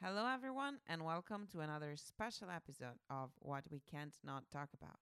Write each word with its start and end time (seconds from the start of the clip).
Hello, 0.00 0.28
everyone, 0.32 0.78
and 0.86 1.04
welcome 1.04 1.48
to 1.50 1.58
another 1.58 1.96
special 1.96 2.50
episode 2.54 3.00
of 3.10 3.30
What 3.40 3.64
We 3.68 3.82
Can't 3.90 4.14
Not 4.22 4.44
Talk 4.48 4.68
About. 4.72 5.00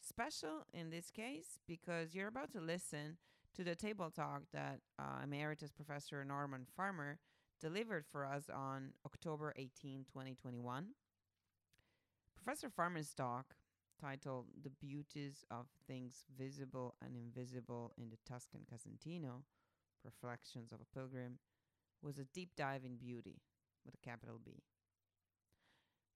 Special 0.00 0.64
in 0.72 0.88
this 0.88 1.10
case 1.10 1.60
because 1.68 2.14
you're 2.14 2.28
about 2.28 2.50
to 2.52 2.62
listen 2.62 3.18
to 3.54 3.62
the 3.62 3.74
table 3.74 4.10
talk 4.10 4.44
that 4.54 4.80
uh, 4.98 5.22
Emeritus 5.22 5.70
Professor 5.70 6.24
Norman 6.24 6.64
Farmer 6.74 7.18
delivered 7.60 8.06
for 8.10 8.24
us 8.24 8.44
on 8.48 8.94
October 9.04 9.52
18, 9.58 10.06
2021. 10.10 10.86
Professor 12.42 12.70
Farmer's 12.70 13.12
talk, 13.12 13.54
titled 14.00 14.46
The 14.62 14.70
Beauties 14.70 15.44
of 15.50 15.66
Things 15.86 16.24
Visible 16.38 16.94
and 17.04 17.14
Invisible 17.14 17.92
in 17.98 18.08
the 18.08 18.16
Tuscan 18.26 18.60
Casentino 18.66 19.42
Reflections 20.06 20.72
of 20.72 20.78
a 20.80 20.98
Pilgrim, 20.98 21.38
was 22.02 22.16
a 22.16 22.24
deep 22.24 22.52
dive 22.56 22.86
in 22.86 22.96
beauty 22.96 23.42
with 23.84 23.94
a 23.94 24.06
capital 24.08 24.40
B. 24.44 24.62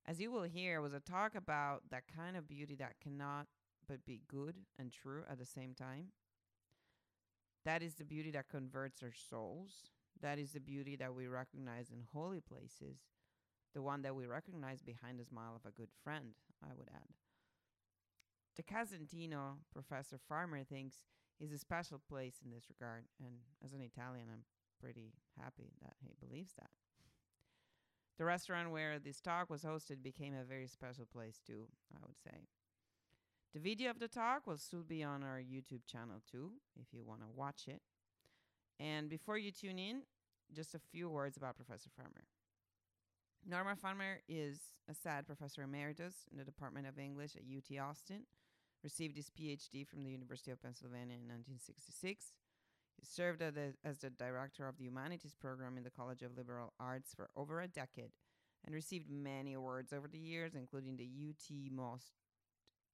As 0.06 0.20
you 0.20 0.30
will 0.30 0.42
hear, 0.42 0.80
was 0.80 0.92
a 0.92 1.00
talk 1.00 1.34
about 1.34 1.82
that 1.90 2.04
kind 2.14 2.36
of 2.36 2.48
beauty 2.48 2.74
that 2.76 3.00
cannot 3.02 3.46
but 3.88 4.04
be 4.04 4.20
good 4.28 4.56
and 4.78 4.92
true 4.92 5.22
at 5.30 5.38
the 5.38 5.46
same 5.46 5.74
time. 5.74 6.08
That 7.64 7.82
is 7.82 7.94
the 7.94 8.04
beauty 8.04 8.30
that 8.32 8.48
converts 8.48 9.02
our 9.02 9.12
souls. 9.30 9.70
That 10.20 10.38
is 10.38 10.52
the 10.52 10.60
beauty 10.60 10.96
that 10.96 11.14
we 11.14 11.26
recognize 11.26 11.90
in 11.90 12.02
holy 12.12 12.40
places, 12.40 12.98
the 13.74 13.82
one 13.82 14.02
that 14.02 14.14
we 14.14 14.26
recognize 14.26 14.82
behind 14.82 15.18
the 15.18 15.24
smile 15.24 15.54
of 15.56 15.68
a 15.68 15.74
good 15.74 15.90
friend, 16.02 16.34
I 16.62 16.74
would 16.76 16.88
add. 16.94 17.08
The 18.56 18.62
Casentino, 18.62 19.58
Professor 19.72 20.18
Farmer 20.28 20.62
thinks, 20.62 20.96
is 21.40 21.52
a 21.52 21.58
special 21.58 22.00
place 22.08 22.36
in 22.44 22.50
this 22.50 22.64
regard, 22.68 23.04
and 23.18 23.38
as 23.64 23.72
an 23.72 23.80
Italian, 23.80 24.28
I'm 24.32 24.44
pretty 24.80 25.14
happy 25.42 25.72
that 25.82 25.94
he 26.00 26.14
believes 26.24 26.52
that. 26.54 26.70
The 28.16 28.24
restaurant 28.24 28.70
where 28.70 28.98
this 28.98 29.20
talk 29.20 29.50
was 29.50 29.62
hosted 29.62 30.02
became 30.02 30.34
a 30.34 30.44
very 30.44 30.68
special 30.68 31.06
place 31.06 31.40
too, 31.44 31.66
I 31.94 31.98
would 32.06 32.18
say. 32.18 32.46
The 33.54 33.60
video 33.60 33.90
of 33.90 33.98
the 33.98 34.08
talk 34.08 34.46
will 34.46 34.58
soon 34.58 34.82
be 34.82 35.02
on 35.02 35.22
our 35.22 35.38
YouTube 35.38 35.86
channel 35.86 36.20
too, 36.30 36.52
if 36.80 36.86
you 36.92 37.04
want 37.04 37.20
to 37.20 37.26
watch 37.34 37.66
it. 37.66 37.82
And 38.78 39.08
before 39.08 39.38
you 39.38 39.50
tune 39.50 39.78
in, 39.78 40.02
just 40.54 40.74
a 40.74 40.78
few 40.78 41.08
words 41.08 41.36
about 41.36 41.56
Professor 41.56 41.90
Farmer. 41.96 42.24
Norman 43.46 43.76
Farmer 43.76 44.20
is 44.28 44.58
a 44.88 44.94
SAD 44.94 45.26
professor 45.26 45.62
emeritus 45.62 46.26
in 46.30 46.38
the 46.38 46.44
Department 46.44 46.86
of 46.86 46.98
English 46.98 47.36
at 47.36 47.42
UT 47.42 47.78
Austin, 47.78 48.22
received 48.82 49.16
his 49.16 49.30
PhD 49.30 49.86
from 49.86 50.02
the 50.02 50.10
University 50.10 50.50
of 50.50 50.62
Pennsylvania 50.62 51.16
in 51.16 51.28
1966. 51.28 52.32
He 52.96 53.04
served 53.04 53.42
as 53.42 53.54
the, 53.54 53.74
as 53.84 53.98
the 53.98 54.10
director 54.10 54.66
of 54.66 54.78
the 54.78 54.84
humanities 54.84 55.34
program 55.40 55.76
in 55.76 55.84
the 55.84 55.90
College 55.90 56.22
of 56.22 56.36
Liberal 56.36 56.72
Arts 56.78 57.14
for 57.14 57.30
over 57.36 57.60
a 57.60 57.68
decade 57.68 58.12
and 58.64 58.74
received 58.74 59.10
many 59.10 59.52
awards 59.54 59.92
over 59.92 60.08
the 60.08 60.18
years, 60.18 60.54
including 60.54 60.96
the 60.96 61.08
UT 61.28 61.72
Most 61.72 62.12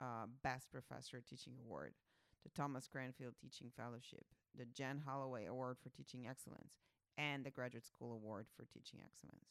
uh, 0.00 0.26
Best 0.42 0.70
Professor 0.72 1.20
Teaching 1.20 1.54
Award, 1.64 1.94
the 2.42 2.50
Thomas 2.50 2.88
Cranfield 2.88 3.34
Teaching 3.40 3.70
Fellowship, 3.76 4.24
the 4.56 4.64
Jean 4.64 5.02
Holloway 5.06 5.46
Award 5.46 5.76
for 5.82 5.90
Teaching 5.90 6.26
Excellence, 6.28 6.72
and 7.16 7.44
the 7.44 7.50
Graduate 7.50 7.86
School 7.86 8.12
Award 8.12 8.46
for 8.56 8.64
Teaching 8.64 9.00
Excellence. 9.04 9.50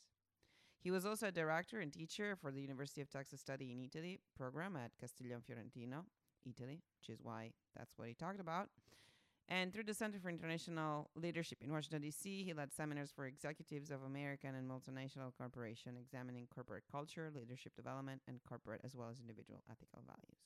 He 0.81 0.91
was 0.91 1.05
also 1.05 1.27
a 1.27 1.31
director 1.31 1.79
and 1.79 1.91
teacher 1.91 2.37
for 2.39 2.51
the 2.51 2.61
University 2.61 3.01
of 3.01 3.09
Texas 3.09 3.41
Study 3.41 3.71
in 3.71 3.83
Italy 3.83 4.19
program 4.35 4.77
at 4.77 4.91
Castiglione 4.99 5.43
Fiorentino, 5.45 6.05
Italy, 6.45 6.81
which 6.99 7.09
is 7.09 7.19
why 7.21 7.51
that's 7.75 7.97
what 7.97 8.07
he 8.07 8.13
talked 8.13 8.39
about. 8.39 8.69
And 9.51 9.73
through 9.73 9.85
the 9.85 9.95
Center 9.95 10.19
for 10.19 10.29
International 10.29 11.09
Leadership 11.15 11.57
in 11.63 11.71
Washington, 11.71 12.03
D.C., 12.03 12.43
he 12.43 12.53
led 12.53 12.71
seminars 12.71 13.11
for 13.11 13.25
executives 13.25 13.89
of 13.89 14.03
American 14.03 14.53
and 14.53 14.69
multinational 14.69 15.35
corporations 15.35 15.97
examining 15.99 16.47
corporate 16.53 16.83
culture, 16.91 17.31
leadership 17.33 17.75
development, 17.75 18.21
and 18.27 18.39
corporate 18.47 18.81
as 18.83 18.95
well 18.95 19.09
as 19.11 19.19
individual 19.19 19.63
ethical 19.69 20.03
values. 20.05 20.37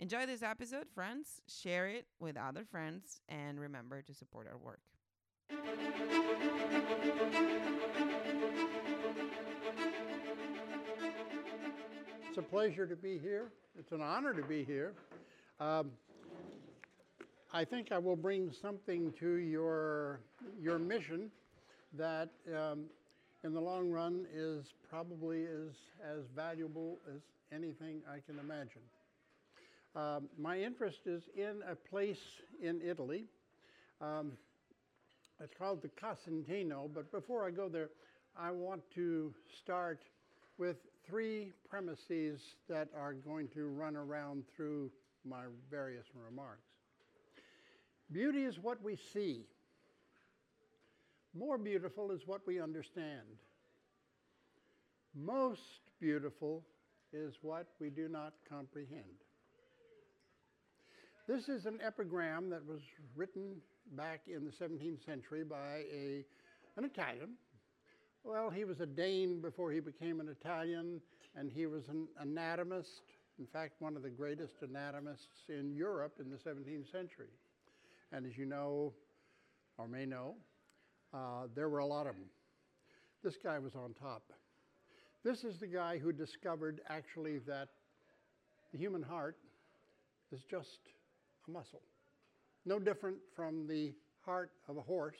Enjoy 0.00 0.26
this 0.26 0.42
episode, 0.42 0.86
friends. 0.94 1.40
Share 1.48 1.88
it 1.88 2.06
with 2.20 2.36
other 2.36 2.62
friends, 2.62 3.22
and 3.26 3.58
remember 3.58 4.02
to 4.02 4.12
support 4.12 4.46
our 4.46 4.58
work. 4.58 4.80
It's 12.28 12.36
a 12.36 12.42
pleasure 12.42 12.86
to 12.86 12.96
be 12.96 13.18
here. 13.18 13.50
It's 13.78 13.92
an 13.92 14.02
honor 14.02 14.34
to 14.34 14.42
be 14.42 14.62
here. 14.62 14.92
Um, 15.58 15.90
I 17.58 17.64
think 17.64 17.90
I 17.90 17.98
will 17.98 18.14
bring 18.14 18.52
something 18.62 19.12
to 19.18 19.38
your, 19.38 20.20
your 20.62 20.78
mission 20.78 21.28
that 21.94 22.28
um, 22.56 22.84
in 23.42 23.52
the 23.52 23.60
long 23.60 23.90
run 23.90 24.26
is 24.32 24.64
probably 24.88 25.42
as, 25.42 25.74
as 26.08 26.20
valuable 26.36 27.00
as 27.12 27.20
anything 27.52 28.00
I 28.08 28.20
can 28.20 28.38
imagine. 28.38 28.82
Um, 29.96 30.28
my 30.38 30.60
interest 30.60 30.98
is 31.06 31.24
in 31.36 31.62
a 31.68 31.74
place 31.74 32.20
in 32.62 32.80
Italy. 32.80 33.24
Um, 34.00 34.34
it's 35.40 35.54
called 35.58 35.82
the 35.82 35.90
Casentino, 36.00 36.88
but 36.94 37.10
before 37.10 37.44
I 37.44 37.50
go 37.50 37.68
there, 37.68 37.88
I 38.38 38.52
want 38.52 38.82
to 38.94 39.34
start 39.64 39.98
with 40.58 40.76
three 41.08 41.50
premises 41.68 42.40
that 42.68 42.86
are 42.96 43.14
going 43.14 43.48
to 43.48 43.66
run 43.66 43.96
around 43.96 44.44
through 44.54 44.92
my 45.24 45.42
various 45.68 46.06
remarks. 46.24 46.67
Beauty 48.10 48.44
is 48.44 48.58
what 48.58 48.82
we 48.82 48.96
see. 49.12 49.44
More 51.34 51.58
beautiful 51.58 52.10
is 52.10 52.22
what 52.26 52.46
we 52.46 52.60
understand. 52.60 53.26
Most 55.14 55.90
beautiful 56.00 56.64
is 57.12 57.34
what 57.42 57.66
we 57.80 57.90
do 57.90 58.08
not 58.08 58.32
comprehend. 58.48 59.04
This 61.26 61.50
is 61.50 61.66
an 61.66 61.78
epigram 61.84 62.48
that 62.50 62.66
was 62.66 62.80
written 63.14 63.56
back 63.92 64.22
in 64.26 64.46
the 64.46 64.50
17th 64.50 65.04
century 65.04 65.44
by 65.44 65.84
a, 65.92 66.24
an 66.78 66.84
Italian. 66.84 67.34
Well, 68.24 68.48
he 68.48 68.64
was 68.64 68.80
a 68.80 68.86
Dane 68.86 69.42
before 69.42 69.70
he 69.70 69.80
became 69.80 70.20
an 70.20 70.28
Italian, 70.28 71.02
and 71.36 71.50
he 71.50 71.66
was 71.66 71.88
an 71.88 72.08
anatomist, 72.20 73.02
in 73.38 73.46
fact, 73.46 73.74
one 73.80 73.96
of 73.96 74.02
the 74.02 74.10
greatest 74.10 74.54
anatomists 74.62 75.48
in 75.50 75.74
Europe 75.74 76.14
in 76.18 76.30
the 76.30 76.36
17th 76.36 76.90
century. 76.90 77.28
And 78.12 78.26
as 78.26 78.36
you 78.36 78.46
know, 78.46 78.92
or 79.76 79.86
may 79.86 80.06
know, 80.06 80.34
uh, 81.14 81.46
there 81.54 81.68
were 81.68 81.78
a 81.78 81.86
lot 81.86 82.06
of 82.06 82.14
them. 82.14 82.28
This 83.22 83.36
guy 83.42 83.58
was 83.58 83.74
on 83.74 83.94
top. 83.94 84.32
This 85.24 85.44
is 85.44 85.58
the 85.58 85.66
guy 85.66 85.98
who 85.98 86.12
discovered 86.12 86.80
actually 86.88 87.38
that 87.40 87.68
the 88.72 88.78
human 88.78 89.02
heart 89.02 89.36
is 90.32 90.42
just 90.50 90.80
a 91.46 91.50
muscle. 91.50 91.82
No 92.64 92.78
different 92.78 93.16
from 93.34 93.66
the 93.66 93.92
heart 94.24 94.52
of 94.68 94.76
a 94.76 94.82
horse 94.82 95.18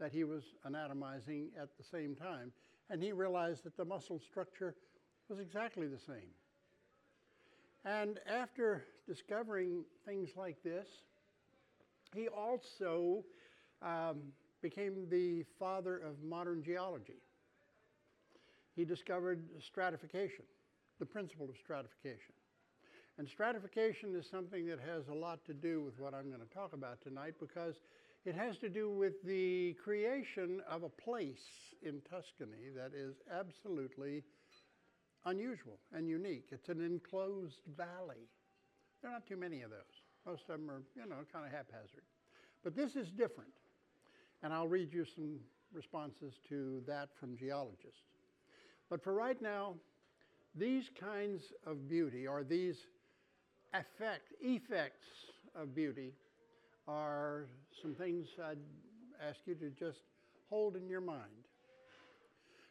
that 0.00 0.12
he 0.12 0.24
was 0.24 0.42
anatomizing 0.64 1.50
at 1.60 1.68
the 1.78 1.84
same 1.84 2.14
time. 2.14 2.52
And 2.90 3.02
he 3.02 3.12
realized 3.12 3.64
that 3.64 3.76
the 3.76 3.84
muscle 3.84 4.18
structure 4.18 4.74
was 5.28 5.38
exactly 5.38 5.86
the 5.86 5.98
same. 5.98 6.30
And 7.84 8.18
after 8.26 8.84
discovering 9.06 9.84
things 10.06 10.30
like 10.36 10.62
this, 10.62 10.86
he 12.14 12.28
also 12.28 13.24
um, 13.82 14.22
became 14.62 15.06
the 15.10 15.44
father 15.58 15.98
of 15.98 16.22
modern 16.22 16.62
geology. 16.62 17.20
He 18.76 18.84
discovered 18.84 19.44
stratification, 19.60 20.44
the 20.98 21.06
principle 21.06 21.48
of 21.48 21.56
stratification. 21.62 22.34
And 23.18 23.28
stratification 23.28 24.16
is 24.16 24.26
something 24.28 24.66
that 24.66 24.80
has 24.80 25.06
a 25.08 25.14
lot 25.14 25.44
to 25.46 25.54
do 25.54 25.82
with 25.82 25.98
what 26.00 26.14
I'm 26.14 26.28
going 26.28 26.40
to 26.40 26.54
talk 26.54 26.72
about 26.72 27.00
tonight 27.00 27.34
because 27.38 27.76
it 28.24 28.34
has 28.34 28.56
to 28.58 28.68
do 28.68 28.90
with 28.90 29.22
the 29.24 29.76
creation 29.84 30.60
of 30.68 30.82
a 30.82 30.88
place 30.88 31.44
in 31.82 32.00
Tuscany 32.10 32.70
that 32.74 32.92
is 32.96 33.14
absolutely 33.30 34.24
unusual 35.26 35.78
and 35.92 36.08
unique. 36.08 36.46
It's 36.50 36.68
an 36.68 36.84
enclosed 36.84 37.60
valley. 37.76 38.28
There 39.00 39.10
are 39.10 39.14
not 39.14 39.26
too 39.26 39.36
many 39.36 39.62
of 39.62 39.70
those. 39.70 40.03
Most 40.26 40.42
of 40.48 40.58
them 40.58 40.70
are, 40.70 40.82
you 40.96 41.08
know, 41.08 41.16
kind 41.32 41.44
of 41.46 41.52
haphazard. 41.52 42.04
But 42.62 42.74
this 42.74 42.96
is 42.96 43.08
different. 43.10 43.50
And 44.42 44.52
I'll 44.52 44.68
read 44.68 44.92
you 44.92 45.04
some 45.14 45.38
responses 45.72 46.34
to 46.48 46.82
that 46.86 47.08
from 47.18 47.36
geologists. 47.36 48.00
But 48.88 49.02
for 49.02 49.12
right 49.12 49.40
now, 49.40 49.74
these 50.54 50.84
kinds 51.00 51.42
of 51.66 51.88
beauty, 51.88 52.26
or 52.26 52.44
these 52.44 52.76
effect, 53.72 54.32
effects 54.40 55.06
of 55.54 55.74
beauty, 55.74 56.12
are 56.86 57.46
some 57.82 57.94
things 57.94 58.28
I'd 58.42 58.58
ask 59.26 59.38
you 59.46 59.54
to 59.56 59.70
just 59.70 60.00
hold 60.48 60.76
in 60.76 60.88
your 60.88 61.00
mind. 61.00 61.43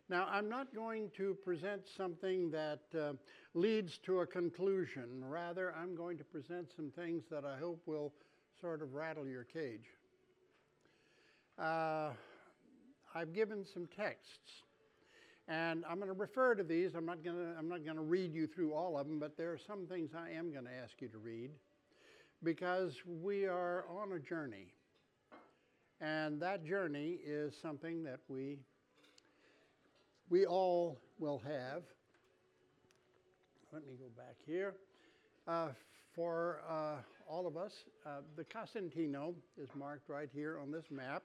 Now, 0.09 0.27
I'm 0.29 0.49
not 0.49 0.75
going 0.75 1.09
to 1.17 1.35
present 1.45 1.81
something 1.97 2.51
that 2.51 2.81
uh, 2.97 3.13
leads 3.53 3.97
to 4.05 4.19
a 4.19 4.27
conclusion. 4.27 5.23
Rather, 5.23 5.73
I'm 5.75 5.95
going 5.95 6.17
to 6.17 6.23
present 6.23 6.67
some 6.75 6.91
things 6.91 7.23
that 7.31 7.45
I 7.45 7.57
hope 7.57 7.81
will 7.85 8.13
sort 8.59 8.81
of 8.81 8.93
rattle 8.93 9.25
your 9.25 9.45
cage. 9.45 9.85
Uh, 11.57 12.11
I've 13.15 13.33
given 13.33 13.65
some 13.73 13.87
texts. 13.95 14.63
And 15.47 15.83
I'm 15.89 15.97
going 15.97 16.07
to 16.07 16.17
refer 16.17 16.55
to 16.55 16.63
these. 16.63 16.95
I'm 16.95 17.05
not 17.05 17.23
going 17.23 17.35
to, 17.35 17.57
I'm 17.57 17.67
not 17.67 17.83
going 17.83 17.97
to 17.97 18.03
read 18.03 18.33
you 18.33 18.47
through 18.47 18.73
all 18.73 18.97
of 18.97 19.07
them, 19.07 19.19
but 19.19 19.37
there 19.37 19.51
are 19.51 19.59
some 19.67 19.85
things 19.87 20.11
I 20.17 20.31
am 20.31 20.51
going 20.51 20.65
to 20.65 20.71
ask 20.71 20.93
you 20.99 21.09
to 21.09 21.17
read 21.17 21.51
because 22.43 22.93
we 23.05 23.45
are 23.45 23.85
on 23.89 24.13
a 24.13 24.19
journey. 24.19 24.73
And 25.99 26.41
that 26.41 26.65
journey 26.65 27.19
is 27.25 27.53
something 27.61 28.03
that 28.03 28.19
we, 28.27 28.57
we 30.29 30.45
all 30.45 30.99
will 31.19 31.39
have. 31.39 31.83
Let 33.71 33.85
me 33.87 33.93
go 33.99 34.07
back 34.15 34.35
here. 34.45 34.75
Uh, 35.47 35.69
for 36.15 36.61
uh, 36.69 36.97
all 37.27 37.47
of 37.47 37.57
us, 37.57 37.85
uh, 38.05 38.21
the 38.35 38.43
Casentino 38.43 39.33
is 39.57 39.69
marked 39.75 40.09
right 40.09 40.29
here 40.33 40.59
on 40.61 40.71
this 40.71 40.85
map. 40.91 41.23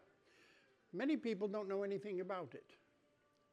Many 0.93 1.17
people 1.17 1.47
don't 1.47 1.69
know 1.69 1.83
anything 1.83 2.21
about 2.21 2.55
it. 2.55 2.65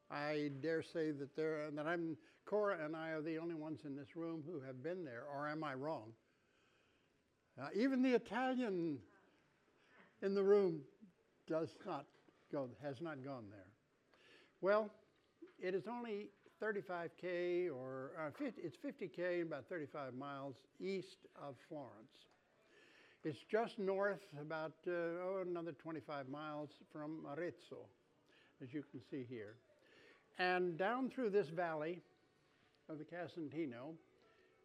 I 0.09 0.51
dare 0.61 0.81
say 0.81 1.11
that 1.11 1.35
there 1.35 1.69
that 1.71 1.87
I'm 1.87 2.15
Cora 2.45 2.77
and 2.85 2.95
I 2.95 3.09
are 3.09 3.21
the 3.21 3.37
only 3.39 3.55
ones 3.55 3.81
in 3.85 3.95
this 3.95 4.15
room 4.15 4.43
who 4.47 4.61
have 4.61 4.83
been 4.83 5.03
there, 5.03 5.23
or 5.35 5.47
am 5.47 5.63
I 5.63 5.73
wrong? 5.73 6.13
Uh, 7.59 7.67
even 7.75 8.01
the 8.01 8.13
Italian 8.13 8.99
in 10.21 10.35
the 10.35 10.43
room 10.43 10.81
does 11.47 11.69
not 11.85 12.05
go, 12.51 12.69
has 12.83 13.01
not 13.01 13.23
gone 13.23 13.45
there. 13.49 13.71
Well, 14.61 14.91
it 15.65 15.73
is 15.73 15.85
only 15.87 16.27
35k 16.61 17.73
or 17.75 18.11
uh, 18.19 18.29
50, 18.37 18.61
it's 18.61 18.77
50k 18.77 19.41
and 19.41 19.47
about 19.47 19.65
35 19.67 20.13
miles 20.13 20.53
east 20.79 21.25
of 21.41 21.55
Florence. 21.67 22.13
It's 23.23 23.39
just 23.51 23.79
north, 23.79 24.21
about 24.39 24.73
uh, 24.87 24.91
oh, 24.91 25.43
another 25.43 25.71
25 25.71 26.29
miles 26.29 26.69
from 26.93 27.25
Arezzo, 27.35 27.87
as 28.61 28.71
you 28.75 28.83
can 28.91 29.01
see 29.09 29.25
here. 29.27 29.55
And 30.37 30.77
down 30.77 31.09
through 31.09 31.31
this 31.31 31.47
valley 31.47 31.99
of 32.87 32.99
the 32.99 33.03
Casentino 33.03 33.95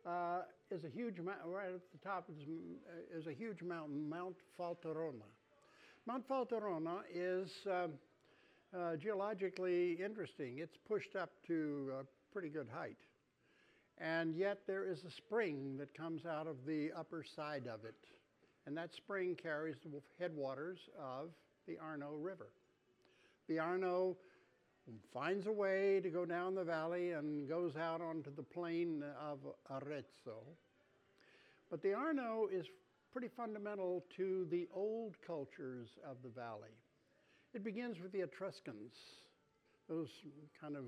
uh, 0.04 0.40
is 0.70 0.84
a 0.84 0.90
huge 0.90 1.18
mountain, 1.18 1.50
right 1.50 1.68
at 1.68 1.80
the 1.92 2.06
top 2.06 2.28
is, 2.28 2.46
uh, 2.46 3.18
is, 3.18 3.26
a 3.26 3.32
huge 3.32 3.62
mountain, 3.62 4.06
Mount 4.06 4.36
Falterona. 4.58 5.28
Mount 6.06 6.28
Falterona 6.28 6.98
is 7.14 7.50
um, 7.66 7.92
uh, 8.76 8.96
geologically 8.96 9.94
interesting. 9.94 10.58
It's 10.58 10.76
pushed 10.88 11.16
up 11.16 11.30
to 11.46 11.92
a 12.00 12.04
pretty 12.32 12.48
good 12.48 12.68
height. 12.72 12.98
And 13.98 14.34
yet 14.34 14.60
there 14.66 14.84
is 14.84 15.04
a 15.04 15.10
spring 15.10 15.76
that 15.78 15.94
comes 15.94 16.24
out 16.24 16.46
of 16.46 16.64
the 16.66 16.90
upper 16.96 17.24
side 17.24 17.66
of 17.66 17.84
it. 17.84 17.96
And 18.66 18.76
that 18.76 18.94
spring 18.94 19.36
carries 19.40 19.76
the 19.84 20.00
headwaters 20.18 20.78
of 20.98 21.30
the 21.66 21.78
Arno 21.78 22.14
River. 22.14 22.48
The 23.48 23.58
Arno 23.58 24.16
finds 25.12 25.46
a 25.46 25.52
way 25.52 26.00
to 26.02 26.08
go 26.08 26.24
down 26.24 26.54
the 26.54 26.64
valley 26.64 27.12
and 27.12 27.48
goes 27.48 27.76
out 27.76 28.00
onto 28.00 28.34
the 28.34 28.42
plain 28.42 29.04
of 29.20 29.38
Arezzo. 29.70 30.38
But 31.70 31.82
the 31.82 31.94
Arno 31.94 32.48
is 32.50 32.66
pretty 33.12 33.28
fundamental 33.36 34.04
to 34.16 34.46
the 34.50 34.68
old 34.74 35.16
cultures 35.26 35.88
of 36.08 36.16
the 36.22 36.28
valley. 36.28 36.70
It 37.52 37.64
begins 37.64 37.98
with 38.00 38.12
the 38.12 38.20
Etruscans, 38.20 38.92
those 39.88 40.08
kind 40.60 40.76
of 40.76 40.84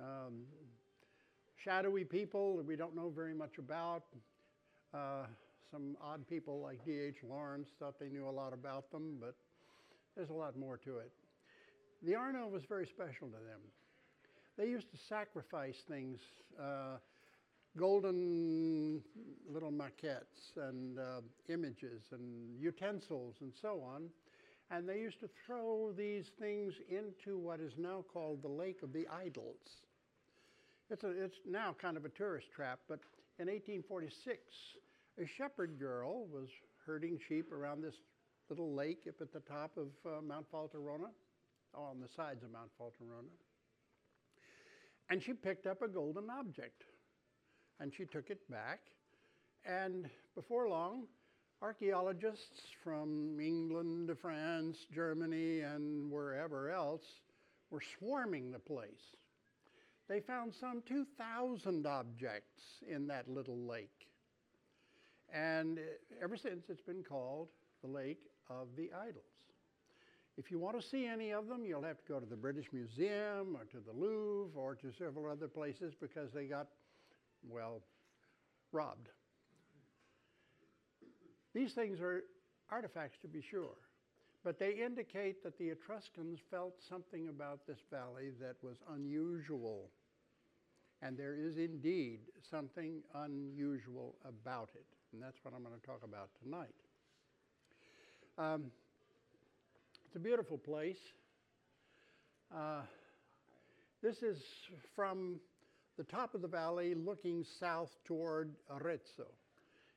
um, 0.00 0.42
shadowy 1.62 2.02
people 2.02 2.56
that 2.56 2.66
we 2.66 2.74
don't 2.74 2.96
know 2.96 3.08
very 3.08 3.34
much 3.34 3.58
about. 3.58 4.02
Uh, 4.92 5.26
some 5.70 5.96
odd 6.02 6.26
people 6.26 6.60
like 6.60 6.84
D.H. 6.84 7.18
Lawrence 7.22 7.68
thought 7.78 8.00
they 8.00 8.08
knew 8.08 8.28
a 8.28 8.30
lot 8.30 8.52
about 8.52 8.90
them, 8.90 9.18
but 9.20 9.36
there's 10.16 10.30
a 10.30 10.34
lot 10.34 10.58
more 10.58 10.76
to 10.78 10.98
it. 10.98 11.12
The 12.02 12.16
Arno 12.16 12.48
was 12.48 12.64
very 12.68 12.86
special 12.86 13.28
to 13.28 13.34
them. 13.34 13.60
They 14.58 14.66
used 14.66 14.90
to 14.90 14.98
sacrifice 15.08 15.76
things, 15.88 16.18
uh, 16.60 16.96
golden 17.76 19.02
little 19.48 19.70
maquettes 19.70 20.56
and 20.56 20.98
uh, 20.98 21.20
images 21.48 22.02
and 22.10 22.58
utensils 22.60 23.36
and 23.40 23.52
so 23.62 23.80
on. 23.86 24.08
And 24.70 24.88
they 24.88 24.98
used 24.98 25.20
to 25.20 25.28
throw 25.46 25.92
these 25.96 26.30
things 26.38 26.74
into 26.88 27.38
what 27.38 27.58
is 27.60 27.72
now 27.76 28.04
called 28.12 28.42
the 28.42 28.48
Lake 28.48 28.82
of 28.82 28.92
the 28.92 29.06
Idols. 29.08 29.82
It's, 30.90 31.02
a, 31.02 31.10
it's 31.10 31.38
now 31.48 31.74
kind 31.80 31.96
of 31.96 32.04
a 32.04 32.08
tourist 32.08 32.48
trap, 32.54 32.78
but 32.88 33.00
in 33.38 33.46
1846, 33.46 34.38
a 35.20 35.26
shepherd 35.26 35.78
girl 35.78 36.26
was 36.26 36.48
herding 36.86 37.18
sheep 37.28 37.52
around 37.52 37.82
this 37.82 37.94
little 38.48 38.74
lake 38.74 39.04
up 39.08 39.14
at 39.20 39.32
the 39.32 39.40
top 39.40 39.76
of 39.76 39.88
uh, 40.06 40.20
Mount 40.20 40.46
Falterona 40.52 41.10
on 41.74 42.00
the 42.00 42.08
sides 42.08 42.42
of 42.42 42.50
Mount 42.50 42.70
Falterona. 42.80 43.30
And 45.08 45.22
she 45.22 45.32
picked 45.32 45.66
up 45.66 45.82
a 45.82 45.88
golden 45.88 46.30
object 46.30 46.84
and 47.80 47.92
she 47.94 48.04
took 48.04 48.30
it 48.30 48.48
back. 48.50 48.80
And 49.64 50.08
before 50.34 50.68
long, 50.68 51.04
archaeologists 51.62 52.62
from 52.82 53.38
England 53.38 54.08
to 54.08 54.14
France, 54.14 54.78
Germany, 54.94 55.60
and 55.60 56.10
wherever 56.10 56.70
else 56.70 57.04
were 57.70 57.82
swarming 57.98 58.50
the 58.50 58.58
place. 58.58 59.16
They 60.08 60.20
found 60.20 60.52
some 60.58 60.82
2,000 60.88 61.86
objects 61.86 62.62
in 62.88 63.06
that 63.08 63.28
little 63.28 63.58
lake. 63.58 64.08
And 65.32 65.78
ever 66.22 66.36
since, 66.36 66.64
it's 66.68 66.80
been 66.80 67.04
called 67.04 67.48
the 67.82 67.88
Lake 67.88 68.22
of 68.48 68.68
the 68.76 68.90
Idols. 68.92 69.24
If 70.36 70.50
you 70.50 70.58
want 70.58 70.80
to 70.80 70.88
see 70.88 71.06
any 71.06 71.32
of 71.32 71.46
them, 71.46 71.64
you'll 71.64 71.82
have 71.82 71.98
to 71.98 72.04
go 72.08 72.18
to 72.18 72.26
the 72.26 72.36
British 72.36 72.66
Museum 72.72 73.56
or 73.56 73.64
to 73.66 73.78
the 73.84 73.92
Louvre 73.92 74.58
or 74.58 74.74
to 74.76 74.90
several 74.98 75.30
other 75.30 75.46
places 75.46 75.94
because 76.00 76.32
they 76.32 76.46
got, 76.46 76.66
well, 77.48 77.82
robbed. 78.72 79.10
These 81.54 81.72
things 81.72 82.00
are 82.00 82.22
artifacts 82.70 83.18
to 83.22 83.28
be 83.28 83.42
sure, 83.42 83.76
but 84.44 84.58
they 84.58 84.72
indicate 84.84 85.42
that 85.42 85.58
the 85.58 85.70
Etruscans 85.70 86.38
felt 86.50 86.74
something 86.88 87.28
about 87.28 87.66
this 87.66 87.80
valley 87.90 88.30
that 88.40 88.56
was 88.62 88.76
unusual. 88.94 89.90
And 91.02 91.16
there 91.16 91.34
is 91.34 91.56
indeed 91.56 92.20
something 92.50 93.00
unusual 93.14 94.16
about 94.26 94.70
it. 94.74 94.84
And 95.12 95.22
that's 95.22 95.38
what 95.42 95.54
I'm 95.54 95.62
going 95.62 95.78
to 95.78 95.86
talk 95.86 96.02
about 96.04 96.28
tonight. 96.42 96.74
Um, 98.38 98.70
it's 100.06 100.16
a 100.16 100.20
beautiful 100.20 100.58
place. 100.58 100.98
Uh, 102.54 102.82
this 104.02 104.22
is 104.22 104.38
from 104.94 105.40
the 105.96 106.04
top 106.04 106.34
of 106.34 106.42
the 106.42 106.48
valley 106.48 106.94
looking 106.94 107.44
south 107.58 107.90
toward 108.04 108.54
Arezzo. 108.70 109.26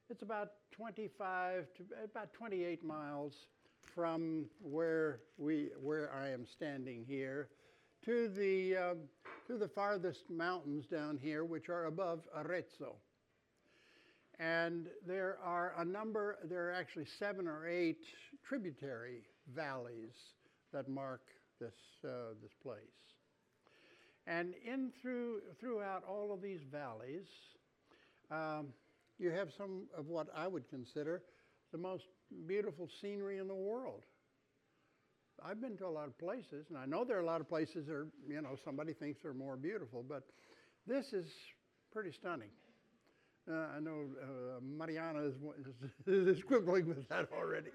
It's 0.10 0.22
about 0.22 0.52
25 0.72 1.66
to 1.78 1.84
about 2.04 2.34
28 2.34 2.84
miles 2.84 3.34
from 3.96 4.46
where 4.62 5.20
we 5.38 5.70
where 5.82 6.14
I 6.14 6.30
am 6.30 6.46
standing 6.46 7.06
here 7.08 7.50
to 8.06 8.28
the 8.28 8.76
um, 8.76 8.98
to 9.48 9.58
the 9.58 9.68
farthest 9.68 10.30
mountains 10.30 10.86
down 10.88 11.18
here, 11.18 11.46
which 11.46 11.70
are 11.70 11.86
above 11.86 12.22
Arezzo. 12.36 12.96
And 14.40 14.88
there 15.06 15.38
are 15.44 15.74
a 15.78 15.86
number, 15.86 16.38
there 16.44 16.70
are 16.70 16.74
actually 16.74 17.06
seven 17.20 17.48
or 17.48 17.68
eight 17.68 18.04
tributary 18.44 19.22
valleys 19.56 20.16
that 20.74 20.90
mark 20.90 21.22
this, 21.60 21.74
uh, 22.04 22.34
this 22.42 22.52
place. 22.62 22.80
And 24.26 24.54
in 24.66 24.92
through, 25.02 25.42
throughout 25.60 26.04
all 26.04 26.34
of 26.34 26.42
these 26.42 26.62
valleys, 26.72 27.28
um, 28.32 28.70
you 29.24 29.32
have 29.32 29.50
some 29.58 29.84
of 29.98 30.08
what 30.08 30.28
I 30.36 30.48
would 30.48 30.70
consider 30.70 31.24
the 31.72 31.78
most 31.78 32.04
beautiful 32.46 32.90
scenery 33.02 33.40
in 33.40 33.48
the 33.48 33.56
world. 33.56 34.04
I've 35.44 35.62
been 35.62 35.78
to 35.78 35.88
a 35.88 35.90
lot 35.90 36.08
of 36.08 36.18
places, 36.20 36.68
and 36.70 36.78
I 36.78 36.86
know 36.86 37.04
there 37.04 37.18
are 37.18 37.22
a 37.22 37.26
lot 37.26 37.42
of 37.42 37.50
places 37.50 37.88
that 37.88 37.94
are, 37.94 38.08
you 38.28 38.42
know, 38.42 38.56
somebody 38.64 38.94
thinks 38.94 39.20
they're 39.24 39.34
more 39.34 39.56
beautiful, 39.56 40.04
but 40.08 40.24
this 40.86 41.14
is 41.14 41.26
pretty 41.92 42.12
stunning. 42.12 42.50
Uh, 43.50 43.68
I 43.76 43.80
know 43.80 44.06
uh, 44.22 44.60
Mariana 44.62 45.24
is, 45.24 45.34
is, 46.08 46.38
is 46.38 46.44
quibbling 46.44 46.88
with 46.88 47.08
that 47.10 47.30
already. 47.36 47.72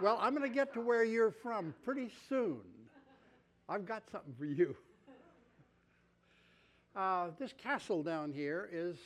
Well, 0.00 0.18
I'm 0.20 0.34
going 0.34 0.48
to 0.48 0.54
get 0.54 0.72
to 0.74 0.80
where 0.80 1.04
you're 1.04 1.32
from 1.42 1.74
pretty 1.84 2.08
soon. 2.28 2.60
I've 3.68 3.84
got 3.84 4.04
something 4.10 4.34
for 4.38 4.44
you. 4.44 4.76
Uh, 6.98 7.28
this 7.38 7.52
castle 7.62 8.02
down 8.02 8.32
here 8.32 8.68
is, 8.72 8.96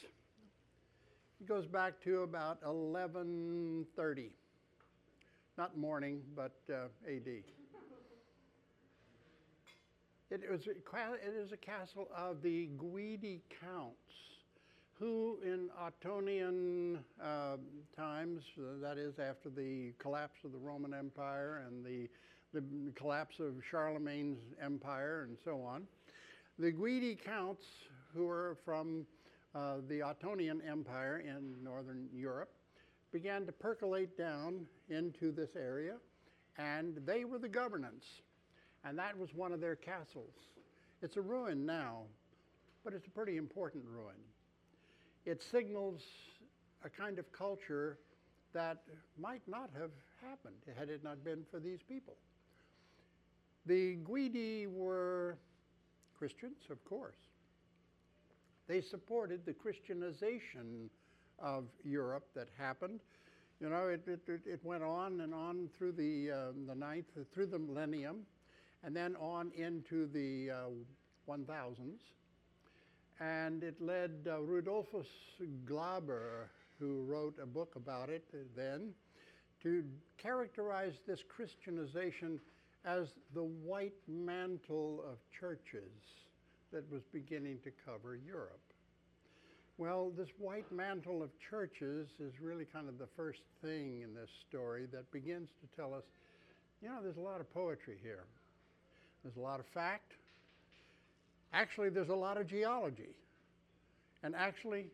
it 1.39 1.47
goes 1.47 1.67
back 1.67 2.01
to 2.03 2.23
about 2.23 2.57
1130. 2.67 4.31
Not 5.59 5.77
morning, 5.77 6.23
but 6.35 6.57
uh, 6.71 6.87
AD. 7.07 7.29
It, 10.31 10.51
was, 10.51 10.67
it 10.67 10.83
is 11.37 11.53
a 11.53 11.57
castle 11.59 12.09
of 12.17 12.41
the 12.41 12.71
Guidi 12.79 13.43
counts 13.61 13.99
who 14.95 15.37
in 15.45 15.69
Ottonian 15.79 16.99
uh, 17.23 17.59
times, 17.95 18.43
uh, 18.59 18.81
that 18.81 18.97
is 18.97 19.19
after 19.19 19.51
the 19.51 19.93
collapse 19.99 20.39
of 20.45 20.53
the 20.53 20.59
Roman 20.59 20.95
Empire 20.95 21.63
and 21.67 21.85
the, 21.85 22.09
the 22.55 22.65
collapse 22.95 23.39
of 23.39 23.57
Charlemagne's 23.71 24.39
empire 24.63 25.27
and 25.29 25.37
so 25.45 25.61
on. 25.61 25.87
The 26.59 26.71
Guidi 26.71 27.17
counts, 27.17 27.65
who 28.15 28.27
were 28.27 28.59
from 28.63 29.07
uh, 29.55 29.77
the 29.89 30.01
Ottonian 30.01 30.61
Empire 30.69 31.25
in 31.27 31.55
northern 31.65 32.09
Europe, 32.13 32.51
began 33.11 33.47
to 33.47 33.53
percolate 33.53 34.19
down 34.19 34.67
into 34.91 35.33
this 35.33 35.57
area, 35.57 35.95
and 36.59 36.99
they 37.07 37.25
were 37.25 37.39
the 37.39 37.49
governance, 37.49 38.05
and 38.85 38.99
that 38.99 39.19
was 39.19 39.31
one 39.35 39.53
of 39.53 39.61
their 39.61 39.77
castles. 39.77 40.35
It's 41.01 41.17
a 41.17 41.23
ruin 41.23 41.65
now, 41.65 42.03
but 42.85 42.93
it's 42.93 43.07
a 43.07 43.11
pretty 43.11 43.39
important 43.39 43.85
ruin. 43.87 44.17
It 45.25 45.43
signals 45.43 46.03
a 46.85 46.91
kind 46.91 47.19
of 47.19 47.33
culture 47.33 47.99
that 48.53 48.83
might 49.19 49.43
not 49.49 49.71
have 49.79 49.91
happened 50.21 50.57
had 50.79 50.91
it 50.91 51.03
not 51.03 51.25
been 51.25 51.45
for 51.51 51.61
these 51.61 51.81
people. 51.89 52.17
The 53.65 53.97
Guidi 53.97 54.67
were 54.67 55.39
Christians, 56.23 56.71
of 56.71 56.85
course. 56.85 57.17
They 58.69 58.81
supported 58.81 59.45
the 59.45 59.53
Christianization 59.53 60.89
of 61.41 61.65
Europe 61.83 62.29
that 62.37 62.47
happened. 62.57 63.01
You 63.61 63.69
know, 63.69 63.89
it, 63.89 64.03
it, 64.07 64.21
it 64.47 64.61
went 64.63 64.85
on 64.85 65.23
and 65.23 65.35
on 65.35 65.69
through 65.77 65.91
the, 65.91 66.31
uh, 66.31 66.37
the 66.69 66.77
ninth, 66.77 67.07
through 67.35 67.47
the 67.47 67.59
millennium, 67.59 68.19
and 68.85 68.95
then 68.95 69.17
on 69.17 69.51
into 69.57 70.07
the 70.07 70.53
uh, 70.53 71.29
1000s. 71.29 71.99
And 73.19 73.65
it 73.65 73.83
led 73.83 74.13
uh, 74.31 74.43
Rudolphus 74.43 75.09
Glaber, 75.69 76.47
who 76.79 77.03
wrote 77.03 77.35
a 77.43 77.47
book 77.47 77.75
about 77.75 78.11
it 78.11 78.23
then, 78.57 78.91
to 79.65 79.83
characterize 80.19 80.95
this 81.05 81.25
Christianization 81.29 82.39
as 82.85 83.09
the 83.35 83.43
white 83.43 83.95
mantle 84.09 85.05
of 85.09 85.19
churches 85.39 85.93
that 86.73 86.91
was 86.91 87.03
beginning 87.13 87.59
to 87.65 87.71
cover 87.85 88.17
Europe. 88.17 88.61
Well, 89.79 90.13
this 90.17 90.29
white 90.39 90.71
mantle 90.71 91.23
of 91.23 91.31
churches 91.51 92.09
is 92.21 92.33
really 92.41 92.65
kind 92.65 92.89
of 92.89 92.99
the 92.99 93.09
first 93.17 93.41
thing 93.63 94.03
in 94.03 94.15
this 94.15 94.31
story 94.49 94.87
that 94.93 95.11
begins 95.13 95.49
to 95.61 95.77
tell 95.77 95.95
us, 95.95 96.05
you 96.83 96.89
know, 96.89 96.99
there's 97.03 97.17
a 97.17 97.21
lot 97.21 97.41
of 97.41 97.53
poetry 97.53 97.99
here. 98.03 98.25
There's 99.23 99.37
a 99.37 99.41
lot 99.41 99.61
of 99.61 99.67
fact. 99.67 100.13
Actually, 101.53 101.91
there's 101.91 102.09
a 102.09 102.15
lot 102.15 102.37
of 102.37 102.47
geology. 102.47 103.15
And 104.23 104.35
actually, 104.35 104.87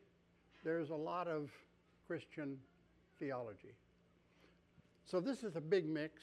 there's 0.64 0.90
a 0.90 0.94
lot 0.94 1.28
of 1.28 1.48
Christian 2.06 2.58
theology. 3.18 3.74
So 5.10 5.20
this 5.20 5.42
is 5.42 5.56
a 5.56 5.60
big 5.60 5.88
mix. 5.88 6.22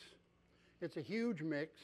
It's 0.82 0.98
a 0.98 1.02
huge 1.02 1.42
mix. 1.42 1.80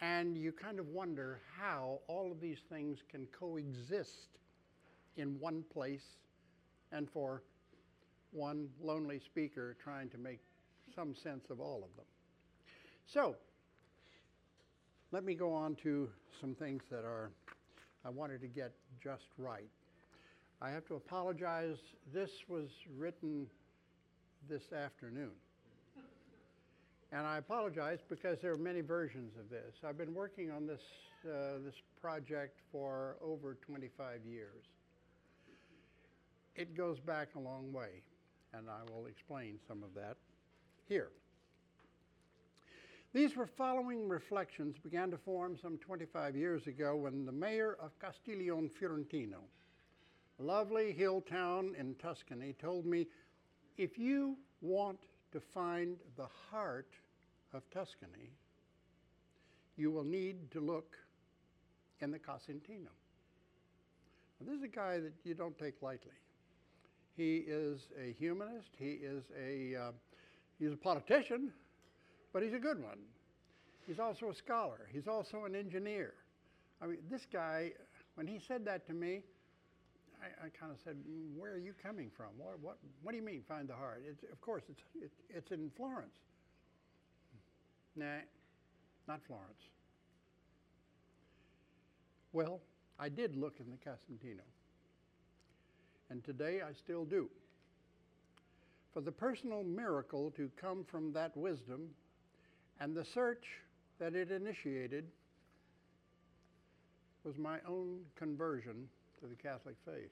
And 0.00 0.36
you 0.36 0.52
kind 0.52 0.78
of 0.78 0.88
wonder 0.88 1.40
how 1.58 2.00
all 2.06 2.30
of 2.30 2.40
these 2.40 2.60
things 2.68 2.98
can 3.10 3.26
coexist 3.38 4.38
in 5.16 5.40
one 5.40 5.64
place 5.72 6.18
and 6.92 7.10
for 7.10 7.42
one 8.30 8.68
lonely 8.80 9.18
speaker 9.18 9.76
trying 9.82 10.08
to 10.10 10.18
make 10.18 10.38
some 10.94 11.14
sense 11.14 11.50
of 11.50 11.60
all 11.60 11.78
of 11.78 11.96
them. 11.96 12.06
So, 13.06 13.34
let 15.10 15.24
me 15.24 15.34
go 15.34 15.52
on 15.52 15.74
to 15.76 16.08
some 16.40 16.54
things 16.54 16.84
that 16.90 17.04
are 17.04 17.30
I 18.04 18.10
wanted 18.10 18.40
to 18.42 18.46
get 18.46 18.72
just 19.02 19.26
right. 19.36 19.68
I 20.62 20.70
have 20.70 20.86
to 20.86 20.94
apologize. 20.94 21.78
This 22.12 22.30
was 22.48 22.68
written 22.96 23.46
this 24.48 24.72
afternoon. 24.72 25.32
And 27.10 27.26
I 27.26 27.38
apologize 27.38 28.00
because 28.06 28.38
there 28.42 28.52
are 28.52 28.58
many 28.58 28.82
versions 28.82 29.32
of 29.38 29.48
this. 29.48 29.76
I've 29.86 29.96
been 29.96 30.14
working 30.14 30.50
on 30.50 30.66
this, 30.66 30.82
uh, 31.24 31.58
this 31.64 31.74
project 32.00 32.60
for 32.70 33.16
over 33.22 33.56
25 33.62 34.26
years. 34.26 34.64
It 36.54 36.76
goes 36.76 37.00
back 37.00 37.28
a 37.34 37.38
long 37.38 37.72
way, 37.72 38.02
and 38.52 38.68
I 38.68 38.82
will 38.92 39.06
explain 39.06 39.58
some 39.66 39.82
of 39.82 39.94
that 39.94 40.16
here. 40.86 41.08
These 43.14 43.36
were 43.36 43.46
following 43.46 44.06
reflections 44.06 44.76
began 44.76 45.10
to 45.10 45.16
form 45.16 45.56
some 45.56 45.78
25 45.78 46.36
years 46.36 46.66
ago 46.66 46.94
when 46.94 47.24
the 47.24 47.32
mayor 47.32 47.78
of 47.80 47.98
Castiglione 48.00 48.68
Fiorentino, 48.68 49.38
a 50.38 50.42
lovely 50.42 50.92
hill 50.92 51.22
town 51.22 51.74
in 51.78 51.94
Tuscany, 51.94 52.54
told 52.60 52.84
me 52.84 53.06
if 53.78 53.98
you 53.98 54.36
want 54.60 54.98
to 55.32 55.40
find 55.40 55.96
the 56.16 56.26
heart 56.50 56.88
of 57.52 57.62
Tuscany, 57.70 58.30
you 59.76 59.90
will 59.90 60.04
need 60.04 60.50
to 60.52 60.60
look 60.60 60.96
in 62.00 62.10
the 62.10 62.18
Casentino. 62.18 62.90
Now, 64.40 64.46
this 64.46 64.58
is 64.58 64.64
a 64.64 64.68
guy 64.68 64.98
that 65.00 65.12
you 65.24 65.34
don't 65.34 65.58
take 65.58 65.82
lightly. 65.82 66.12
He 67.16 67.38
is 67.38 67.80
a 68.00 68.12
humanist. 68.12 68.70
He 68.78 68.92
is 69.02 69.24
a 69.36 69.74
uh, 69.74 69.90
he's 70.58 70.72
a 70.72 70.76
politician, 70.76 71.52
but 72.32 72.42
he's 72.42 72.54
a 72.54 72.58
good 72.58 72.80
one. 72.82 72.98
He's 73.86 73.98
also 73.98 74.30
a 74.30 74.34
scholar. 74.34 74.88
He's 74.92 75.08
also 75.08 75.44
an 75.44 75.56
engineer. 75.56 76.14
I 76.80 76.86
mean, 76.86 76.98
this 77.10 77.26
guy, 77.32 77.72
when 78.14 78.26
he 78.26 78.38
said 78.46 78.64
that 78.66 78.86
to 78.86 78.92
me, 78.92 79.22
I, 80.28 80.46
I 80.46 80.48
kind 80.58 80.72
of 80.72 80.78
said, 80.84 80.96
"Where 81.36 81.52
are 81.52 81.58
you 81.58 81.74
coming 81.82 82.10
from? 82.16 82.28
What, 82.36 82.60
what, 82.60 82.78
what 83.02 83.12
do 83.12 83.18
you 83.18 83.24
mean, 83.24 83.42
find 83.48 83.68
the 83.68 83.74
heart? 83.74 84.02
It's, 84.06 84.22
of 84.30 84.40
course, 84.40 84.62
it's, 84.68 84.80
it, 85.02 85.10
it's 85.30 85.50
in 85.50 85.70
Florence. 85.76 86.14
Nah, 87.96 88.20
not 89.06 89.20
Florence. 89.26 89.62
Well, 92.32 92.60
I 92.98 93.08
did 93.08 93.36
look 93.36 93.54
in 93.58 93.70
the 93.70 93.76
Casentino, 93.76 94.42
and 96.10 96.22
today 96.24 96.60
I 96.62 96.72
still 96.72 97.04
do. 97.04 97.28
For 98.92 99.00
the 99.00 99.12
personal 99.12 99.62
miracle 99.62 100.30
to 100.36 100.50
come 100.60 100.84
from 100.84 101.12
that 101.12 101.36
wisdom 101.36 101.88
and 102.80 102.94
the 102.94 103.04
search 103.04 103.44
that 103.98 104.14
it 104.14 104.30
initiated 104.30 105.04
was 107.24 107.36
my 107.38 107.58
own 107.68 108.00
conversion 108.16 108.88
to 109.20 109.26
the 109.26 109.34
Catholic 109.34 109.76
faith. 109.84 110.10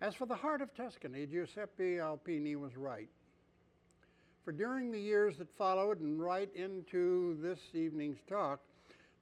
As 0.00 0.14
for 0.14 0.26
the 0.26 0.34
heart 0.34 0.60
of 0.60 0.74
Tuscany, 0.74 1.26
Giuseppe 1.26 1.96
Alpini 1.96 2.56
was 2.56 2.76
right. 2.76 3.08
For 4.44 4.52
during 4.52 4.90
the 4.90 5.00
years 5.00 5.38
that 5.38 5.50
followed 5.56 6.00
and 6.00 6.20
right 6.20 6.54
into 6.54 7.38
this 7.40 7.58
evening's 7.72 8.18
talk, 8.28 8.60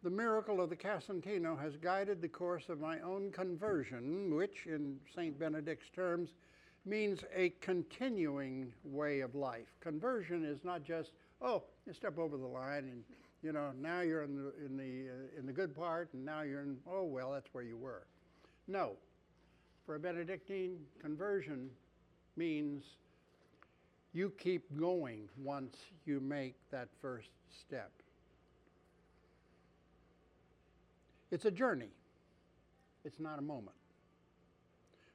the 0.02 0.10
miracle 0.10 0.60
of 0.60 0.68
the 0.68 0.76
Casentino 0.76 1.54
has 1.54 1.76
guided 1.76 2.20
the 2.20 2.28
course 2.28 2.68
of 2.68 2.80
my 2.80 2.98
own 3.00 3.30
conversion, 3.30 4.34
which, 4.34 4.66
in 4.66 4.98
St. 5.14 5.38
Benedict's 5.38 5.90
terms, 5.94 6.30
means 6.84 7.20
a 7.32 7.50
continuing 7.60 8.72
way 8.84 9.20
of 9.20 9.36
life. 9.36 9.68
Conversion 9.80 10.44
is 10.44 10.64
not 10.64 10.82
just, 10.82 11.12
oh, 11.40 11.62
you 11.86 11.92
step 11.92 12.18
over 12.18 12.36
the 12.36 12.44
line 12.44 12.88
and, 12.90 13.04
you 13.42 13.52
know, 13.52 13.72
now 13.80 14.00
you're 14.00 14.22
in 14.22 14.36
the, 14.36 14.52
in 14.64 14.76
the, 14.76 15.10
uh, 15.10 15.38
in 15.38 15.46
the 15.46 15.52
good 15.52 15.74
part 15.74 16.10
and 16.12 16.24
now 16.24 16.42
you're 16.42 16.62
in, 16.62 16.76
oh, 16.90 17.04
well, 17.04 17.32
that's 17.32 17.48
where 17.52 17.64
you 17.64 17.76
were. 17.76 18.06
No. 18.68 18.92
For 19.84 19.96
a 19.96 19.98
Benedictine, 19.98 20.78
conversion 21.00 21.68
means 22.36 22.84
you 24.12 24.32
keep 24.38 24.64
going 24.78 25.28
once 25.42 25.76
you 26.04 26.20
make 26.20 26.54
that 26.70 26.88
first 27.00 27.30
step. 27.60 27.90
It's 31.32 31.46
a 31.46 31.50
journey, 31.50 31.88
it's 33.04 33.18
not 33.18 33.38
a 33.38 33.42
moment. 33.42 33.76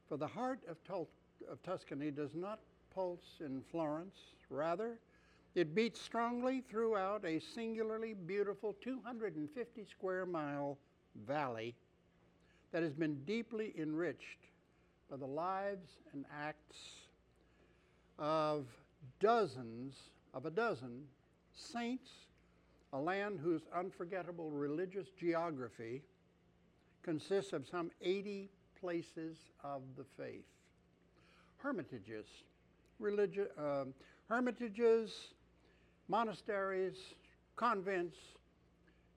For 0.10 0.18
the 0.18 0.28
heart 0.28 0.60
of, 0.68 0.84
Tul- 0.84 1.10
of 1.50 1.62
Tuscany 1.64 2.12
does 2.12 2.34
not 2.34 2.60
pulse 2.94 3.40
in 3.40 3.62
Florence, 3.72 4.16
rather, 4.50 4.98
it 5.58 5.74
beats 5.74 6.00
strongly 6.00 6.62
throughout 6.70 7.26
a 7.26 7.40
singularly 7.40 8.14
beautiful 8.14 8.76
250 8.80 9.86
square 9.86 10.24
mile 10.24 10.78
valley 11.26 11.74
that 12.72 12.84
has 12.84 12.94
been 12.94 13.16
deeply 13.26 13.74
enriched 13.76 14.38
by 15.10 15.18
the 15.18 15.26
lives 15.26 15.90
and 16.14 16.26
acts 16.32 16.78
of 18.20 18.68
dozens 19.20 19.96
of 20.36 20.46
a 20.46 20.52
dozen 20.52 21.02
saints, 21.56 22.12
a 22.94 23.00
land 23.00 23.40
whose 23.42 23.62
unforgettable 23.76 24.52
religious 24.52 25.08
geography 25.20 26.04
consists 27.02 27.52
of 27.52 27.68
some 27.68 27.90
80 28.04 28.52
places 28.80 29.38
of 29.64 29.82
the 29.98 30.06
faith. 30.24 30.46
Hermitages, 31.58 32.28
religi- 33.02 33.48
uh, 33.58 33.86
hermitages, 34.30 35.34
monasteries, 36.08 36.96
convents, 37.56 38.18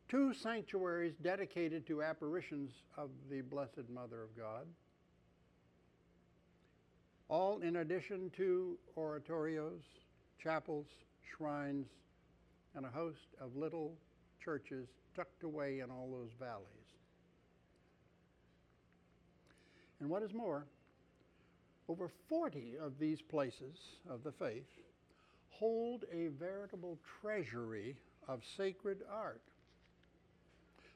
two 0.08 0.34
sanctuaries 0.34 1.14
dedicated 1.22 1.86
to 1.86 2.02
apparitions 2.02 2.70
of 2.96 3.10
the 3.30 3.42
Blessed 3.42 3.88
Mother 3.92 4.22
of 4.22 4.36
God, 4.36 4.66
all 7.28 7.60
in 7.60 7.76
addition 7.76 8.30
to 8.36 8.76
oratorios, 8.96 9.82
chapels, 10.42 10.86
shrines, 11.36 11.86
and 12.74 12.84
a 12.84 12.88
host 12.88 13.34
of 13.40 13.56
little 13.56 13.94
churches 14.44 14.88
tucked 15.14 15.44
away 15.44 15.80
in 15.80 15.90
all 15.90 16.10
those 16.10 16.30
valleys. 16.38 16.66
And 20.00 20.08
what 20.08 20.22
is 20.22 20.32
more, 20.32 20.64
over 21.88 22.10
40 22.28 22.74
of 22.82 22.98
these 22.98 23.20
places 23.20 23.76
of 24.08 24.24
the 24.24 24.32
faith 24.32 24.66
hold 25.60 26.04
a 26.10 26.28
veritable 26.28 26.98
treasury 27.20 27.94
of 28.26 28.40
sacred 28.56 29.02
art. 29.12 29.42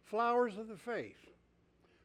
Flowers 0.05 0.57
of 0.59 0.69
the 0.69 0.77
faith, 0.77 1.29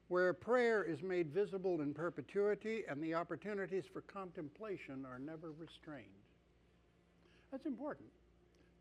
where 0.10 0.34
prayer 0.34 0.84
is 0.84 1.02
made 1.02 1.30
visible 1.30 1.82
in 1.82 1.94
perpetuity 1.94 2.84
and 2.90 3.02
the 3.02 3.16
opportunities 3.16 3.86
for 3.92 4.02
contemplation 4.02 5.06
are 5.10 5.20
never 5.20 5.52
restrained. 5.58 6.06
That's 7.52 7.66
important. 7.66 8.10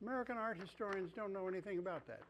American 0.03 0.37
art 0.37 0.59
historians 0.61 1.11
don't 1.15 1.33
know 1.33 1.49
anything 1.49 1.79
about 1.79 2.07
that. 2.09 2.23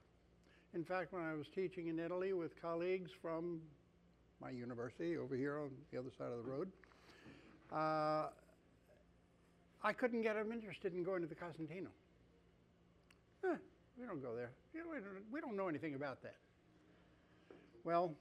In 0.74 0.84
fact, 0.84 1.12
when 1.12 1.22
I 1.22 1.34
was 1.34 1.46
teaching 1.54 1.88
in 1.88 1.98
Italy 1.98 2.34
with 2.34 2.60
colleagues 2.60 3.10
from 3.22 3.60
my 4.40 4.50
university 4.50 5.16
over 5.16 5.34
here 5.34 5.58
on 5.58 5.70
the 5.90 5.98
other 5.98 6.10
side 6.18 6.30
of 6.30 6.44
the 6.44 6.50
road, 6.50 6.70
uh, 7.72 8.28
I 9.82 9.92
couldn't 9.92 10.22
get 10.22 10.34
them 10.34 10.52
interested 10.52 10.92
in 10.92 11.04
going 11.04 11.22
to 11.22 11.28
the 11.28 11.34
Casentino. 11.34 11.88
Eh, 13.44 13.54
we 13.98 14.06
don't 14.06 14.22
go 14.22 14.34
there. 14.34 14.50
We 15.32 15.40
don't 15.40 15.56
know 15.56 15.68
anything 15.68 15.94
about 15.94 16.22
that. 16.22 16.36
Well, 17.84 18.12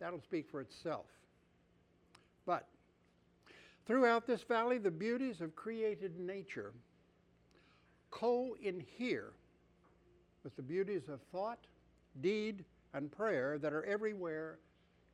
that'll 0.00 0.22
speak 0.22 0.48
for 0.50 0.60
itself. 0.60 1.06
But 2.46 2.66
throughout 3.86 4.26
this 4.26 4.42
valley, 4.42 4.78
the 4.78 4.90
beauties 4.90 5.40
of 5.40 5.54
created 5.54 6.18
nature 6.18 6.72
co 8.10 8.56
inhere 8.62 9.32
with 10.44 10.56
the 10.56 10.62
beauties 10.62 11.08
of 11.08 11.20
thought, 11.30 11.60
deed, 12.20 12.64
and 12.94 13.10
prayer 13.10 13.58
that 13.58 13.72
are 13.72 13.84
everywhere 13.84 14.58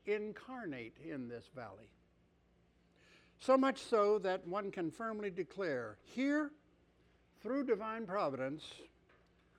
incarnate 0.07 0.97
in 1.05 1.29
this 1.29 1.45
valley. 1.55 1.91
So 3.41 3.57
much 3.57 3.79
so 3.79 4.19
that 4.21 4.47
one 4.47 4.71
can 4.71 4.91
firmly 4.91 5.31
declare 5.31 5.97
here, 6.03 6.51
through 7.43 7.65
divine 7.65 8.05
providence, 8.05 8.65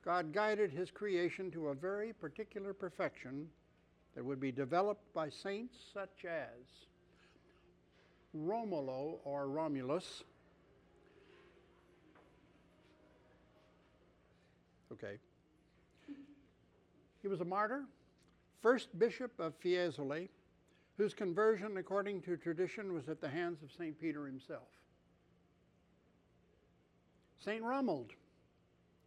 God 0.03 0.33
guided 0.33 0.71
his 0.71 0.91
creation 0.91 1.49
to 1.51 1.69
a 1.69 1.73
very 1.73 2.13
particular 2.13 2.73
perfection 2.73 3.47
that 4.15 4.23
would 4.23 4.39
be 4.39 4.51
developed 4.51 5.13
by 5.13 5.29
saints 5.29 5.77
such 5.93 6.25
as 6.25 6.87
Romulo 8.35 9.19
or 9.23 9.47
Romulus. 9.47 10.23
Okay. 14.91 15.17
He 17.21 17.27
was 17.27 17.41
a 17.41 17.45
martyr, 17.45 17.83
first 18.61 18.97
bishop 18.97 19.39
of 19.39 19.59
Fiesole, 19.59 20.29
whose 20.99 21.13
conversion, 21.13 21.77
according 21.77 22.21
to 22.21 22.35
tradition, 22.35 22.93
was 22.93 23.07
at 23.07 23.21
the 23.21 23.29
hands 23.29 23.63
of 23.63 23.71
St. 23.71 23.97
Peter 23.97 24.25
himself. 24.25 24.67
St. 27.39 27.63
Romuald, 27.63 28.09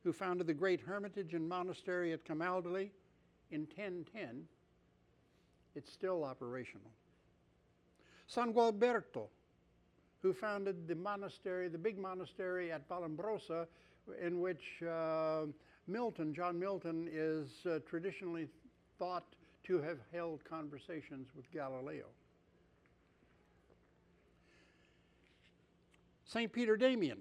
who 0.02 0.10
founded 0.10 0.46
the 0.46 0.54
great 0.54 0.80
hermitage 0.80 1.34
and 1.34 1.46
monastery 1.46 2.14
at 2.14 2.24
Camaldoli 2.24 2.88
in 3.50 3.66
1010, 3.76 4.44
it's 5.74 5.92
still 5.92 6.24
operational. 6.24 6.90
San 8.26 8.54
Gualberto, 8.54 9.28
who 10.22 10.32
founded 10.32 10.88
the 10.88 10.94
monastery, 10.94 11.68
the 11.68 11.76
big 11.76 11.98
monastery 11.98 12.72
at 12.72 12.88
Vallombrosa, 12.88 13.66
in 14.18 14.40
which 14.40 14.82
uh, 14.82 15.42
Milton, 15.86 16.32
John 16.32 16.58
Milton, 16.58 17.06
is 17.12 17.50
uh, 17.66 17.80
traditionally 17.86 18.48
thought 18.98 19.26
to 19.64 19.80
have 19.80 19.98
held 20.12 20.44
conversations 20.44 21.28
with 21.36 21.50
Galileo. 21.52 22.06
St. 26.24 26.50
Peter 26.50 26.76
Damian, 26.76 27.18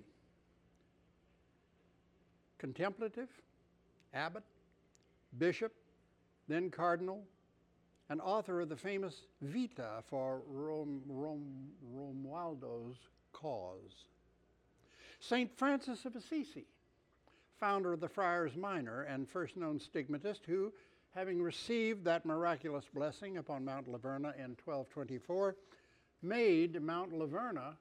contemplative, 2.57 3.27
abbot, 4.13 4.43
bishop, 5.37 5.73
then 6.47 6.69
cardinal, 6.69 7.23
and 8.09 8.21
author 8.21 8.61
of 8.61 8.69
the 8.69 8.75
famous 8.75 9.23
Vita 9.41 10.03
for 10.09 10.41
Rom, 10.47 11.01
Rom, 11.07 11.45
Romualdo's 11.93 12.97
cause. 13.33 14.05
St. 15.19 15.51
Francis 15.57 16.05
of 16.05 16.15
Assisi, 16.15 16.65
founder 17.59 17.93
of 17.93 17.99
the 17.99 18.09
Friars 18.09 18.55
Minor 18.55 19.03
and 19.03 19.29
first 19.29 19.55
known 19.55 19.79
stigmatist 19.79 20.41
who, 20.45 20.73
having 21.15 21.41
received 21.41 22.05
that 22.05 22.25
miraculous 22.25 22.85
blessing 22.93 23.37
upon 23.37 23.65
Mount 23.65 23.87
Laverna 23.87 24.33
in 24.35 24.55
1224, 24.63 25.55
made 26.21 26.81
Mount 26.81 27.11
Laverna 27.13 27.75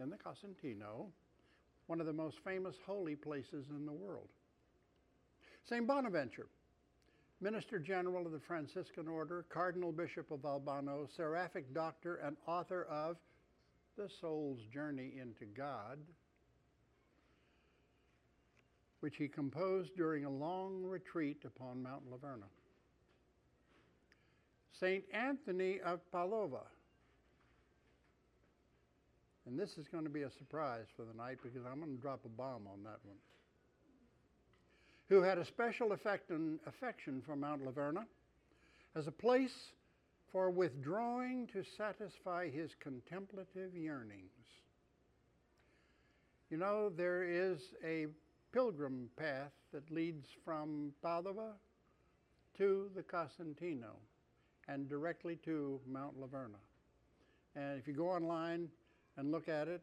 in 0.00 0.10
the 0.10 0.16
Casentino 0.16 1.08
one 1.86 2.00
of 2.00 2.06
the 2.06 2.12
most 2.12 2.38
famous 2.44 2.76
holy 2.86 3.14
places 3.14 3.66
in 3.70 3.84
the 3.84 3.92
world. 3.92 4.28
St. 5.68 5.86
Bonaventure, 5.86 6.46
Minister 7.40 7.78
General 7.78 8.24
of 8.26 8.32
the 8.32 8.40
Franciscan 8.40 9.08
Order, 9.08 9.44
Cardinal 9.50 9.92
Bishop 9.92 10.30
of 10.30 10.44
Albano, 10.44 11.06
seraphic 11.14 11.74
doctor, 11.74 12.16
and 12.16 12.36
author 12.46 12.84
of 12.84 13.16
The 13.96 14.08
Soul's 14.20 14.60
Journey 14.72 15.14
into 15.20 15.44
God, 15.44 15.98
which 19.04 19.16
he 19.18 19.28
composed 19.28 19.94
during 19.98 20.24
a 20.24 20.30
long 20.30 20.82
retreat 20.82 21.36
upon 21.44 21.82
Mount 21.82 22.00
Laverna. 22.10 22.48
St. 24.80 25.04
Anthony 25.12 25.78
of 25.84 26.00
Padova. 26.10 26.62
And 29.46 29.60
this 29.60 29.76
is 29.76 29.88
going 29.88 30.04
to 30.04 30.10
be 30.10 30.22
a 30.22 30.30
surprise 30.30 30.86
for 30.96 31.04
the 31.04 31.12
night 31.12 31.36
because 31.42 31.66
I'm 31.70 31.80
going 31.80 31.94
to 31.94 32.00
drop 32.00 32.20
a 32.24 32.30
bomb 32.30 32.66
on 32.66 32.82
that 32.84 32.96
one. 33.04 33.18
Who 35.10 35.20
had 35.20 35.36
a 35.36 35.44
special 35.44 35.92
affection 35.92 37.22
for 37.26 37.36
Mount 37.36 37.62
Laverna 37.62 38.06
as 38.96 39.06
a 39.06 39.12
place 39.12 39.54
for 40.32 40.48
withdrawing 40.48 41.46
to 41.52 41.62
satisfy 41.76 42.48
his 42.48 42.70
contemplative 42.80 43.76
yearnings. 43.76 44.30
You 46.48 46.56
know, 46.56 46.88
there 46.88 47.22
is 47.22 47.58
a 47.84 48.06
pilgrim 48.54 49.10
path 49.16 49.50
that 49.72 49.90
leads 49.90 50.28
from 50.44 50.92
Padova 51.04 51.54
to 52.56 52.88
the 52.94 53.02
Casentino 53.02 53.96
and 54.68 54.88
directly 54.88 55.36
to 55.44 55.80
Mount 55.90 56.14
Laverna. 56.20 56.62
And 57.56 57.76
if 57.80 57.88
you 57.88 57.94
go 57.94 58.08
online 58.08 58.68
and 59.16 59.32
look 59.32 59.48
at 59.48 59.66
it, 59.66 59.82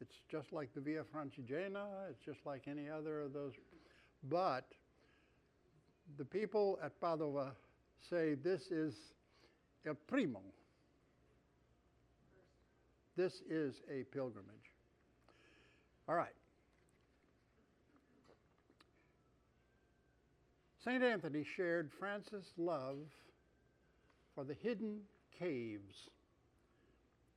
it's 0.00 0.16
just 0.28 0.52
like 0.52 0.74
the 0.74 0.80
Via 0.80 1.04
Francigena, 1.14 2.10
it's 2.10 2.24
just 2.24 2.40
like 2.44 2.62
any 2.66 2.88
other 2.88 3.20
of 3.20 3.32
those. 3.32 3.52
But 4.28 4.64
the 6.18 6.24
people 6.24 6.80
at 6.82 7.00
Padova 7.00 7.52
say 8.10 8.34
this 8.34 8.72
is 8.72 8.94
el 9.86 9.94
primo. 10.08 10.42
This 13.16 13.42
is 13.48 13.76
a 13.88 14.02
pilgrimage. 14.12 14.72
All 16.08 16.16
right. 16.16 16.34
St. 20.84 21.00
Anthony 21.00 21.46
shared 21.56 21.92
Francis' 21.96 22.52
love 22.58 22.96
for 24.34 24.42
the 24.42 24.54
hidden 24.54 24.98
caves. 25.38 26.08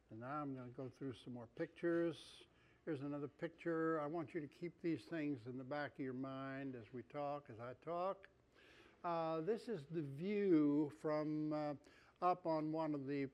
And 0.10 0.22
now 0.22 0.42
I'm 0.42 0.56
going 0.56 0.68
to 0.68 0.76
go 0.76 0.90
through 0.98 1.14
some 1.24 1.36
more 1.36 1.48
pictures. 1.56 2.16
Here's 2.86 3.02
another 3.02 3.28
picture. 3.40 4.02
I 4.04 4.08
want 4.08 4.34
you 4.34 4.42
to 4.42 4.48
keep 4.48 4.74
these 4.82 5.02
things 5.12 5.38
in 5.48 5.60
the 5.60 5.64
back 5.64 5.92
of 6.00 6.04
your 6.04 6.16
mind 6.16 6.74
as 6.76 6.88
we 6.92 7.04
talk, 7.14 7.44
as 7.52 7.58
I 7.60 7.74
talk. 7.88 8.28
Uh, 9.04 9.42
this 9.42 9.68
is 9.68 9.82
the 9.92 10.04
view 10.18 10.92
from 11.00 11.54
uh, 11.54 12.26
up 12.26 12.48
on 12.48 12.72
one 12.72 12.96
of 12.96 13.06
the 13.06 13.28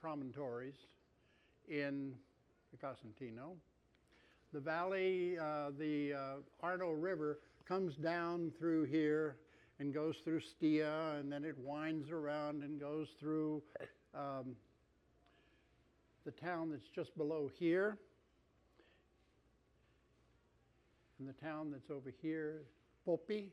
promontories 0.00 0.76
in 1.68 2.12
the 2.70 2.76
Casentino. 2.76 3.56
The 4.52 4.60
valley, 4.60 5.36
uh, 5.36 5.70
the 5.76 6.12
uh, 6.12 6.34
Arno 6.62 6.90
River 6.90 7.38
comes 7.66 7.96
down 7.96 8.52
through 8.58 8.84
here 8.84 9.36
and 9.78 9.92
goes 9.92 10.16
through 10.24 10.40
Stia, 10.40 11.18
and 11.18 11.30
then 11.32 11.44
it 11.44 11.56
winds 11.58 12.10
around 12.10 12.62
and 12.62 12.80
goes 12.80 13.08
through 13.18 13.62
um, 14.14 14.54
the 16.24 16.30
town 16.30 16.70
that's 16.70 16.88
just 16.94 17.16
below 17.16 17.50
here, 17.58 17.98
and 21.18 21.28
the 21.28 21.32
town 21.32 21.70
that's 21.70 21.90
over 21.90 22.12
here, 22.22 22.62
Poppi. 23.04 23.50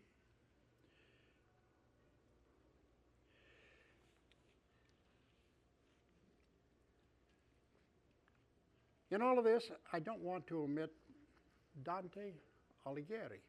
In 9.12 9.24
all 9.24 9.40
of 9.40 9.44
this, 9.44 9.64
I 9.92 10.00
don't 10.00 10.22
want 10.22 10.46
to 10.48 10.62
omit 10.62 10.92
Dante 11.84 12.34
Alighieri. 12.86 13.40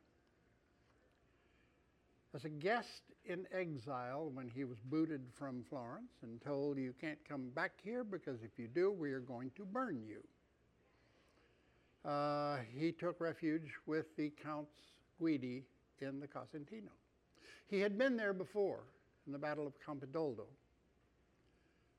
As 2.33 2.45
a 2.45 2.49
guest 2.49 3.03
in 3.25 3.47
exile 3.53 4.31
when 4.33 4.49
he 4.49 4.63
was 4.65 4.79
booted 4.85 5.23
from 5.37 5.65
Florence 5.69 6.13
and 6.23 6.41
told, 6.41 6.79
You 6.79 6.95
can't 7.01 7.19
come 7.29 7.51
back 7.51 7.73
here 7.83 8.05
because 8.05 8.43
if 8.43 8.57
you 8.57 8.69
do, 8.69 8.93
we 8.93 9.11
are 9.11 9.21
going 9.21 9.51
to 9.57 9.65
burn 9.65 10.01
you. 10.07 10.23
Uh, 12.09 12.59
he 12.73 12.93
took 12.93 13.21
refuge 13.21 13.69
with 13.87 14.17
the 14.17 14.33
Counts 14.43 14.73
Guidi 15.21 15.65
in 16.01 16.21
the 16.21 16.29
Casentino. 16.29 16.93
He 17.67 17.81
had 17.81 17.99
been 17.99 18.17
there 18.17 18.33
before 18.33 18.85
in 19.27 19.33
the 19.33 19.39
Battle 19.39 19.67
of 19.67 19.75
Campaldino, 19.85 20.47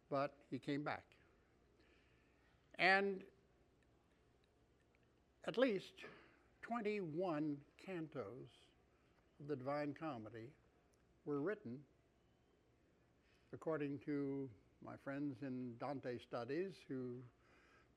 but 0.09 0.33
he 0.49 0.57
came 0.57 0.83
back. 0.83 1.03
And 2.79 3.21
at 5.45 5.57
least 5.57 5.93
21 6.61 7.57
cantos 7.85 8.47
the 9.47 9.55
Divine 9.55 9.95
Comedy 9.97 10.49
were 11.25 11.41
written, 11.41 11.77
according 13.53 13.99
to 14.05 14.49
my 14.83 14.93
friends 15.03 15.37
in 15.41 15.73
Dante 15.79 16.17
studies 16.19 16.73
who 16.87 17.15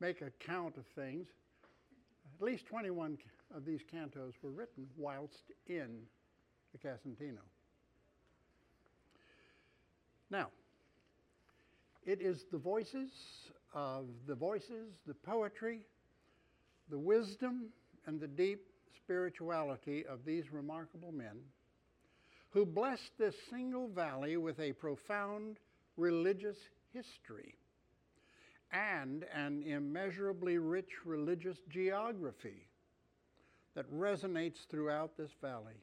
make 0.01 0.21
a 0.21 0.31
count 0.45 0.77
of 0.77 0.85
things. 0.95 1.29
At 2.39 2.45
least 2.45 2.67
21 2.67 3.19
of 3.55 3.65
these 3.65 3.81
cantos 3.93 4.33
were 4.43 4.51
written 4.51 4.87
whilst 4.97 5.53
in 5.67 6.01
the 6.73 6.79
Casentino. 6.79 7.41
Now, 10.31 10.49
it 12.05 12.21
is 12.21 12.45
the 12.51 12.59
voices 12.59 13.11
of 13.73 14.07
the 14.27 14.35
voices, 14.35 14.95
the 15.07 15.15
poetry, 15.15 15.87
the 16.91 16.99
wisdom, 16.99 17.67
and 18.07 18.21
the 18.21 18.29
deep 18.29 18.67
spirituality 19.03 20.05
of 20.07 20.25
these 20.25 20.45
remarkable 20.53 21.13
men 21.13 21.39
who 22.51 22.65
blessed 22.65 23.11
this 23.19 23.35
single 23.51 23.89
valley 23.89 24.37
with 24.37 24.59
a 24.61 24.73
profound 24.73 25.59
religious 25.97 26.57
history 26.93 27.55
and 28.73 29.25
an 29.35 29.63
immeasurably 29.63 30.59
rich 30.59 30.91
religious 31.05 31.57
geography 31.69 32.67
that 33.75 33.91
resonates 33.93 34.67
throughout 34.71 35.17
this 35.17 35.31
valley. 35.41 35.81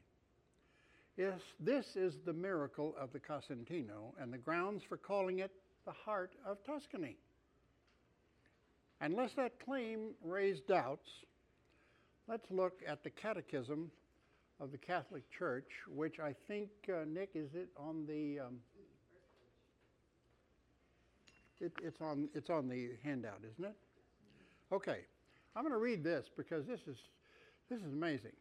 Yes, 1.17 1.39
this 1.60 1.86
is 1.95 2.13
the 2.26 2.34
miracle 2.34 2.95
of 3.00 3.12
the 3.12 3.19
Casentino 3.19 4.13
and 4.19 4.32
the 4.32 4.38
grounds 4.38 4.82
for 4.88 4.97
calling 4.97 5.39
it 5.39 5.52
the 5.86 5.91
heart 5.91 6.32
of 6.45 6.58
Tuscany. 6.65 7.17
Unless 9.02 9.32
that 9.36 9.60
claim 9.65 10.12
raised 10.24 10.67
doubts, 10.67 11.10
let's 12.28 12.50
look 12.52 12.82
at 12.88 13.04
the 13.04 13.10
Catechism 13.10 13.92
of 14.60 14.72
the 14.72 14.78
Catholic 14.78 15.24
Church, 15.32 15.68
which 15.88 16.20
I 16.20 16.36
think, 16.48 16.70
uh, 16.90 17.06
Nick, 17.08 17.32
is 17.36 17.54
it 17.54 17.70
on 17.78 18.06
the? 18.06 18.40
Um, 18.40 18.58
it, 21.60 21.72
it's 21.84 22.02
on 22.02 22.30
it's 22.34 22.50
on 22.50 22.68
the 22.68 22.92
handout, 23.04 23.42
isn't 23.52 23.66
it? 23.66 23.76
Okay, 24.72 25.00
I'm 25.56 25.64
going 25.64 25.74
to 25.74 25.80
read 25.80 26.04
this 26.04 26.28
because 26.36 26.66
this 26.66 26.82
is 26.88 26.98
this 27.70 27.80
is 27.80 27.92
amazing. 27.92 28.34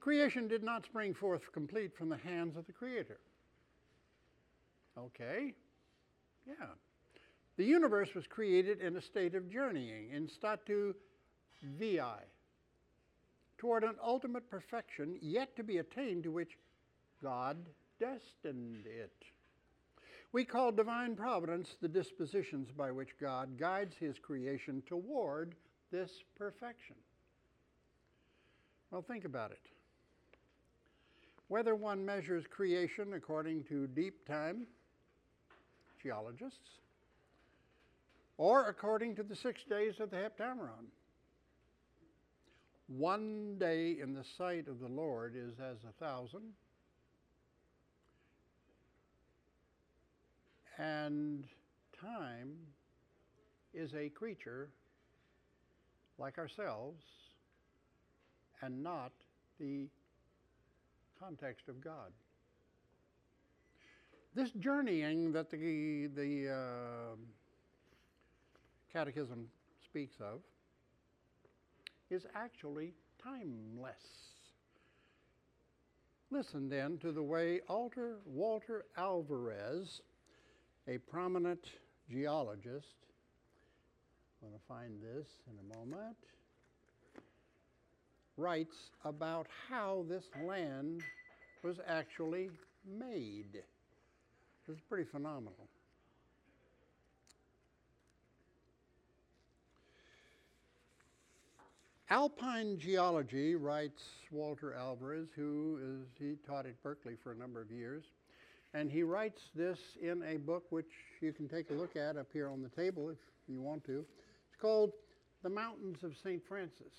Creation 0.00 0.48
did 0.48 0.62
not 0.62 0.84
spring 0.84 1.12
forth 1.12 1.42
complete 1.52 1.94
from 1.96 2.08
the 2.08 2.16
hands 2.16 2.56
of 2.56 2.66
the 2.66 2.72
Creator. 2.72 3.20
Okay, 4.98 5.54
yeah. 6.46 6.66
The 7.56 7.64
universe 7.64 8.14
was 8.14 8.26
created 8.26 8.80
in 8.80 8.96
a 8.96 9.02
state 9.02 9.34
of 9.34 9.50
journeying, 9.50 10.10
in 10.10 10.26
statu 10.26 10.94
viae, 11.78 12.24
toward 13.58 13.84
an 13.84 13.96
ultimate 14.02 14.48
perfection 14.50 15.18
yet 15.20 15.54
to 15.56 15.62
be 15.62 15.78
attained 15.78 16.22
to 16.24 16.30
which 16.30 16.56
God 17.22 17.56
destined 17.98 18.86
it. 18.86 19.24
We 20.32 20.44
call 20.44 20.72
divine 20.72 21.16
providence 21.16 21.76
the 21.80 21.88
dispositions 21.88 22.68
by 22.70 22.92
which 22.92 23.18
God 23.20 23.58
guides 23.58 23.96
his 23.98 24.18
creation 24.18 24.82
toward 24.86 25.54
this 25.90 26.10
perfection. 26.36 26.94
Well, 28.90 29.02
think 29.02 29.24
about 29.24 29.50
it. 29.50 29.58
Whether 31.48 31.74
one 31.74 32.04
measures 32.04 32.44
creation 32.48 33.14
according 33.14 33.64
to 33.64 33.88
deep 33.88 34.26
time, 34.26 34.66
geologists, 36.00 36.78
or 38.38 38.68
according 38.68 39.16
to 39.16 39.22
the 39.22 39.36
six 39.36 39.64
days 39.64 40.00
of 40.00 40.10
the 40.10 40.16
Heptameron, 40.16 40.86
one 42.96 43.56
day 43.58 43.98
in 44.02 44.14
the 44.14 44.24
sight 44.36 44.66
of 44.66 44.80
the 44.80 44.88
Lord 44.88 45.34
is 45.36 45.52
as 45.60 45.76
a 45.88 45.92
thousand, 46.04 46.42
and 50.76 51.44
time 52.00 52.56
is 53.72 53.94
a 53.94 54.08
creature 54.08 54.70
like 56.18 56.36
ourselves 56.38 57.04
and 58.62 58.82
not 58.82 59.12
the 59.60 59.88
context 61.18 61.68
of 61.68 61.80
God. 61.80 62.10
This 64.34 64.50
journeying 64.50 65.32
that 65.32 65.50
the, 65.50 66.08
the 66.14 66.50
uh, 66.52 67.16
Catechism 68.92 69.48
speaks 69.84 70.16
of 70.20 70.40
is 72.10 72.26
actually 72.34 72.92
timeless. 73.22 73.94
Listen 76.30 76.68
then 76.68 76.98
to 76.98 77.12
the 77.12 77.22
way 77.22 77.60
Alter 77.68 78.18
Walter 78.24 78.84
Alvarez, 78.96 80.02
a 80.86 80.98
prominent 80.98 81.64
geologist, 82.10 82.94
I'm 84.42 84.48
going 84.48 84.58
to 84.60 84.66
find 84.66 85.02
this 85.02 85.26
in 85.48 85.58
a 85.58 85.76
moment, 85.76 86.16
writes 88.36 88.90
about 89.04 89.46
how 89.68 90.04
this 90.08 90.24
land 90.44 91.02
was 91.62 91.78
actually 91.86 92.50
made. 92.86 93.62
It's 94.68 94.80
pretty 94.88 95.04
phenomenal. 95.10 95.69
Alpine 102.12 102.76
geology, 102.76 103.54
writes 103.54 104.02
Walter 104.32 104.74
Alvarez, 104.74 105.28
who 105.36 105.78
is, 105.80 106.08
he 106.18 106.34
taught 106.44 106.66
at 106.66 106.82
Berkeley 106.82 107.14
for 107.22 107.30
a 107.30 107.36
number 107.36 107.60
of 107.60 107.70
years. 107.70 108.02
And 108.74 108.90
he 108.90 109.04
writes 109.04 109.42
this 109.54 109.78
in 110.02 110.24
a 110.24 110.38
book 110.38 110.64
which 110.70 110.90
you 111.20 111.32
can 111.32 111.48
take 111.48 111.70
a 111.70 111.72
look 111.72 111.94
at 111.94 112.16
up 112.16 112.26
here 112.32 112.48
on 112.48 112.62
the 112.62 112.68
table 112.68 113.10
if 113.10 113.18
you 113.46 113.60
want 113.60 113.84
to. 113.84 114.04
It's 114.48 114.60
called 114.60 114.90
The 115.44 115.50
Mountains 115.50 116.02
of 116.02 116.16
St. 116.24 116.42
Francis. 116.48 116.92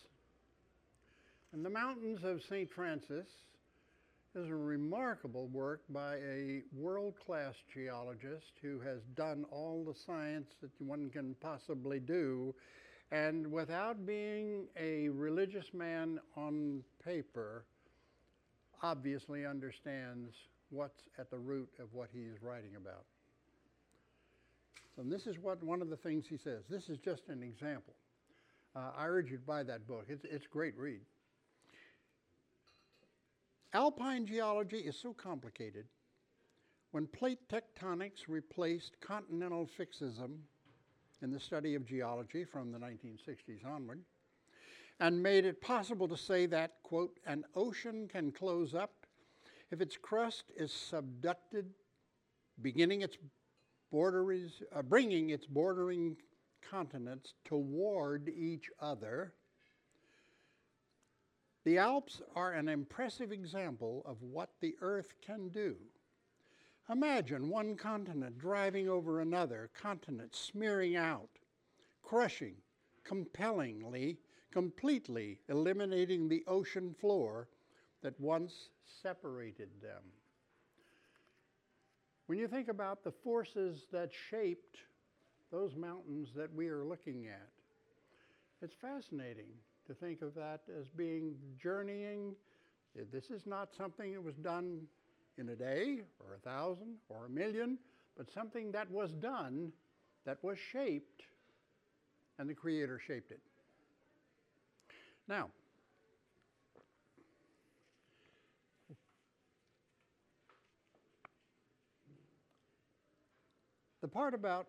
And 1.52 1.66
the 1.66 1.70
Mountains 1.70 2.24
of 2.24 2.42
St. 2.50 2.72
Francis 2.72 3.28
is 4.34 4.48
a 4.48 4.56
remarkable 4.56 5.48
work 5.48 5.82
by 5.90 6.16
a 6.20 6.62
world 6.74 7.16
class 7.26 7.56
geologist 7.74 8.54
who 8.62 8.80
has 8.80 9.02
done 9.18 9.44
all 9.52 9.84
the 9.84 10.00
science 10.06 10.48
that 10.62 10.72
one 10.80 11.10
can 11.10 11.36
possibly 11.42 12.00
do 12.00 12.56
and 13.12 13.52
without 13.52 14.06
being 14.06 14.68
a 14.80 15.10
religious 15.10 15.74
man 15.74 16.20
on 16.38 16.82
paper, 17.04 17.66
obviously 18.82 19.46
understands 19.46 20.34
what's 20.70 21.02
at 21.20 21.30
the 21.30 21.38
root 21.38 21.70
of 21.80 21.94
what 21.94 22.10
he 22.14 22.22
is 22.22 22.42
writing 22.42 22.76
about. 22.78 23.04
And 24.98 25.12
this 25.12 25.28
is 25.28 25.38
what 25.40 25.62
one 25.64 25.82
of 25.82 25.90
the 25.90 25.98
things 25.98 26.26
he 26.28 26.38
says. 26.38 26.64
This 26.70 26.90
is 26.90 26.98
just 26.98 27.24
an 27.28 27.44
example. 27.44 27.94
Uh, 28.76 28.92
I 28.98 29.08
urge 29.08 29.30
you 29.30 29.38
to 29.38 29.44
buy 29.44 29.64
that 29.64 29.88
book. 29.88 30.06
It's, 30.08 30.24
it's 30.24 30.46
a 30.46 30.50
great 30.50 30.78
read. 30.78 31.02
Alpine 33.74 34.26
geology 34.26 34.78
is 34.78 34.98
so 35.02 35.14
complicated. 35.14 35.86
When 36.92 37.08
plate 37.08 37.40
tectonics 37.50 38.28
replaced 38.28 39.00
continental 39.02 39.70
fixism 39.80 40.40
in 41.22 41.32
the 41.32 41.40
study 41.40 41.76
of 41.76 41.86
geology 41.86 42.44
from 42.44 42.72
the 42.72 42.80
1960s 42.80 43.66
onward, 43.66 44.02
and 45.00 45.22
made 45.22 45.46
it 45.46 45.62
possible 45.62 46.08
to 46.08 46.18
say 46.18 46.46
that, 46.48 46.76
quote, 46.84 47.20
an 47.26 47.44
ocean 47.56 48.08
can 48.08 48.32
close 48.32 48.74
up 48.76 49.06
if 49.72 49.82
its 49.82 49.98
crust 49.98 50.52
is 50.56 50.72
subducted, 50.72 51.66
beginning 52.62 53.02
its 53.02 53.18
borders, 53.92 54.62
uh, 54.76 54.82
bringing 54.82 55.30
its 55.30 55.46
bordering 55.46 56.18
continents 56.70 57.34
toward 57.46 58.30
each 58.30 58.70
other. 58.80 59.34
The 61.64 61.78
Alps 61.78 62.22
are 62.36 62.54
an 62.54 62.68
impressive 62.68 63.32
example 63.32 64.04
of 64.06 64.22
what 64.22 64.50
the 64.62 64.76
Earth 64.82 65.14
can 65.26 65.50
do 65.50 65.76
Imagine 66.90 67.50
one 67.50 67.76
continent 67.76 68.38
driving 68.38 68.90
over 68.90 69.22
another 69.22 69.70
continent, 69.74 70.36
smearing 70.36 70.96
out, 70.96 71.30
crushing, 72.04 72.56
compellingly, 73.04 74.18
completely 74.52 75.40
eliminating 75.48 76.28
the 76.28 76.44
ocean 76.48 76.94
floor 77.00 77.48
that 78.02 78.20
once 78.20 78.70
separated 79.02 79.70
them. 79.82 80.04
When 82.26 82.38
you 82.38 82.48
think 82.48 82.68
about 82.68 83.04
the 83.04 83.12
forces 83.12 83.86
that 83.92 84.12
shaped 84.30 84.78
those 85.52 85.76
mountains 85.76 86.30
that 86.36 86.54
we 86.54 86.68
are 86.68 86.84
looking 86.84 87.28
at, 87.28 87.50
it's 88.62 88.76
fascinating 88.76 89.50
to 89.88 89.94
think 89.94 90.22
of 90.22 90.34
that 90.36 90.62
as 90.80 90.90
being 90.90 91.36
journeying. 91.62 92.36
This 93.12 93.30
is 93.30 93.46
not 93.46 93.74
something 93.74 94.14
that 94.14 94.24
was 94.24 94.36
done 94.36 94.82
in 95.42 95.50
a 95.50 95.56
day 95.56 96.02
or 96.20 96.36
a 96.36 96.40
thousand 96.40 96.96
or 97.10 97.26
a 97.26 97.30
million, 97.30 97.78
but 98.16 98.32
something 98.32 98.72
that 98.72 98.90
was 98.92 99.12
done, 99.14 99.72
that 100.26 100.38
was 100.44 100.58
shaped, 100.72 101.24
and 102.38 102.48
the 102.48 102.54
Creator 102.54 103.02
shaped 103.06 103.32
it. 103.32 103.42
Now, 105.28 105.50
the 114.02 114.08
part 114.08 114.36
about 114.36 114.68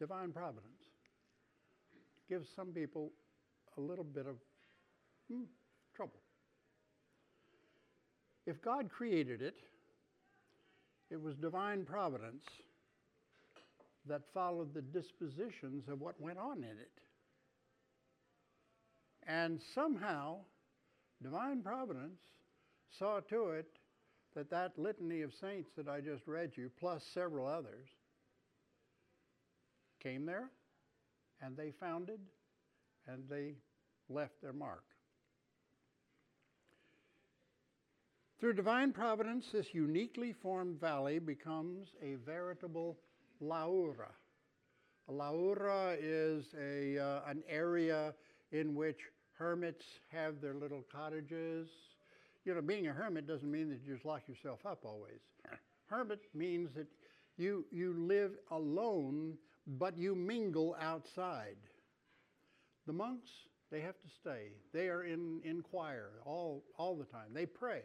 divine 0.00 0.32
providence 0.32 0.64
gives 2.28 2.48
some 2.56 2.68
people 2.68 3.12
a 3.76 3.80
little 3.80 4.04
bit 4.04 4.26
of 4.26 4.36
hmm, 5.30 5.44
trouble. 5.94 6.18
If 8.50 8.60
God 8.62 8.90
created 8.90 9.42
it, 9.42 9.54
it 11.08 11.22
was 11.22 11.36
divine 11.36 11.84
providence 11.84 12.42
that 14.06 14.22
followed 14.34 14.74
the 14.74 14.82
dispositions 14.82 15.86
of 15.86 16.00
what 16.00 16.20
went 16.20 16.36
on 16.36 16.58
in 16.58 16.64
it. 16.70 16.90
And 19.24 19.60
somehow, 19.72 20.38
divine 21.22 21.62
providence 21.62 22.18
saw 22.98 23.20
to 23.20 23.50
it 23.50 23.68
that 24.34 24.50
that 24.50 24.76
litany 24.76 25.22
of 25.22 25.32
saints 25.40 25.70
that 25.76 25.86
I 25.86 26.00
just 26.00 26.26
read 26.26 26.50
you, 26.56 26.72
plus 26.80 27.04
several 27.14 27.46
others, 27.46 27.86
came 30.02 30.26
there 30.26 30.50
and 31.40 31.56
they 31.56 31.70
founded 31.78 32.18
and 33.06 33.22
they 33.30 33.54
left 34.08 34.42
their 34.42 34.52
mark. 34.52 34.89
Through 38.40 38.54
divine 38.54 38.94
providence, 38.94 39.44
this 39.52 39.66
uniquely 39.74 40.32
formed 40.32 40.80
valley 40.80 41.18
becomes 41.18 41.88
a 42.02 42.14
veritable 42.24 42.96
laura. 43.38 44.08
A 45.08 45.12
laura 45.12 45.94
is 46.00 46.46
a, 46.58 46.98
uh, 46.98 47.20
an 47.28 47.42
area 47.46 48.14
in 48.50 48.74
which 48.74 48.96
hermits 49.34 49.84
have 50.10 50.40
their 50.40 50.54
little 50.54 50.82
cottages. 50.90 51.68
You 52.46 52.54
know, 52.54 52.62
being 52.62 52.88
a 52.88 52.92
hermit 52.94 53.26
doesn't 53.26 53.50
mean 53.50 53.68
that 53.68 53.80
you 53.86 53.92
just 53.92 54.06
lock 54.06 54.22
yourself 54.26 54.60
up 54.64 54.86
always. 54.86 55.20
Hermit 55.88 56.20
means 56.32 56.70
that 56.76 56.86
you, 57.36 57.66
you 57.70 57.92
live 57.98 58.32
alone, 58.50 59.34
but 59.66 59.98
you 59.98 60.14
mingle 60.14 60.76
outside. 60.80 61.58
The 62.86 62.94
monks, 62.94 63.28
they 63.70 63.82
have 63.82 64.00
to 64.00 64.08
stay. 64.18 64.52
They 64.72 64.88
are 64.88 65.02
in, 65.02 65.42
in 65.44 65.60
choir 65.60 66.08
all, 66.24 66.64
all 66.78 66.96
the 66.96 67.04
time. 67.04 67.34
They 67.34 67.44
pray. 67.44 67.82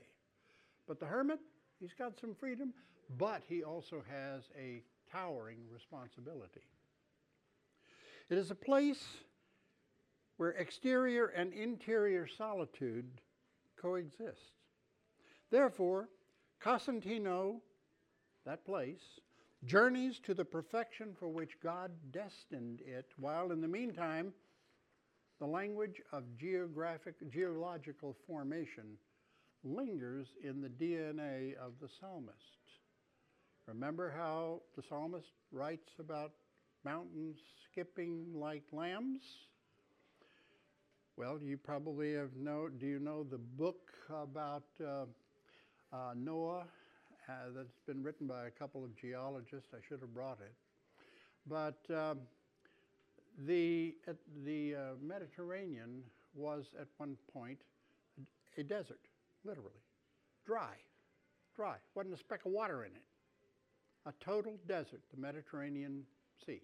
But 0.88 1.00
the 1.00 1.06
hermit, 1.06 1.39
he's 1.80 1.93
got 1.93 2.19
some 2.19 2.36
freedom, 2.36 2.74
but 3.17 3.41
he 3.48 3.63
also 3.63 4.04
has 4.10 4.43
a 4.58 4.84
towering 5.12 5.60
responsibility. 5.71 6.62
It 8.30 8.38
is 8.38 8.52
a 8.52 8.56
place 8.56 9.04
where 10.38 10.52
exterior 10.52 11.28
and 11.28 11.54
interior 11.54 12.28
solitude 12.28 13.21
coexist. 13.80 14.54
Therefore, 15.52 16.10
Casentino, 16.60 17.62
that 18.45 18.65
place, 18.65 19.19
journeys 19.63 20.19
to 20.19 20.34
the 20.34 20.45
perfection 20.45 21.15
for 21.17 21.30
which 21.30 21.60
God 21.62 21.91
destined 22.12 22.82
it, 22.82 23.12
while 23.17 23.52
in 23.52 23.62
the 23.62 23.67
meantime, 23.67 24.34
the 25.39 25.45
language 25.45 26.02
of 26.12 26.24
geographic, 26.38 27.15
geological 27.30 28.15
formation 28.28 28.98
lingers 29.65 30.28
in 30.43 30.62
the 30.62 30.69
DNA 30.69 31.56
of 31.56 31.73
the 31.82 31.89
psalmist. 31.99 32.38
Remember 33.67 34.13
how 34.15 34.62
the 34.75 34.84
psalmist 34.88 35.28
writes 35.51 35.89
about 35.99 36.32
mountains 36.84 37.38
skipping 37.71 38.28
like 38.34 38.63
lambs? 38.71 39.21
Well, 41.17 41.39
you 41.41 41.58
probably 41.58 42.13
have 42.13 42.36
know. 42.36 42.67
Do 42.67 42.86
you 42.86 42.99
know 42.99 43.23
the 43.23 43.38
book 43.38 43.91
about 44.10 44.65
uh, 44.80 45.06
uh, 45.91 46.13
Noah 46.15 46.65
uh, 47.28 47.34
that's 47.56 47.80
been 47.88 48.04
written 48.04 48.28
by 48.28 48.47
a 48.47 48.51
couple 48.51 48.84
of 48.84 48.95
geologists? 48.95 49.69
I 49.73 49.78
should 49.88 50.01
have 50.01 50.13
brought 50.13 50.39
it, 50.41 50.54
but 51.47 51.80
um, 51.95 52.19
the 53.47 53.95
the 54.43 54.75
uh, 54.75 54.80
Mediterranean 55.01 56.04
was 56.36 56.65
at 56.80 56.88
one 56.97 57.15
point 57.34 57.60
a 58.58 58.63
desert 58.63 58.99
literally. 59.45 59.71
Dry, 60.45 60.73
dry. 61.55 61.75
Wasn't 61.95 62.13
a 62.13 62.17
speck 62.17 62.45
of 62.45 62.51
water 62.51 62.84
in 62.84 62.91
it. 62.91 63.03
A 64.05 64.13
total 64.23 64.58
desert, 64.67 65.01
the 65.13 65.19
Mediterranean 65.19 66.03
Sea. 66.45 66.62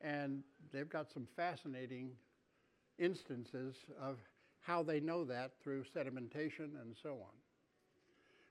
And 0.00 0.42
they've 0.72 0.88
got 0.88 1.10
some 1.12 1.26
fascinating 1.36 2.10
instances 2.98 3.76
of 4.00 4.18
how 4.60 4.82
they 4.82 5.00
know 5.00 5.24
that 5.24 5.52
through 5.62 5.84
sedimentation 5.94 6.80
and 6.80 6.94
so 7.02 7.10
on. 7.10 7.34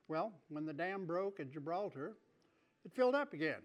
Well, 0.08 0.32
when 0.50 0.66
the 0.66 0.74
dam 0.74 1.06
broke 1.06 1.40
at 1.40 1.52
Gibraltar, 1.52 2.14
it 2.86 2.92
filled 2.94 3.16
up 3.16 3.34
again. 3.34 3.62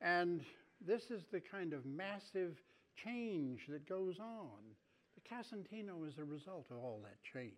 And 0.00 0.42
this 0.86 1.10
is 1.10 1.24
the 1.30 1.40
kind 1.40 1.72
of 1.72 1.84
massive 1.84 2.56
change 3.04 3.66
that 3.68 3.86
goes 3.88 4.18
on 4.18 4.74
Casentino 5.28 6.04
is 6.04 6.18
a 6.18 6.24
result 6.24 6.66
of 6.70 6.78
all 6.78 7.00
that 7.04 7.16
change. 7.22 7.54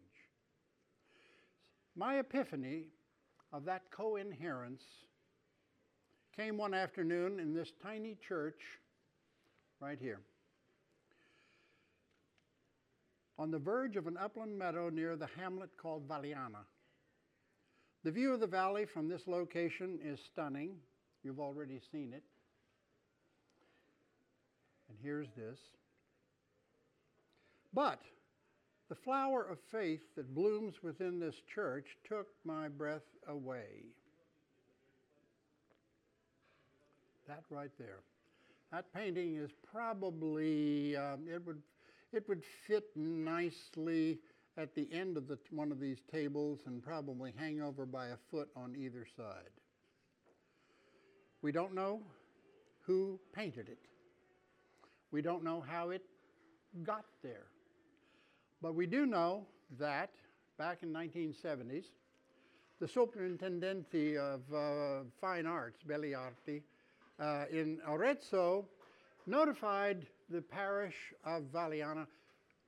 My 1.95 2.19
epiphany 2.19 2.87
of 3.53 3.65
that 3.67 3.83
co 3.91 4.17
inherence 4.17 4.83
came 6.37 6.57
one 6.57 6.75
afternoon 6.75 7.39
in 7.39 7.55
this 7.55 7.73
tiny 7.83 8.17
church 8.27 8.61
right 9.81 9.99
here. 10.01 10.21
On 13.39 13.51
the 13.51 13.59
verge 13.59 13.97
of 13.97 14.07
an 14.07 14.17
upland 14.17 14.59
meadow 14.59 14.89
near 14.89 15.17
the 15.17 15.29
hamlet 15.37 15.71
called 15.77 16.09
Valiana. 16.09 16.65
The 18.05 18.11
view 18.11 18.33
of 18.33 18.41
the 18.41 18.47
valley 18.47 18.85
from 18.85 19.09
this 19.09 19.27
location 19.27 19.99
is 20.03 20.21
stunning. 20.33 20.77
You've 21.23 21.41
already 21.41 21.81
seen 21.91 22.13
it. 22.13 22.23
And 24.89 24.99
here's 25.03 25.29
this. 25.37 25.59
But 27.75 28.03
the 28.89 28.95
flower 28.95 29.43
of 29.43 29.59
faith 29.71 30.03
that 30.17 30.35
blooms 30.35 30.83
within 30.83 31.19
this 31.19 31.37
church 31.55 31.97
took 32.07 32.27
my 32.45 32.69
breath 32.69 33.07
away. 33.27 33.87
That 37.27 37.45
right 37.49 37.71
there. 37.79 38.01
That 38.71 38.93
painting 38.93 39.37
is 39.37 39.51
probably, 39.71 40.97
um, 40.97 41.27
it, 41.33 41.45
would, 41.47 41.63
it 42.13 42.29
would 42.29 42.43
fit 42.67 42.85
nicely 42.97 44.19
at 44.59 44.75
the 44.75 44.89
end 44.93 45.17
of 45.17 45.29
the, 45.29 45.39
one 45.51 45.73
of 45.73 45.81
these 45.81 46.03
tables 46.11 46.61
and 46.67 46.83
probably 46.83 47.33
hang 47.39 47.63
over 47.63 47.87
by 47.87 48.09
a 48.09 48.17
foot 48.31 48.49
on 48.55 48.75
either 48.77 49.07
side. 49.17 49.51
We 51.41 51.53
don't 51.53 51.75
know 51.75 52.03
who 52.83 53.19
painted 53.33 53.69
it. 53.69 53.79
We 55.11 55.23
don't 55.23 55.43
know 55.43 55.65
how 55.67 55.91
it 55.91 56.03
got 56.85 57.05
there. 57.23 57.47
But 58.63 58.77
we 58.77 58.87
do 58.87 59.07
know 59.07 59.45
that 59.81 60.11
back 60.57 60.85
in 60.85 60.93
1970s, 60.93 61.87
the 62.79 62.87
Superintendency 62.87 64.17
of 64.17 64.41
uh, 64.55 65.01
Fine 65.21 65.47
Arts, 65.47 65.83
Belle 65.83 66.15
Arti, 66.15 66.63
uh, 67.19 67.45
in 67.51 67.81
Arezzo 67.87 68.65
notified 69.27 70.07
the 70.31 70.41
parish 70.41 70.95
of 71.25 71.43
Valiana, 71.53 72.07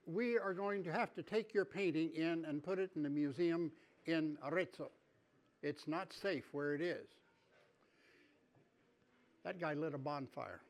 we 0.07 0.37
are 0.37 0.53
going 0.53 0.83
to 0.83 0.93
have 0.93 1.15
to 1.15 1.23
take 1.23 1.55
your 1.55 1.65
painting 1.65 2.11
in 2.15 2.45
and 2.45 2.63
put 2.63 2.81
it 2.81 2.91
in 2.97 3.03
the 3.05 3.09
museum 3.09 3.71
in 4.07 4.37
Arezzo. 4.45 4.91
It's 5.63 5.87
not 5.87 6.13
safe 6.13 6.45
where 6.53 6.75
it 6.75 6.81
is. 6.81 7.07
That 9.45 9.61
guy 9.61 9.75
lit 9.75 9.95
a 9.95 9.99
bonfire. 9.99 10.61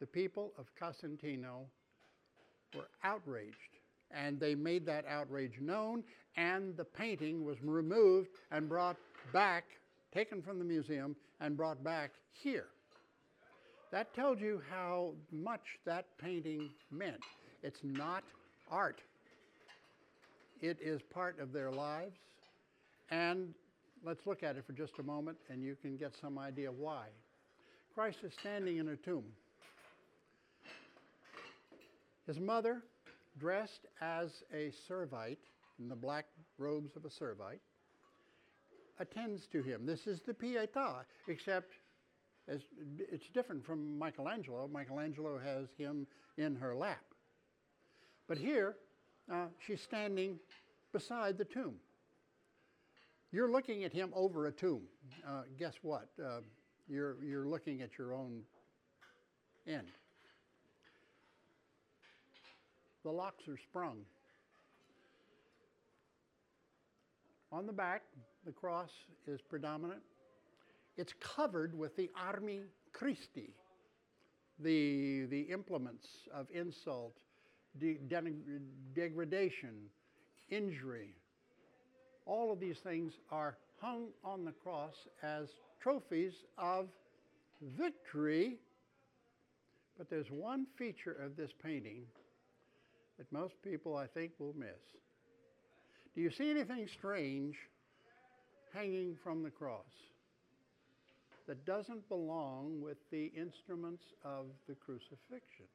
The 0.00 0.06
people 0.06 0.52
of 0.58 0.66
Casentino 0.74 1.66
were 2.74 2.88
outraged 3.02 3.56
and 4.10 4.38
they 4.38 4.54
made 4.54 4.86
that 4.86 5.04
outrage 5.06 5.58
known, 5.60 6.02
and 6.36 6.76
the 6.76 6.84
painting 6.84 7.44
was 7.44 7.56
removed 7.62 8.28
and 8.50 8.68
brought 8.68 8.96
back, 9.32 9.64
taken 10.14 10.40
from 10.42 10.58
the 10.58 10.64
museum, 10.64 11.16
and 11.40 11.56
brought 11.56 11.82
back 11.82 12.12
here. 12.32 12.66
That 13.90 14.14
tells 14.14 14.40
you 14.40 14.62
how 14.70 15.14
much 15.32 15.78
that 15.84 16.06
painting 16.18 16.70
meant. 16.90 17.20
It's 17.62 17.80
not 17.82 18.22
art, 18.70 19.00
it 20.60 20.78
is 20.80 21.00
part 21.12 21.38
of 21.40 21.52
their 21.52 21.70
lives. 21.70 22.16
And 23.10 23.54
let's 24.04 24.26
look 24.26 24.42
at 24.42 24.56
it 24.56 24.64
for 24.66 24.72
just 24.72 24.92
a 24.98 25.02
moment 25.02 25.36
and 25.48 25.62
you 25.62 25.76
can 25.80 25.96
get 25.96 26.12
some 26.20 26.38
idea 26.38 26.70
why. 26.70 27.06
Christ 27.94 28.18
is 28.24 28.32
standing 28.40 28.78
in 28.78 28.88
a 28.88 28.96
tomb. 28.96 29.24
His 32.26 32.40
mother, 32.40 32.82
dressed 33.38 33.86
as 34.00 34.42
a 34.52 34.72
servite 34.88 35.38
in 35.78 35.88
the 35.88 35.94
black 35.94 36.26
robes 36.58 36.96
of 36.96 37.04
a 37.04 37.08
servite, 37.08 37.60
attends 38.98 39.46
to 39.48 39.62
him. 39.62 39.86
This 39.86 40.06
is 40.06 40.20
the 40.26 40.34
Pietà, 40.34 41.04
except 41.28 41.74
as 42.48 42.60
it's 42.98 43.28
different 43.28 43.64
from 43.64 43.98
Michelangelo. 43.98 44.68
Michelangelo 44.72 45.38
has 45.38 45.68
him 45.76 46.06
in 46.36 46.56
her 46.56 46.74
lap. 46.74 47.04
But 48.28 48.38
here, 48.38 48.76
uh, 49.32 49.46
she's 49.64 49.80
standing 49.80 50.38
beside 50.92 51.38
the 51.38 51.44
tomb. 51.44 51.76
You're 53.32 53.50
looking 53.50 53.84
at 53.84 53.92
him 53.92 54.12
over 54.14 54.46
a 54.46 54.52
tomb. 54.52 54.82
Uh, 55.26 55.42
guess 55.58 55.74
what? 55.82 56.08
Uh, 56.22 56.40
you're, 56.88 57.16
you're 57.22 57.46
looking 57.46 57.82
at 57.82 57.98
your 57.98 58.14
own 58.14 58.42
end. 59.66 59.88
The 63.06 63.12
locks 63.12 63.46
are 63.46 63.56
sprung. 63.56 63.98
On 67.52 67.64
the 67.64 67.72
back, 67.72 68.02
the 68.44 68.50
cross 68.50 68.90
is 69.28 69.40
predominant. 69.40 70.00
It's 70.96 71.12
covered 71.20 71.78
with 71.78 71.94
the 71.94 72.10
arma 72.20 72.62
Christi, 72.92 73.54
the, 74.58 75.26
the 75.26 75.42
implements 75.42 76.08
of 76.34 76.48
insult, 76.52 77.12
de- 77.78 78.00
degradation, 78.92 79.76
injury. 80.50 81.14
All 82.24 82.52
of 82.52 82.58
these 82.58 82.78
things 82.78 83.12
are 83.30 83.56
hung 83.80 84.08
on 84.24 84.44
the 84.44 84.50
cross 84.50 84.96
as 85.22 85.46
trophies 85.80 86.32
of 86.58 86.88
victory. 87.78 88.56
But 89.96 90.10
there's 90.10 90.32
one 90.32 90.66
feature 90.76 91.16
of 91.24 91.36
this 91.36 91.52
painting 91.62 92.02
that 93.18 93.30
most 93.32 93.54
people, 93.62 93.96
I 93.96 94.06
think, 94.06 94.32
will 94.38 94.54
miss. 94.58 94.82
Do 96.14 96.20
you 96.20 96.30
see 96.30 96.50
anything 96.50 96.88
strange 96.98 97.56
hanging 98.72 99.16
from 99.22 99.42
the 99.42 99.50
cross 99.50 99.84
that 101.46 101.64
doesn't 101.64 102.08
belong 102.08 102.80
with 102.80 102.98
the 103.10 103.32
instruments 103.36 104.02
of 104.24 104.46
the 104.68 104.74
crucifixion? 104.74 105.66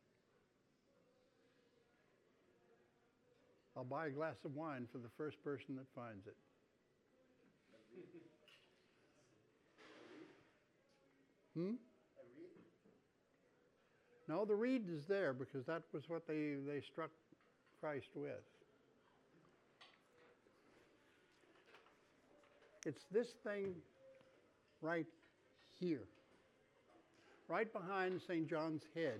I'll 3.76 3.84
buy 3.84 4.08
a 4.08 4.10
glass 4.10 4.36
of 4.44 4.56
wine 4.56 4.88
for 4.92 4.98
the 4.98 5.10
first 5.18 5.42
person 5.44 5.76
that 5.78 5.86
finds 5.96 6.28
it. 6.28 6.36
Hmm? 11.56 11.74
No, 14.28 14.46
the 14.46 14.56
reed 14.56 14.86
is 14.90 15.06
there 15.08 15.34
because 15.34 15.66
that 15.66 15.84
was 15.94 16.04
what 16.08 16.28
they, 16.28 16.56
they 16.66 16.82
struck 16.92 17.10
Christ 17.82 18.10
with. 18.16 18.32
It's 22.86 23.02
this 23.12 23.28
thing 23.44 23.74
right 24.82 25.08
here, 25.80 26.04
right 27.48 27.72
behind 27.74 28.22
St. 28.28 28.48
John's 28.48 28.84
head. 28.94 29.20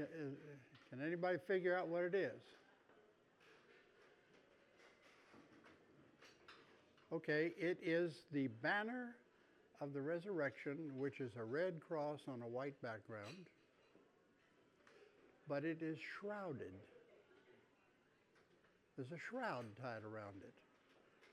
Uh, 0.00 0.04
can 0.90 1.06
anybody 1.06 1.38
figure 1.46 1.76
out 1.76 1.88
what 1.88 2.04
it 2.04 2.14
is? 2.14 2.40
Okay, 7.12 7.52
it 7.58 7.78
is 7.82 8.12
the 8.32 8.48
banner 8.62 9.14
of 9.80 9.92
the 9.92 10.00
resurrection, 10.00 10.76
which 10.96 11.20
is 11.20 11.32
a 11.38 11.44
red 11.44 11.80
cross 11.86 12.20
on 12.28 12.42
a 12.42 12.48
white 12.48 12.80
background, 12.82 13.46
but 15.48 15.64
it 15.64 15.82
is 15.82 15.98
shrouded. 16.20 16.72
There's 18.96 19.12
a 19.12 19.22
shroud 19.30 19.64
tied 19.80 20.02
around 20.04 20.42
it. 20.42 20.54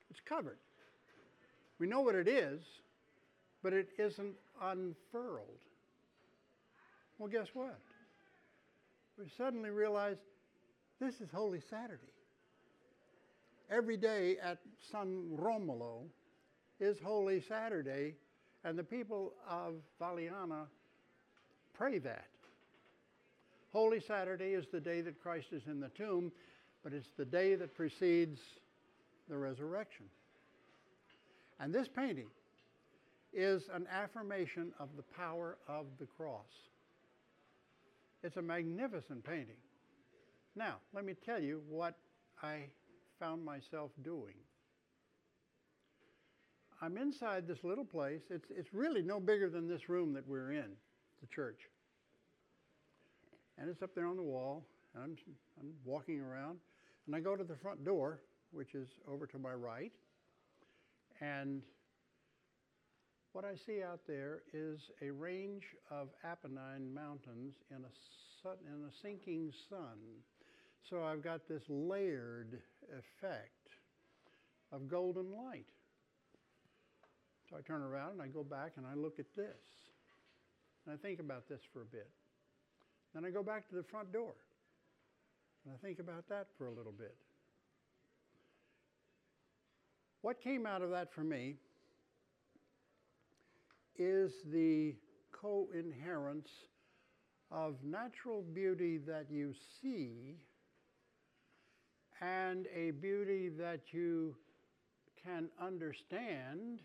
It's 0.10 0.19
covered. 0.19 0.58
We 1.80 1.88
know 1.88 2.02
what 2.02 2.15
it 2.15 2.28
is, 2.28 2.62
but 3.63 3.73
it 3.73 3.89
isn't 3.97 4.36
unfurled. 4.62 5.60
Well, 7.17 7.30
guess 7.30 7.47
what? 7.54 7.80
We 9.17 9.26
suddenly 9.38 9.69
realize 9.69 10.17
this 10.99 11.21
is 11.21 11.30
Holy 11.34 11.62
Saturday. 11.69 12.02
Every 13.71 13.97
day 13.97 14.38
at 14.43 14.60
San 14.91 15.36
Romolo 15.38 16.04
is 16.80 16.97
Holy 17.04 17.41
Saturday, 17.41 18.15
and 18.63 18.78
the 18.78 18.84
people 18.84 19.34
of 19.49 19.76
Valiana 20.02 20.65
pray 21.73 21.97
that. 21.99 22.28
Holy 23.73 23.99
Saturday 23.99 24.53
is 24.53 24.67
the 24.71 24.79
day 24.79 25.01
that 25.01 25.19
Christ 25.19 25.47
is 25.51 25.63
in 25.65 25.79
the 25.79 25.89
tomb, 25.89 26.31
but 26.83 26.93
it's 26.93 27.09
the 27.17 27.25
day 27.25 27.55
that 27.55 27.75
precedes 27.75 28.39
the 29.27 29.36
resurrection. 29.36 30.05
And 31.59 31.73
this 31.73 31.88
painting 31.88 32.27
is 33.33 33.63
an 33.73 33.88
affirmation 33.91 34.73
of 34.79 34.89
the 34.95 35.01
power 35.17 35.57
of 35.67 35.88
the 35.99 36.05
cross. 36.05 36.45
It's 38.21 38.38
a 38.38 38.41
magnificent 38.43 39.23
painting. 39.23 39.57
Now, 40.55 40.75
let 40.93 41.03
me 41.03 41.15
tell 41.25 41.41
you 41.41 41.63
what 41.67 41.95
I 42.43 42.65
found 43.19 43.43
myself 43.43 43.89
doing. 44.03 44.36
I'm 46.79 46.97
inside 46.97 47.47
this 47.47 47.63
little 47.63 47.86
place. 47.86 48.21
It's, 48.29 48.45
it's 48.55 48.71
really 48.71 49.01
no 49.01 49.19
bigger 49.19 49.49
than 49.49 49.67
this 49.67 49.89
room 49.89 50.13
that 50.13 50.27
we're 50.27 50.51
in, 50.51 50.75
the 51.21 51.27
church. 51.33 51.62
And 53.57 53.69
it's 53.69 53.81
up 53.81 53.93
there 53.95 54.07
on 54.07 54.15
the 54.15 54.23
wall. 54.23 54.63
I'm, 54.95 55.15
I'm 55.59 55.73
walking 55.85 56.19
around. 56.19 56.57
And 57.05 57.15
I 57.15 57.19
go 57.19 57.35
to 57.35 57.43
the 57.43 57.55
front 57.55 57.83
door, 57.83 58.19
which 58.51 58.75
is 58.75 58.87
over 59.11 59.25
to 59.27 59.37
my 59.37 59.53
right. 59.53 59.91
And 61.21 61.61
what 63.33 63.45
I 63.45 63.55
see 63.55 63.81
out 63.81 64.01
there 64.07 64.43
is 64.53 64.79
a 65.01 65.09
range 65.09 65.63
of 65.89 66.09
Apennine 66.23 66.93
mountains 66.93 67.55
in 67.71 67.77
a, 67.77 68.49
in 68.49 68.85
a 68.87 68.91
sinking 69.01 69.51
sun. 69.69 69.97
So 70.89 71.03
I've 71.03 71.23
got 71.23 71.47
this 71.47 71.63
layered 71.67 72.59
effect 72.91 73.69
of 74.71 74.87
golden 74.87 75.31
light. 75.31 75.65
So 77.49 77.57
I 77.57 77.61
turn 77.61 77.81
around 77.81 78.13
and 78.13 78.21
I 78.21 78.27
go 78.27 78.43
back 78.43 78.73
and 78.77 78.85
I 78.85 78.93
look 78.95 79.19
at 79.19 79.25
this. 79.35 79.61
And 80.85 80.93
I 80.93 80.97
think 80.97 81.19
about 81.19 81.47
this 81.47 81.61
for 81.71 81.81
a 81.81 81.85
bit. 81.85 82.09
Then 83.13 83.26
I 83.26 83.30
go 83.30 83.43
back 83.43 83.69
to 83.69 83.76
the 83.76 83.84
front 83.84 84.12
door 84.12 84.34
and 85.65 85.73
I 85.73 85.86
think 85.86 85.99
about 85.99 86.28
that 86.30 86.47
for 86.58 86.67
a 86.67 86.71
little 86.71 86.91
bit. 86.91 87.15
What 90.21 90.41
came 90.41 90.65
out 90.65 90.82
of 90.82 90.89
that 90.91 91.13
for 91.13 91.21
me 91.21 91.56
is 93.97 94.32
the 94.52 94.95
co 95.32 95.67
inherence 95.73 96.49
of 97.52 97.76
natural 97.84 98.41
beauty 98.41 98.97
that 98.97 99.28
you 99.30 99.54
see 99.82 100.38
and 102.21 102.67
a 102.73 102.91
beauty 102.91 103.49
that 103.49 103.82
you 103.91 104.36
can 105.23 105.49
understand 105.62 106.82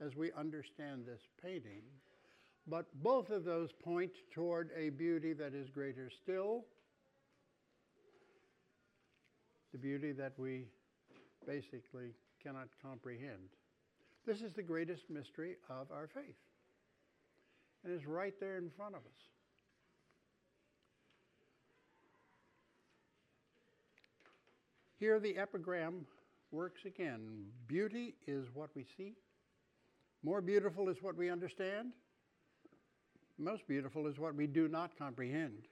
as 0.00 0.14
we 0.14 0.30
understand 0.32 1.06
this 1.06 1.22
painting. 1.42 1.82
But 2.66 2.86
both 3.02 3.30
of 3.30 3.44
those 3.44 3.70
point 3.72 4.12
toward 4.32 4.70
a 4.76 4.90
beauty 4.90 5.32
that 5.32 5.54
is 5.54 5.68
greater 5.68 6.10
still, 6.22 6.64
the 9.72 9.78
beauty 9.78 10.12
that 10.12 10.32
we 10.38 10.66
basically 11.46 12.14
cannot 12.42 12.68
comprehend. 12.80 13.48
This 14.26 14.42
is 14.42 14.52
the 14.52 14.62
greatest 14.62 15.10
mystery 15.10 15.56
of 15.68 15.90
our 15.90 16.08
faith. 16.14 16.36
And 17.84 17.92
it's 17.92 18.06
right 18.06 18.34
there 18.38 18.58
in 18.58 18.70
front 18.70 18.94
of 18.94 19.00
us. 19.00 19.22
Here 25.00 25.18
the 25.18 25.36
epigram 25.36 26.06
works 26.52 26.82
again. 26.84 27.46
Beauty 27.66 28.14
is 28.28 28.46
what 28.54 28.70
we 28.76 28.86
see. 28.96 29.14
More 30.22 30.40
beautiful 30.40 30.88
is 30.88 30.98
what 31.00 31.16
we 31.16 31.28
understand. 31.28 31.92
Most 33.42 33.66
beautiful 33.66 34.06
is 34.06 34.18
what 34.18 34.34
we 34.34 34.46
do 34.46 34.68
not 34.68 34.96
comprehend. 34.96 35.66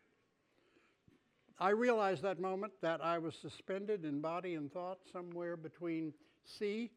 I 1.59 1.71
realized 1.71 2.23
that 2.23 2.41
moment 2.41 2.73
that 2.83 3.03
I 3.05 3.19
was 3.19 3.35
suspended 3.35 4.05
in 4.05 4.21
body 4.21 4.55
and 4.55 4.73
thought 4.73 4.99
somewhere 5.13 5.57
between 5.57 6.13
see 6.45 6.91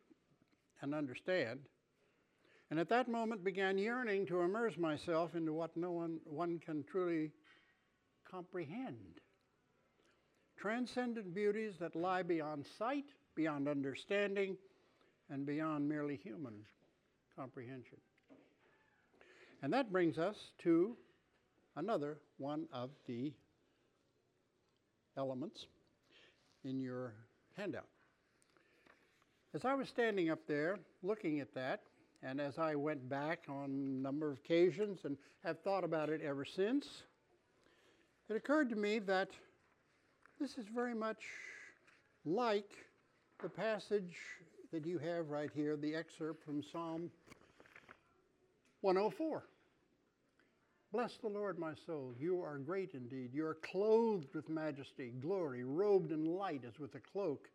and 0.82 0.96
understand 0.96 1.60
and 2.74 2.80
at 2.80 2.90
that 2.90 3.08
moment 3.08 3.44
began 3.44 3.78
yearning 3.78 4.26
to 4.26 4.42
immerse 4.42 4.78
myself 4.78 5.36
into 5.36 5.54
what 5.54 5.78
no 5.78 5.92
one, 5.92 6.20
one 6.26 6.58
can 6.58 6.84
truly 6.84 7.32
comprehend. 8.28 9.20
Transcendent 10.58 11.36
beauties 11.36 11.76
that 11.80 11.96
lie 11.96 12.24
beyond 12.24 12.66
sight, 12.80 13.06
beyond 13.36 13.68
understanding, 13.68 14.58
and 15.30 15.46
beyond 15.46 15.88
merely 15.88 16.16
human 16.16 16.66
comprehension. 17.36 18.00
And 19.64 19.72
that 19.72 19.94
brings 19.94 20.18
us 20.18 20.36
to 20.64 20.98
another 21.78 22.18
one 22.38 22.68
of 22.74 22.90
the 23.08 23.32
elements 25.16 25.68
in 26.66 26.82
your 26.82 27.14
handout. 27.56 27.88
As 29.54 29.64
I 29.64 29.74
was 29.74 29.88
standing 29.88 30.30
up 30.30 30.40
there 30.50 30.80
looking 31.02 31.40
at 31.40 31.54
that, 31.56 31.84
and 32.22 32.42
as 32.42 32.58
I 32.58 32.76
went 32.76 33.08
back 33.08 33.46
on 33.48 33.66
a 33.66 34.02
number 34.02 34.32
of 34.32 34.38
occasions 34.38 35.00
and 35.06 35.16
have 35.46 35.62
thought 35.62 35.86
about 35.86 36.10
it 36.10 36.22
ever 36.22 36.44
since, 36.44 36.86
it 38.30 38.36
occurred 38.36 38.70
to 38.70 38.76
me 38.76 39.00
that 39.00 39.30
this 40.42 40.58
is 40.58 40.66
very 40.76 40.94
much 40.94 41.24
like 42.26 42.72
the 43.42 43.48
passage 43.48 44.18
that 44.74 44.86
you 44.86 44.98
have 44.98 45.30
right 45.30 45.52
here, 45.56 45.78
the 45.78 45.96
excerpt 45.96 46.44
from 46.44 46.62
Psalm 46.62 47.10
104. 48.82 49.46
Bless 50.94 51.18
the 51.24 51.28
Lord, 51.28 51.58
my 51.58 51.74
soul. 51.88 52.14
You 52.20 52.44
are 52.44 52.60
great 52.60 52.92
indeed. 52.94 53.32
You 53.34 53.48
are 53.48 53.58
clothed 53.72 54.36
with 54.36 54.48
majesty, 54.48 55.12
glory, 55.20 55.64
robed 55.64 56.12
in 56.12 56.24
light 56.24 56.62
as 56.68 56.78
with 56.78 56.94
a 56.94 57.00
cloak. 57.00 57.50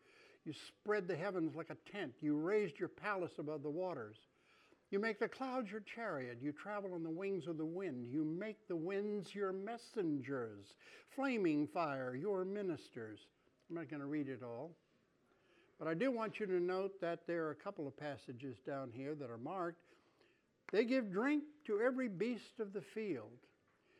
You 0.45 0.53
spread 0.67 1.07
the 1.07 1.15
heavens 1.15 1.55
like 1.55 1.71
a 1.71 1.93
tent. 1.93 2.15
You 2.21 2.37
raised 2.37 2.81
your 2.81 2.89
palace 2.89 3.31
above 3.39 3.63
the 3.63 3.71
waters. 3.71 4.17
You 4.91 4.99
make 4.99 5.21
the 5.21 5.29
clouds 5.29 5.71
your 5.71 5.83
chariot. 5.95 6.39
You 6.43 6.51
travel 6.51 6.95
on 6.95 7.05
the 7.05 7.11
wings 7.11 7.47
of 7.47 7.59
the 7.59 7.65
wind. 7.65 8.09
You 8.11 8.25
make 8.25 8.67
the 8.67 8.75
winds 8.75 9.33
your 9.33 9.53
messengers. 9.53 10.67
Flaming 11.15 11.69
fire, 11.69 12.17
your 12.17 12.45
ministers. 12.45 13.21
I'm 13.71 13.77
not 13.77 13.89
going 13.89 14.01
to 14.01 14.09
read 14.09 14.29
it 14.29 14.43
all. 14.43 14.73
But 15.79 15.87
I 15.87 15.95
do 15.95 16.11
want 16.11 16.41
you 16.41 16.47
to 16.47 16.59
note 16.59 17.01
that 17.01 17.21
there 17.29 17.45
are 17.45 17.53
a 17.53 17.55
couple 17.55 17.87
of 17.87 17.97
passages 17.97 18.57
down 18.67 18.91
here 18.93 19.15
that 19.15 19.31
are 19.31 19.39
marked 19.39 19.88
they 20.73 20.85
give 20.85 21.11
drink 21.11 21.45
to 21.67 21.81
every 21.81 22.09
beast 22.09 22.61
of 22.61 22.73
the 22.73 22.81
field. 22.81 23.39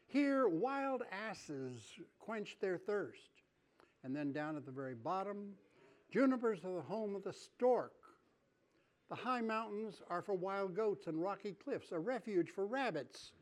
Here, 0.07 0.49
wild 0.49 1.03
asses 1.13 1.83
quench 2.19 2.57
their 2.61 2.79
thirst. 2.79 3.31
And 4.05 4.15
then 4.15 4.33
down 4.33 4.57
at 4.57 4.65
the 4.65 4.73
very 4.73 4.95
bottom, 4.95 5.55
junipers 6.11 6.65
are 6.65 6.75
the 6.75 6.83
home 6.83 7.15
of 7.15 7.25
the 7.25 7.33
stork. 7.33 7.93
The 9.09 9.15
high 9.15 9.41
mountains 9.41 10.03
are 10.11 10.23
for 10.23 10.35
wild 10.35 10.77
goats, 10.77 11.07
and 11.07 11.23
rocky 11.23 11.53
cliffs 11.53 11.93
a 11.93 11.99
refuge 11.99 12.51
for 12.51 12.67
rabbits. 12.67 13.33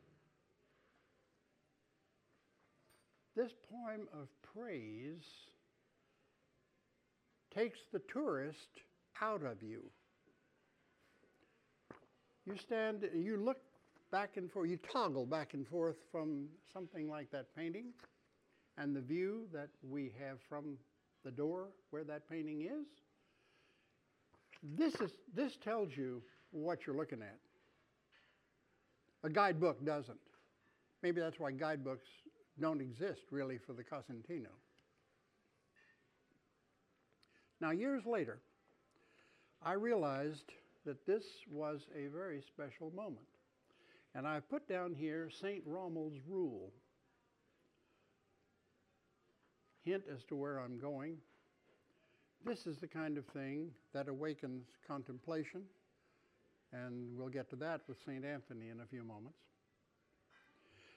This 3.35 3.53
poem 3.69 4.07
of 4.13 4.29
praise 4.41 5.25
takes 7.53 7.79
the 7.91 8.01
tourist 8.11 8.81
out 9.21 9.43
of 9.43 9.61
you. 9.61 9.83
You 12.47 12.55
stand, 12.55 13.09
you 13.13 13.35
look 13.35 13.57
back 14.09 14.37
and 14.37 14.49
forth, 14.49 14.69
you 14.69 14.77
toggle 14.77 15.25
back 15.25 15.53
and 15.53 15.67
forth 15.67 15.97
from 16.13 16.47
something 16.71 17.09
like 17.09 17.29
that 17.31 17.53
painting 17.53 17.87
and 18.77 18.95
the 18.95 19.01
view 19.01 19.47
that 19.51 19.67
we 19.83 20.13
have 20.17 20.37
from 20.47 20.77
the 21.25 21.31
door 21.31 21.67
where 21.89 22.05
that 22.05 22.29
painting 22.29 22.61
is. 22.61 22.87
This, 24.63 24.95
is, 25.01 25.11
this 25.35 25.57
tells 25.57 25.97
you 25.97 26.23
what 26.51 26.87
you're 26.87 26.95
looking 26.95 27.21
at. 27.21 27.37
A 29.23 29.29
guidebook 29.29 29.83
doesn't. 29.83 30.17
Maybe 31.03 31.19
that's 31.19 31.39
why 31.39 31.51
guidebooks 31.51 32.07
don't 32.61 32.79
exist 32.79 33.23
really 33.29 33.57
for 33.57 33.73
the 33.73 33.83
Casentino. 33.83 34.51
Now, 37.59 37.71
years 37.71 38.05
later, 38.05 38.39
I 39.61 39.73
realized 39.73 40.53
that 40.87 41.05
this 41.05 41.25
was 41.51 41.81
a 41.93 42.07
very 42.07 42.41
special 42.41 42.91
moment. 42.95 43.27
And 44.15 44.25
I've 44.25 44.49
put 44.49 44.69
down 44.69 44.95
here 44.95 45.29
St. 45.29 45.67
Romuald's 45.67 46.21
rule. 46.25 46.71
Hint 49.83 50.05
as 50.11 50.23
to 50.29 50.35
where 50.37 50.59
I'm 50.59 50.79
going. 50.79 51.17
This 52.45 52.65
is 52.65 52.77
the 52.77 52.87
kind 52.87 53.17
of 53.17 53.25
thing 53.25 53.71
that 53.93 54.07
awakens 54.07 54.65
contemplation, 54.87 55.63
and 56.71 57.17
we'll 57.17 57.27
get 57.27 57.49
to 57.49 57.57
that 57.57 57.81
with 57.89 57.97
St. 58.05 58.23
Anthony 58.23 58.69
in 58.69 58.79
a 58.79 58.85
few 58.85 59.03
moments. 59.03 59.39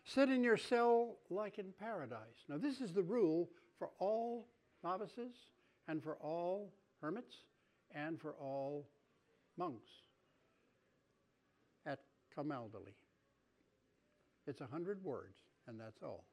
Sit 0.05 0.31
in 0.31 0.45
your 0.45 0.57
cell 0.57 1.17
like 1.31 1.59
in 1.59 1.73
paradise. 1.81 2.45
Now, 2.49 2.59
this 2.59 2.81
is 2.81 2.93
the 2.93 3.03
rule 3.03 3.49
for 3.77 3.91
all 3.99 4.47
novices 4.85 5.35
and 5.89 6.01
for 6.01 6.15
all 6.21 6.73
hermits 7.01 7.35
and 7.93 8.21
for 8.21 8.35
all 8.41 8.87
monks 9.61 9.91
at 11.85 11.99
Camaldoli. 12.35 12.97
It's 14.47 14.63
a 14.63 14.67
hundred 14.67 15.05
words, 15.05 15.37
and 15.69 15.79
that's 15.79 16.03
all. 16.03 16.25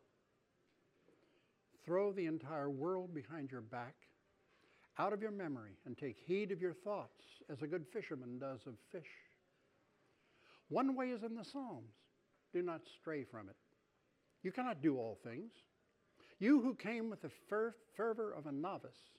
Throw 1.85 2.13
the 2.13 2.25
entire 2.25 2.69
world 2.69 3.13
behind 3.13 3.51
your 3.51 3.61
back, 3.61 3.95
out 4.97 5.11
of 5.11 5.21
your 5.21 5.31
memory, 5.31 5.73
and 5.85 5.97
take 5.97 6.15
heed 6.25 6.51
of 6.53 6.61
your 6.61 6.73
thoughts, 6.73 7.21
as 7.51 7.61
a 7.61 7.67
good 7.67 7.85
fisherman 7.91 8.39
does 8.39 8.61
of 8.65 8.75
fish. 8.93 9.11
One 10.69 10.95
way 10.95 11.07
is 11.07 11.23
in 11.23 11.35
the 11.35 11.43
Psalms. 11.43 11.93
Do 12.53 12.61
not 12.61 12.81
stray 12.99 13.25
from 13.25 13.49
it. 13.49 13.57
You 14.41 14.53
cannot 14.53 14.81
do 14.81 14.97
all 14.97 15.19
things. 15.21 15.51
You 16.39 16.61
who 16.61 16.75
came 16.75 17.09
with 17.09 17.21
the 17.21 17.31
fervor 17.95 18.31
of 18.31 18.45
a 18.45 18.51
novice 18.51 19.17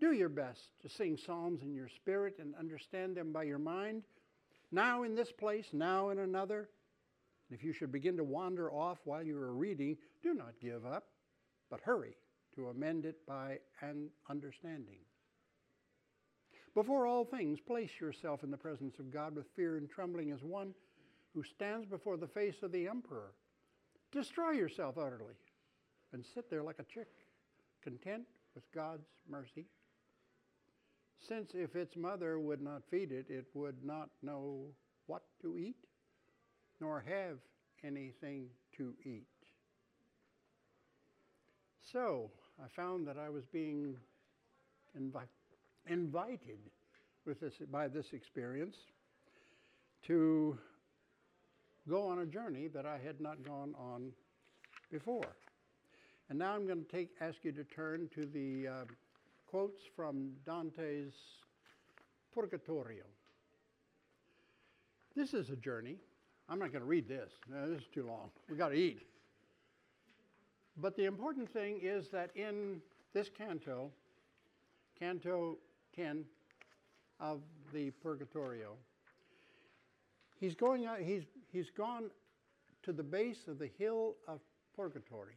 do 0.00 0.12
your 0.12 0.30
best 0.30 0.60
to 0.80 0.88
sing 0.88 1.16
psalms 1.16 1.62
in 1.62 1.74
your 1.74 1.88
spirit 1.88 2.36
and 2.40 2.54
understand 2.56 3.16
them 3.16 3.32
by 3.32 3.42
your 3.42 3.58
mind, 3.58 4.02
now 4.72 5.02
in 5.02 5.14
this 5.14 5.30
place, 5.30 5.66
now 5.72 6.08
in 6.08 6.18
another. 6.18 6.70
If 7.50 7.62
you 7.62 7.72
should 7.72 7.92
begin 7.92 8.16
to 8.16 8.24
wander 8.24 8.72
off 8.72 8.98
while 9.04 9.22
you 9.22 9.36
are 9.36 9.52
reading, 9.52 9.98
do 10.22 10.32
not 10.32 10.54
give 10.60 10.86
up, 10.86 11.08
but 11.68 11.80
hurry 11.80 12.16
to 12.54 12.68
amend 12.68 13.04
it 13.04 13.26
by 13.26 13.58
an 13.82 14.08
understanding. 14.30 14.98
Before 16.74 17.06
all 17.06 17.24
things, 17.24 17.58
place 17.60 17.90
yourself 18.00 18.42
in 18.42 18.50
the 18.50 18.56
presence 18.56 18.98
of 18.98 19.12
God 19.12 19.34
with 19.34 19.46
fear 19.54 19.76
and 19.76 19.90
trembling 19.90 20.30
as 20.30 20.42
one 20.42 20.72
who 21.34 21.42
stands 21.42 21.86
before 21.86 22.16
the 22.16 22.28
face 22.28 22.62
of 22.62 22.72
the 22.72 22.88
emperor. 22.88 23.32
Destroy 24.12 24.52
yourself 24.52 24.96
utterly 24.96 25.34
and 26.12 26.24
sit 26.34 26.48
there 26.48 26.62
like 26.62 26.78
a 26.78 26.94
chick, 26.94 27.08
content 27.82 28.22
with 28.54 28.64
God's 28.72 29.06
mercy 29.28 29.66
since 31.26 31.52
if 31.54 31.76
its 31.76 31.96
mother 31.96 32.38
would 32.38 32.62
not 32.62 32.82
feed 32.90 33.12
it, 33.12 33.26
it 33.28 33.46
would 33.54 33.84
not 33.84 34.08
know 34.22 34.66
what 35.06 35.22
to 35.42 35.58
eat, 35.58 35.76
nor 36.80 37.00
have 37.06 37.38
anything 37.84 38.46
to 38.76 38.94
eat. 39.04 39.26
So 41.92 42.30
I 42.62 42.68
found 42.68 43.06
that 43.08 43.16
I 43.18 43.28
was 43.28 43.44
being 43.46 43.96
invi- 44.98 45.28
invited 45.86 46.58
with 47.26 47.40
this, 47.40 47.54
by 47.70 47.88
this 47.88 48.12
experience 48.12 48.76
to 50.06 50.56
go 51.88 52.06
on 52.06 52.20
a 52.20 52.26
journey 52.26 52.68
that 52.68 52.86
I 52.86 52.98
had 52.98 53.20
not 53.20 53.44
gone 53.44 53.74
on 53.76 54.12
before. 54.90 55.36
And 56.28 56.38
now 56.38 56.54
I'm 56.54 56.66
going 56.66 56.84
to 56.84 56.90
take, 56.90 57.08
ask 57.20 57.38
you 57.42 57.52
to 57.52 57.64
turn 57.64 58.08
to 58.14 58.24
the 58.24 58.68
uh, 58.68 58.84
quotes 59.50 59.80
from 59.96 60.30
Dante's 60.46 61.12
Purgatorio. 62.32 63.02
This 65.16 65.34
is 65.34 65.50
a 65.50 65.56
journey. 65.56 65.96
I'm 66.48 66.60
not 66.60 66.70
going 66.70 66.82
to 66.82 66.88
read 66.88 67.08
this. 67.08 67.32
No, 67.50 67.68
this 67.68 67.80
is 67.80 67.88
too 67.92 68.06
long. 68.06 68.30
We 68.48 68.56
got 68.56 68.68
to 68.68 68.76
eat. 68.76 69.02
But 70.76 70.96
the 70.96 71.04
important 71.04 71.52
thing 71.52 71.80
is 71.82 72.08
that 72.10 72.30
in 72.36 72.80
this 73.12 73.28
canto, 73.28 73.90
Canto 74.98 75.58
10 75.96 76.24
of 77.18 77.40
the 77.72 77.90
Purgatorio, 78.02 78.74
he's 80.38 80.54
going 80.54 80.86
out, 80.86 81.00
he's, 81.00 81.24
he's 81.52 81.70
gone 81.70 82.04
to 82.84 82.92
the 82.92 83.02
base 83.02 83.48
of 83.48 83.58
the 83.58 83.70
hill 83.78 84.14
of 84.28 84.38
Purgatory. 84.76 85.34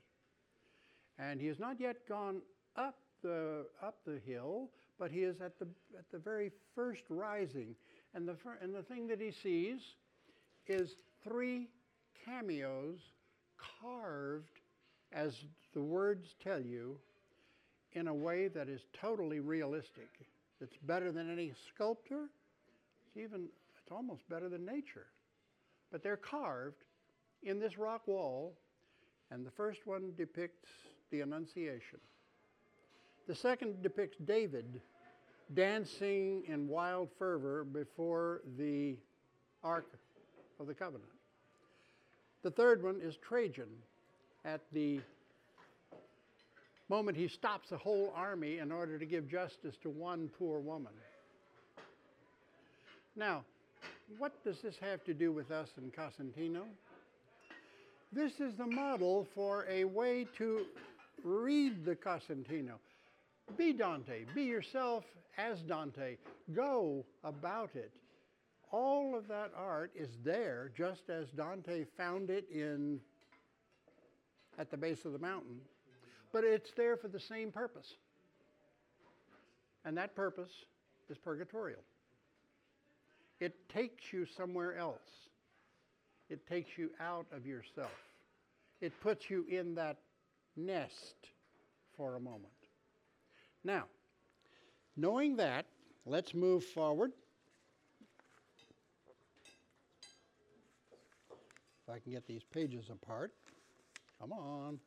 And 1.18 1.42
he 1.42 1.48
has 1.48 1.60
not 1.60 1.80
yet 1.80 2.08
gone 2.08 2.42
up 2.76 2.96
the, 3.24 3.66
up 3.82 3.96
the 4.06 4.20
hill, 4.26 4.70
but 5.00 5.12
he 5.12 5.22
is 5.22 5.42
at 5.42 5.58
the, 5.58 5.68
at 5.98 6.06
the 6.12 6.20
very 6.20 6.52
first 6.76 7.04
rising. 7.10 7.76
And 8.14 8.28
the, 8.28 8.36
and 8.62 8.76
the 8.76 8.84
thing 8.84 9.08
that 9.08 9.20
he 9.20 9.32
sees 9.32 9.80
is 10.68 10.96
three 11.24 11.70
cameos 12.26 13.00
carved, 13.82 14.60
as 15.12 15.36
the 15.74 15.82
words 15.82 16.36
tell 16.44 16.60
you, 16.60 16.98
in 17.94 18.08
a 18.08 18.14
way 18.14 18.48
that 18.48 18.70
is 18.70 18.82
totally 19.00 19.40
realistic. 19.40 20.10
It's 20.62 20.78
better 20.84 21.12
than 21.12 21.32
any 21.32 21.54
sculptor. 21.74 22.30
It's 23.08 23.18
even 23.18 23.48
it's 23.84 23.92
almost 23.92 24.28
better 24.30 24.50
than 24.50 24.66
nature. 24.66 25.08
But 25.92 26.04
they're 26.04 26.18
carved 26.18 26.84
in 27.44 27.60
this 27.60 27.78
rock 27.78 28.08
wall, 28.08 28.58
and 29.30 29.46
the 29.46 29.52
first 29.52 29.86
one 29.86 30.14
depicts 30.18 30.70
the 31.12 31.22
Annunciation. 31.22 32.00
The 33.28 33.36
second 33.36 33.82
depicts 33.82 34.18
David 34.26 34.82
dancing 35.54 36.44
in 36.48 36.68
wild 36.68 37.10
fervor 37.18 37.64
before 37.64 38.42
the 38.58 38.98
Ark 39.64 39.86
of 40.60 40.68
the 40.68 40.74
Covenant. 40.74 41.10
The 42.42 42.52
third 42.52 42.84
one 42.84 43.00
is 43.02 43.16
Trajan 43.18 43.70
at 44.44 44.62
the 44.74 45.00
moment 46.90 47.16
he 47.16 47.30
stops 47.30 47.70
the 47.70 47.78
whole 47.78 48.12
army 48.14 48.60
in 48.60 48.72
order 48.72 49.00
to 49.00 49.06
give 49.06 49.30
justice 49.30 49.76
to 49.84 49.90
one 49.90 50.30
poor 50.38 50.60
woman. 50.60 50.92
Now, 53.16 53.46
what 54.18 54.44
does 54.44 54.62
this 54.62 54.76
have 54.82 55.04
to 55.06 55.14
do 55.14 55.32
with 55.32 55.50
us 55.50 55.70
in 55.78 55.92
Casentino? 55.92 56.66
This 58.12 58.34
is 58.40 58.56
the 58.56 58.68
model 58.68 59.28
for 59.34 59.66
a 59.70 59.86
way 59.86 60.28
to 60.38 60.66
read 61.24 61.86
the 61.86 61.96
Casentino. 61.96 62.80
Be 63.58 63.74
Dante, 63.74 64.26
be 64.34 64.44
yourself 64.44 65.04
as 65.38 65.62
Dante. 65.62 66.18
Go 66.54 67.06
about 67.24 67.72
it. 67.76 67.92
All 68.72 69.16
of 69.16 69.28
that 69.28 69.52
art 69.56 69.92
is 69.96 70.10
there 70.24 70.72
just 70.76 71.10
as 71.10 71.30
Dante 71.30 71.86
found 71.96 72.30
it 72.30 72.46
in 72.52 73.00
at 74.58 74.72
the 74.72 74.78
base 74.78 75.06
of 75.06 75.14
the 75.14 75.20
mountain, 75.20 75.58
but 76.32 76.44
it's 76.44 76.72
there 76.76 76.98
for 76.98 77.08
the 77.08 77.20
same 77.20 77.52
purpose. 77.52 77.94
And 79.86 79.98
that 79.98 80.16
purpose 80.16 80.52
is 81.10 81.18
purgatorial. 81.18 81.82
It 83.40 83.70
takes 83.70 84.14
you 84.14 84.26
somewhere 84.38 84.78
else. 84.78 85.02
It 86.30 86.48
takes 86.48 86.78
you 86.78 86.92
out 87.00 87.26
of 87.32 87.46
yourself. 87.46 87.92
It 88.82 88.94
puts 89.02 89.30
you 89.30 89.46
in 89.50 89.76
that 89.76 89.98
nest 90.56 91.28
for 91.98 92.16
a 92.16 92.20
moment. 92.20 92.53
Now, 93.64 93.86
knowing 94.98 95.38
that, 95.38 95.66
let's 96.06 96.34
move 96.34 96.66
forward. 96.66 97.12
If 101.88 101.94
I 101.94 102.00
can 102.00 102.12
get 102.12 102.28
these 102.28 102.44
pages 102.44 102.90
apart. 102.90 103.32
Come 104.20 104.34
on. 104.34 104.80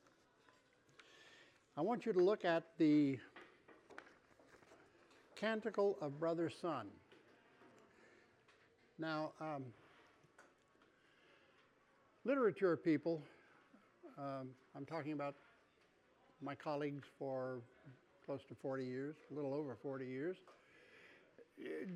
I 1.76 1.80
want 1.80 2.06
you 2.06 2.12
to 2.12 2.20
look 2.20 2.44
at 2.44 2.64
the 2.78 3.18
Canticle 5.36 5.96
of 6.00 6.18
Brother 6.18 6.48
Sun. 6.48 6.86
Now, 8.98 9.32
um, 9.40 9.64
literature 12.24 12.78
people, 12.78 13.22
um, 14.16 14.48
I'm 14.74 14.86
talking 14.86 15.12
about 15.12 15.34
my 16.40 16.54
colleagues 16.54 17.04
for 17.18 17.60
close 18.26 18.40
to 18.48 18.56
40 18.60 18.84
years, 18.84 19.14
a 19.30 19.34
little 19.34 19.54
over 19.54 19.76
40 19.80 20.04
years, 20.04 20.36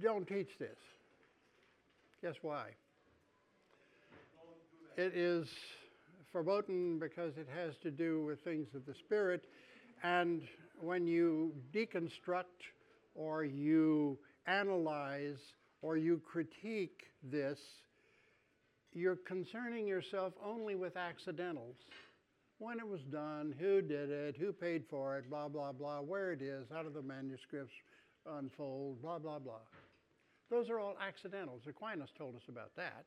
don't 0.01 0.26
teach 0.26 0.49
this. 0.59 0.78
Guess 2.22 2.37
why? 2.43 2.68
It 4.97 5.16
is 5.16 5.49
verboten 6.33 6.99
because 6.99 7.33
it 7.37 7.49
has 7.55 7.74
to 7.83 7.91
do 7.91 8.24
with 8.24 8.43
things 8.45 8.68
of 8.74 8.87
the 8.87 8.95
spirit, 8.95 9.43
and 10.05 10.43
when 10.81 11.07
you 11.07 11.53
deconstruct 11.74 12.45
or 13.14 13.45
you 13.45 14.18
analyze 14.47 15.39
or 15.83 15.97
you 15.97 16.20
critique 16.31 17.03
this, 17.22 17.59
you're 18.93 19.16
concerning 19.16 19.87
yourself 19.87 20.33
only 20.45 20.74
with 20.74 20.97
accidentals. 20.97 21.76
When 22.61 22.78
it 22.78 22.86
was 22.86 23.00
done, 23.11 23.54
who 23.58 23.80
did 23.80 24.11
it, 24.11 24.36
who 24.36 24.52
paid 24.52 24.84
for 24.90 25.16
it, 25.16 25.30
blah, 25.30 25.48
blah, 25.48 25.72
blah, 25.72 26.02
where 26.02 26.30
it 26.30 26.42
is, 26.42 26.66
how 26.70 26.82
do 26.82 26.90
the 26.90 27.00
manuscripts 27.00 27.72
unfold, 28.30 29.00
blah, 29.00 29.18
blah, 29.18 29.38
blah. 29.38 29.62
Those 30.50 30.68
are 30.68 30.78
all 30.78 30.94
accidentals. 31.00 31.62
Aquinas 31.66 32.11
told 32.18 32.36
us 32.36 32.42
about 32.50 32.76
that. 32.76 33.06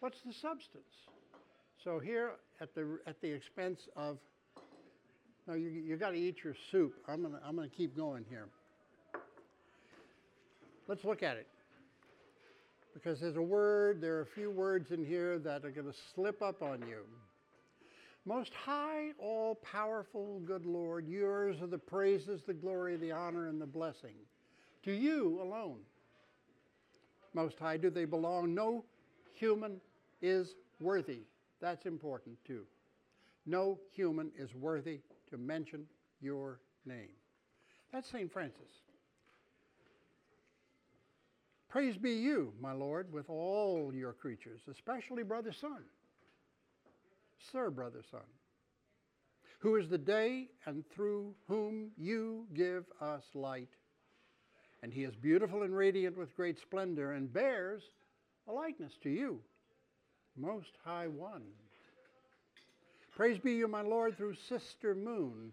What's 0.00 0.18
the 0.26 0.34
substance? 0.34 0.84
So 1.82 1.98
here, 1.98 2.32
at 2.60 2.74
the, 2.74 2.98
at 3.06 3.22
the 3.22 3.32
expense 3.32 3.80
of, 3.96 4.18
no, 5.46 5.54
you, 5.54 5.70
you 5.70 5.96
got 5.96 6.10
to 6.10 6.18
eat 6.18 6.44
your 6.44 6.54
soup. 6.70 6.92
I'm 7.08 7.22
going 7.22 7.32
to 7.32 7.40
I'm 7.42 7.56
gonna 7.56 7.68
keep 7.68 7.96
going 7.96 8.26
here. 8.28 8.48
Let's 10.88 11.04
look 11.04 11.22
at 11.22 11.38
it. 11.38 11.46
Because 12.92 13.18
there's 13.18 13.36
a 13.36 13.42
word, 13.42 14.02
there 14.02 14.16
are 14.16 14.22
a 14.22 14.34
few 14.34 14.50
words 14.50 14.90
in 14.90 15.06
here 15.06 15.38
that 15.38 15.64
are 15.64 15.70
going 15.70 15.86
to 15.86 15.98
slip 16.14 16.42
up 16.42 16.60
on 16.60 16.82
you. 16.86 16.98
Most 18.24 18.52
high, 18.52 19.12
all 19.18 19.54
powerful, 19.56 20.40
good 20.40 20.66
Lord, 20.66 21.08
yours 21.08 21.62
are 21.62 21.66
the 21.66 21.78
praises, 21.78 22.42
the 22.46 22.52
glory, 22.52 22.96
the 22.96 23.12
honor, 23.12 23.48
and 23.48 23.60
the 23.60 23.66
blessing. 23.66 24.14
To 24.84 24.92
you 24.92 25.40
alone. 25.42 25.78
Most 27.34 27.58
high 27.58 27.76
do 27.76 27.90
they 27.90 28.04
belong. 28.04 28.54
No 28.54 28.84
human 29.34 29.80
is 30.20 30.54
worthy. 30.80 31.20
That's 31.60 31.86
important 31.86 32.36
too. 32.44 32.64
No 33.46 33.78
human 33.92 34.30
is 34.38 34.54
worthy 34.54 35.00
to 35.30 35.38
mention 35.38 35.86
your 36.20 36.60
name. 36.84 37.10
That's 37.92 38.10
St. 38.10 38.30
Francis. 38.30 38.82
Praise 41.68 41.96
be 41.96 42.12
you, 42.12 42.52
my 42.60 42.72
Lord, 42.72 43.12
with 43.12 43.28
all 43.28 43.92
your 43.94 44.12
creatures, 44.12 44.60
especially 44.70 45.22
Brother 45.22 45.52
Sun, 45.52 45.82
Sir 47.52 47.70
Brother 47.70 48.02
Sun, 48.10 48.20
who 49.58 49.76
is 49.76 49.88
the 49.88 49.98
day 49.98 50.48
and 50.66 50.84
through 50.90 51.34
whom 51.46 51.90
you 51.96 52.46
give 52.54 52.84
us 53.00 53.24
light. 53.34 53.70
And 54.82 54.92
he 54.92 55.04
is 55.04 55.16
beautiful 55.16 55.62
and 55.62 55.74
radiant 55.74 56.16
with 56.16 56.36
great 56.36 56.58
splendor 56.60 57.12
and 57.12 57.32
bears 57.32 57.82
a 58.46 58.52
likeness 58.52 58.92
to 59.02 59.10
you, 59.10 59.40
Most 60.36 60.72
High 60.84 61.08
One. 61.08 61.42
Praise 63.16 63.38
be 63.38 63.54
you, 63.54 63.66
my 63.66 63.82
Lord, 63.82 64.16
through 64.16 64.34
Sister 64.48 64.94
Moon, 64.94 65.52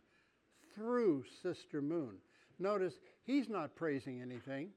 through 0.75 1.23
Sister 1.41 1.81
Moon. 1.81 2.17
Notice 2.59 2.93
he's 3.23 3.49
not 3.49 3.75
praising 3.75 4.21
anything. 4.21 4.69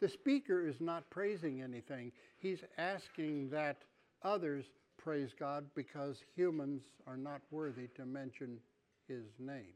The 0.00 0.08
speaker 0.08 0.66
is 0.66 0.80
not 0.80 1.10
praising 1.10 1.60
anything. 1.60 2.12
He's 2.38 2.62
asking 2.78 3.50
that 3.50 3.78
others 4.22 4.66
praise 5.04 5.34
God 5.38 5.66
because 5.74 6.16
humans 6.34 6.82
are 7.06 7.18
not 7.18 7.42
worthy 7.50 7.88
to 7.88 8.06
mention 8.06 8.56
his 9.06 9.24
name. 9.38 9.74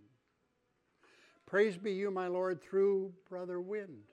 Praise 1.45 1.76
be 1.76 1.93
you, 1.93 2.11
my 2.11 2.29
Lord, 2.29 2.62
through 2.62 3.12
Brother 3.29 3.61
Wind. 3.61 4.05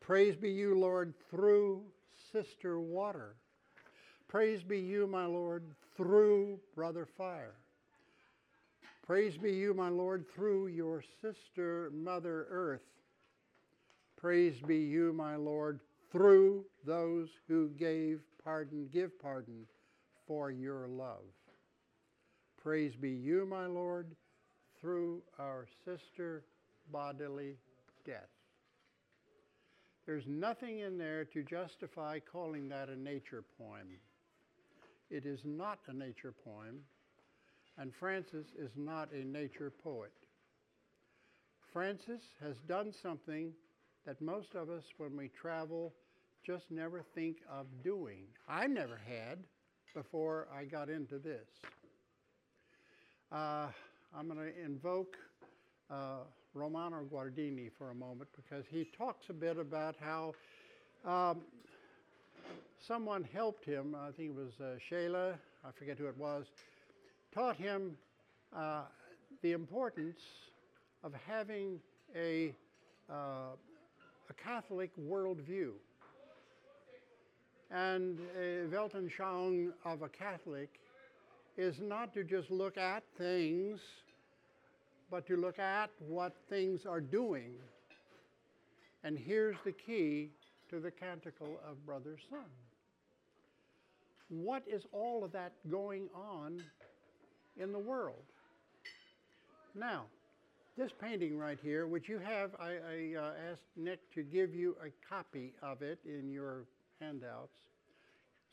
Praise 0.00 0.36
be 0.36 0.50
you, 0.50 0.78
Lord, 0.78 1.14
through 1.30 1.82
Sister 2.30 2.78
Water. 2.78 3.34
Praise 4.28 4.62
be 4.62 4.78
you, 4.78 5.08
my 5.08 5.26
Lord, 5.26 5.64
through 5.96 6.60
Brother 6.76 7.08
Fire. 7.18 7.54
Praise 9.04 9.36
be 9.36 9.50
you, 9.50 9.74
my 9.74 9.88
Lord, 9.88 10.26
through 10.32 10.68
your 10.68 11.02
sister, 11.20 11.90
Mother 11.92 12.46
Earth. 12.50 12.86
Praise 14.16 14.60
be 14.64 14.78
you, 14.78 15.12
my 15.12 15.34
Lord, 15.34 15.80
through 16.12 16.64
those 16.86 17.30
who 17.48 17.68
gave 17.70 18.20
pardon, 18.44 18.88
give 18.92 19.18
pardon 19.20 19.66
for 20.26 20.50
your 20.50 20.88
love. 20.88 21.24
Praise 22.62 22.94
be 22.94 23.10
you, 23.10 23.46
my 23.46 23.66
Lord, 23.66 24.14
through 24.80 25.22
our 25.38 25.66
sister 25.84 26.44
bodily 26.90 27.56
death. 28.06 28.30
There's 30.06 30.26
nothing 30.26 30.80
in 30.80 30.98
there 30.98 31.24
to 31.26 31.42
justify 31.42 32.18
calling 32.18 32.68
that 32.68 32.88
a 32.88 32.96
nature 32.96 33.44
poem. 33.58 33.98
It 35.10 35.24
is 35.24 35.40
not 35.44 35.78
a 35.88 35.94
nature 35.94 36.34
poem, 36.44 36.80
and 37.78 37.92
Francis 37.98 38.46
is 38.58 38.70
not 38.76 39.10
a 39.12 39.24
nature 39.24 39.72
poet. 39.82 40.12
Francis 41.72 42.22
has 42.42 42.56
done 42.68 42.92
something 43.02 43.52
that 44.06 44.20
most 44.20 44.54
of 44.54 44.68
us, 44.68 44.84
when 44.98 45.16
we 45.16 45.28
travel, 45.28 45.92
just 46.46 46.70
never 46.70 47.02
think 47.14 47.38
of 47.50 47.66
doing. 47.82 48.24
I 48.48 48.66
never 48.66 49.00
had 49.06 49.38
before 49.94 50.48
I 50.54 50.64
got 50.64 50.90
into 50.90 51.18
this. 51.18 51.46
Uh, 53.32 53.68
I'm 54.16 54.26
going 54.28 54.38
to 54.38 54.64
invoke 54.64 55.16
uh, 55.90 56.24
Romano 56.52 57.04
Guardini 57.10 57.70
for 57.78 57.90
a 57.90 57.94
moment 57.94 58.28
because 58.36 58.64
he 58.70 58.86
talks 58.96 59.30
a 59.30 59.32
bit 59.32 59.56
about 59.58 59.96
how 60.00 60.34
um, 61.04 61.40
someone 62.80 63.26
helped 63.32 63.64
him. 63.64 63.94
I 63.94 64.10
think 64.10 64.30
it 64.30 64.36
was 64.36 64.60
uh, 64.60 64.78
Scheler, 64.78 65.38
I 65.64 65.70
forget 65.78 65.98
who 65.98 66.06
it 66.06 66.18
was, 66.18 66.46
taught 67.32 67.56
him 67.56 67.96
uh, 68.54 68.82
the 69.42 69.52
importance 69.52 70.20
of 71.02 71.12
having 71.26 71.80
a 72.16 72.54
uh, 73.10 73.54
a 74.30 74.34
Catholic 74.42 74.90
worldview. 74.96 75.72
And 77.74 78.20
a 78.40 78.68
Weltanschauung 78.72 79.72
of 79.84 80.02
a 80.02 80.08
Catholic 80.08 80.78
is 81.56 81.74
not 81.80 82.14
to 82.14 82.22
just 82.22 82.48
look 82.48 82.78
at 82.78 83.02
things, 83.18 83.80
but 85.10 85.26
to 85.26 85.36
look 85.36 85.58
at 85.58 85.90
what 85.98 86.36
things 86.48 86.86
are 86.86 87.00
doing. 87.00 87.50
And 89.02 89.18
here's 89.18 89.56
the 89.64 89.72
key 89.72 90.30
to 90.70 90.78
the 90.78 90.92
canticle 90.92 91.58
of 91.68 91.84
Brother 91.84 92.16
Sun. 92.30 92.46
What 94.28 94.62
is 94.68 94.84
all 94.92 95.24
of 95.24 95.32
that 95.32 95.54
going 95.68 96.08
on 96.14 96.62
in 97.56 97.72
the 97.72 97.78
world? 97.80 98.22
Now, 99.74 100.04
this 100.78 100.92
painting 101.00 101.36
right 101.36 101.58
here, 101.60 101.88
which 101.88 102.08
you 102.08 102.20
have, 102.20 102.52
I, 102.60 102.70
I 102.70 103.20
uh, 103.20 103.32
asked 103.50 103.66
Nick 103.76 103.98
to 104.14 104.22
give 104.22 104.54
you 104.54 104.76
a 104.80 104.90
copy 105.12 105.54
of 105.60 105.82
it 105.82 105.98
in 106.04 106.30
your 106.30 106.66
handouts 107.00 107.58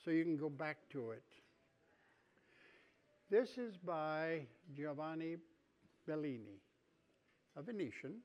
so 0.03 0.11
you 0.11 0.23
can 0.23 0.37
go 0.37 0.49
back 0.49 0.77
to 0.91 1.11
it. 1.11 1.23
This 3.29 3.57
is 3.57 3.77
by 3.77 4.41
Giovanni 4.75 5.37
Bellini, 6.07 6.59
a 7.55 7.61
Venetian, 7.61 8.15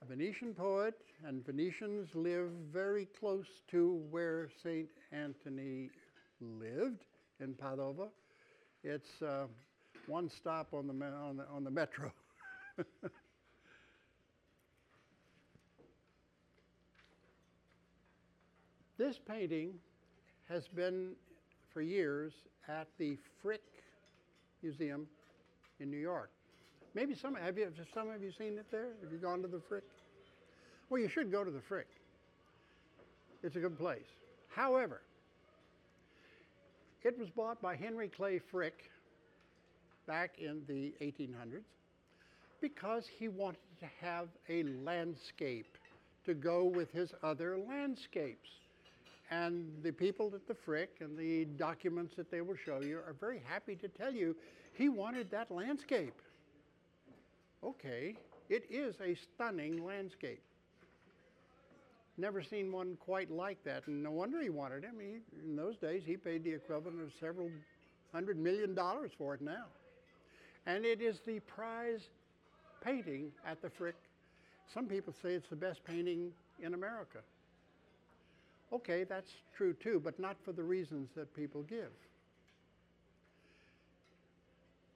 a 0.00 0.06
Venetian 0.06 0.54
poet, 0.54 0.94
and 1.26 1.44
Venetians 1.44 2.08
live 2.14 2.50
very 2.72 3.06
close 3.18 3.46
to 3.70 4.02
where 4.10 4.48
St. 4.62 4.88
Anthony 5.12 5.90
lived 6.40 7.04
in 7.40 7.54
Padova. 7.54 8.08
It's 8.82 9.20
uh, 9.20 9.46
one 10.06 10.30
stop 10.30 10.72
on 10.72 10.86
the, 10.86 11.04
on 11.04 11.36
the, 11.36 11.46
on 11.48 11.64
the 11.64 11.70
metro. 11.70 12.12
this 19.02 19.18
painting 19.18 19.74
has 20.48 20.68
been 20.68 21.10
for 21.72 21.82
years 21.82 22.32
at 22.68 22.86
the 22.98 23.18
Frick 23.42 23.64
Museum 24.62 25.08
in 25.80 25.90
New 25.90 25.98
York. 25.98 26.30
Maybe 26.94 27.12
some 27.16 27.34
have 27.34 27.58
you 27.58 27.64
have 27.64 27.74
some 27.92 28.10
of 28.10 28.22
you 28.22 28.30
seen 28.30 28.58
it 28.58 28.66
there? 28.70 28.90
Have 29.02 29.10
you 29.10 29.18
gone 29.18 29.42
to 29.42 29.48
the 29.48 29.60
Frick? 29.68 29.82
Well, 30.88 31.00
you 31.00 31.08
should 31.08 31.32
go 31.32 31.42
to 31.42 31.50
the 31.50 31.60
Frick. 31.60 31.88
It's 33.42 33.56
a 33.56 33.58
good 33.58 33.76
place. 33.76 34.06
However, 34.54 35.02
it 37.02 37.18
was 37.18 37.28
bought 37.28 37.60
by 37.60 37.74
Henry 37.74 38.06
Clay 38.06 38.38
Frick 38.38 38.84
back 40.06 40.38
in 40.38 40.62
the 40.68 40.94
1800s 41.00 41.64
because 42.60 43.08
he 43.18 43.26
wanted 43.26 43.58
to 43.80 43.86
have 44.00 44.28
a 44.48 44.62
landscape 44.84 45.76
to 46.24 46.34
go 46.34 46.62
with 46.62 46.92
his 46.92 47.12
other 47.24 47.58
landscapes. 47.58 48.48
And 49.32 49.72
the 49.82 49.92
people 49.92 50.30
at 50.34 50.46
the 50.46 50.54
Frick 50.54 50.96
and 51.00 51.16
the 51.16 51.46
documents 51.46 52.14
that 52.16 52.30
they 52.30 52.42
will 52.42 52.54
show 52.54 52.82
you 52.82 52.98
are 52.98 53.16
very 53.18 53.40
happy 53.48 53.74
to 53.76 53.88
tell 53.88 54.12
you 54.12 54.36
he 54.74 54.90
wanted 54.90 55.30
that 55.30 55.50
landscape. 55.50 56.20
Okay, 57.64 58.14
it 58.50 58.66
is 58.68 58.94
a 59.00 59.14
stunning 59.14 59.86
landscape. 59.86 60.42
Never 62.18 62.42
seen 62.42 62.70
one 62.70 62.98
quite 63.00 63.30
like 63.30 63.56
that, 63.64 63.86
and 63.86 64.02
no 64.02 64.10
wonder 64.10 64.38
he 64.42 64.50
wanted 64.50 64.84
it. 64.84 64.90
I 64.92 64.98
mean, 64.98 65.22
in 65.42 65.56
those 65.56 65.78
days, 65.78 66.02
he 66.04 66.18
paid 66.18 66.44
the 66.44 66.52
equivalent 66.52 67.00
of 67.00 67.10
several 67.18 67.50
hundred 68.12 68.36
million 68.36 68.74
dollars 68.74 69.12
for 69.16 69.32
it 69.32 69.40
now. 69.40 69.64
And 70.66 70.84
it 70.84 71.00
is 71.00 71.20
the 71.24 71.40
prize 71.40 72.02
painting 72.84 73.32
at 73.46 73.62
the 73.62 73.70
Frick. 73.70 73.96
Some 74.74 74.84
people 74.88 75.14
say 75.22 75.32
it's 75.32 75.48
the 75.48 75.56
best 75.56 75.82
painting 75.84 76.32
in 76.60 76.74
America. 76.74 77.20
Okay, 78.72 79.04
that's 79.04 79.30
true 79.56 79.74
too, 79.74 80.00
but 80.02 80.18
not 80.18 80.36
for 80.44 80.52
the 80.52 80.62
reasons 80.62 81.08
that 81.14 81.34
people 81.34 81.62
give. 81.62 81.92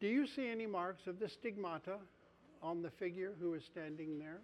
Do 0.00 0.06
you 0.06 0.26
see 0.26 0.48
any 0.48 0.66
marks 0.66 1.06
of 1.06 1.18
the 1.18 1.28
stigmata 1.28 1.96
on 2.62 2.82
the 2.82 2.90
figure 2.90 3.32
who 3.40 3.54
is 3.54 3.62
standing 3.70 4.18
there? 4.18 4.40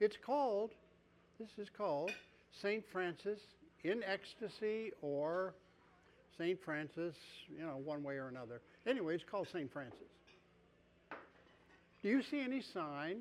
It's 0.00 0.16
called, 0.24 0.70
this 1.38 1.48
is 1.58 1.68
called 1.76 2.10
St. 2.62 2.84
Francis 2.92 3.40
in 3.82 4.02
ecstasy 4.02 4.92
or 5.02 5.54
St. 6.38 6.58
Francis, 6.64 7.14
you 7.48 7.64
know, 7.64 7.80
one 7.84 8.02
way 8.02 8.16
or 8.16 8.28
another. 8.28 8.60
Anyway, 8.86 9.14
it's 9.14 9.24
called 9.30 9.48
St. 9.52 9.72
Francis. 9.72 9.98
Do 12.02 12.08
you 12.08 12.22
see 12.22 12.40
any 12.40 12.60
sign 12.60 13.20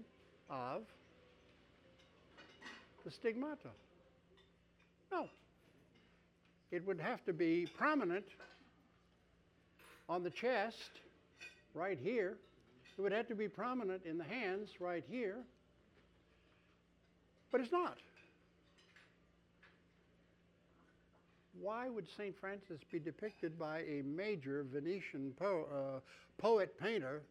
of 0.50 0.84
the 3.06 3.12
stigmata? 3.12 3.70
No. 5.14 5.28
It 6.72 6.86
would 6.88 7.00
have 7.00 7.24
to 7.26 7.34
be 7.34 7.68
prominent 7.78 8.26
on 10.10 10.24
the 10.24 10.32
chest, 10.32 10.90
right 11.76 12.00
here. 12.02 12.38
It 12.98 13.02
would 13.02 13.12
have 13.12 13.28
to 13.28 13.36
be 13.36 13.48
prominent 13.48 14.06
in 14.06 14.18
the 14.18 14.24
hands, 14.24 14.70
right 14.80 15.04
here. 15.10 15.38
But 17.52 17.62
it's 17.62 17.72
not. 17.72 17.98
Why 21.62 21.90
would 21.90 22.08
St. 22.18 22.36
Francis 22.40 22.80
be 22.92 23.00
depicted 23.00 23.58
by 23.58 23.82
a 23.82 24.02
major 24.04 24.66
Venetian 24.74 25.34
po- 25.40 25.68
uh, 25.72 26.00
poet 26.42 26.80
painter 26.80 27.22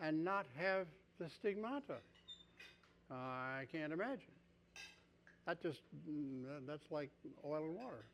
and 0.00 0.24
not 0.24 0.46
have 0.56 0.86
the 1.18 1.28
stigmata? 1.28 1.96
I 3.10 3.64
can't 3.72 3.92
imagine. 3.92 4.37
That 5.48 5.62
just, 5.62 5.80
mm, 6.06 6.44
that's 6.66 6.84
like 6.90 7.08
oil 7.42 7.64
and 7.64 7.74
water. 7.74 8.04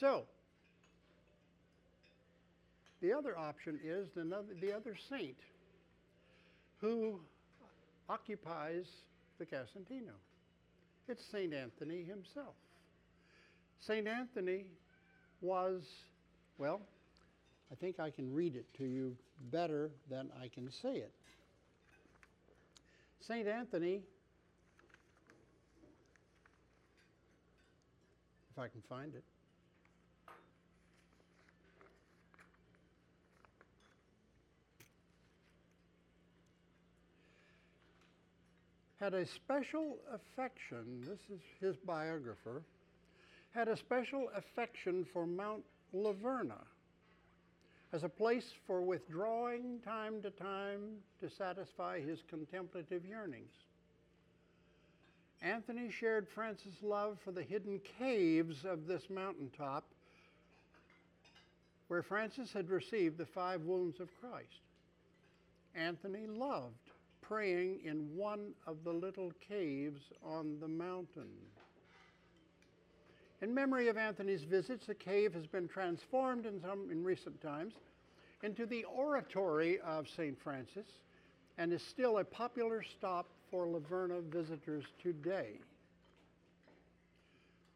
So, 0.00 0.22
the 3.02 3.12
other 3.12 3.36
option 3.36 3.78
is 3.84 4.08
the 4.16 4.22
other, 4.22 4.54
the 4.62 4.72
other 4.74 4.96
saint 5.10 5.36
who 6.80 7.20
occupies 8.08 8.86
the 9.38 9.44
Casentino. 9.44 10.14
It's 11.06 11.22
St. 11.30 11.52
Anthony 11.52 12.02
himself. 12.02 12.54
St. 13.86 14.08
Anthony 14.08 14.64
was, 15.42 15.82
well, 16.56 16.80
I 17.70 17.74
think 17.74 18.00
I 18.00 18.08
can 18.08 18.32
read 18.32 18.56
it 18.56 18.64
to 18.78 18.84
you 18.84 19.14
better 19.50 19.90
than 20.08 20.30
I 20.42 20.48
can 20.48 20.70
say 20.80 20.94
it. 20.94 21.12
St. 23.20 23.46
Anthony, 23.46 24.00
if 28.52 28.58
I 28.58 28.68
can 28.68 28.82
find 28.88 29.14
it, 29.14 29.24
had 39.00 39.14
a 39.14 39.24
special 39.26 39.96
affection, 40.12 41.00
this 41.08 41.18
is 41.32 41.40
his 41.60 41.76
biographer, 41.78 42.62
had 43.54 43.68
a 43.68 43.76
special 43.76 44.28
affection 44.36 45.06
for 45.12 45.26
Mount 45.26 45.62
Laverna 45.94 46.60
as 47.92 48.04
a 48.04 48.08
place 48.08 48.52
for 48.66 48.82
withdrawing 48.82 49.80
time 49.84 50.20
to 50.22 50.30
time 50.30 50.98
to 51.20 51.30
satisfy 51.30 52.00
his 52.00 52.22
contemplative 52.28 53.04
yearnings. 53.04 53.52
Anthony 55.42 55.90
shared 55.90 56.28
Francis' 56.28 56.82
love 56.82 57.18
for 57.24 57.32
the 57.32 57.42
hidden 57.42 57.80
caves 57.98 58.64
of 58.64 58.86
this 58.86 59.10
mountaintop 59.10 59.84
where 61.88 62.02
Francis 62.02 62.52
had 62.52 62.70
received 62.70 63.18
the 63.18 63.26
five 63.26 63.62
wounds 63.62 63.98
of 63.98 64.08
Christ. 64.20 64.62
Anthony 65.74 66.26
loved 66.26 66.90
praying 67.20 67.80
in 67.84 68.16
one 68.16 68.52
of 68.66 68.84
the 68.84 68.92
little 68.92 69.32
caves 69.46 70.00
on 70.24 70.58
the 70.60 70.68
mountain. 70.68 71.28
In 73.40 73.52
memory 73.52 73.88
of 73.88 73.96
Anthony's 73.96 74.44
visits, 74.44 74.86
the 74.86 74.94
cave 74.94 75.34
has 75.34 75.46
been 75.46 75.66
transformed 75.66 76.46
in, 76.46 76.60
some, 76.60 76.88
in 76.90 77.02
recent 77.02 77.40
times 77.40 77.74
into 78.44 78.64
the 78.64 78.84
oratory 78.84 79.80
of 79.80 80.08
St. 80.08 80.40
Francis 80.40 80.86
and 81.58 81.72
is 81.72 81.82
still 81.82 82.18
a 82.18 82.24
popular 82.24 82.82
stop 82.82 83.28
for 83.52 83.66
Laverna 83.66 84.22
visitors 84.22 84.84
today. 85.00 85.60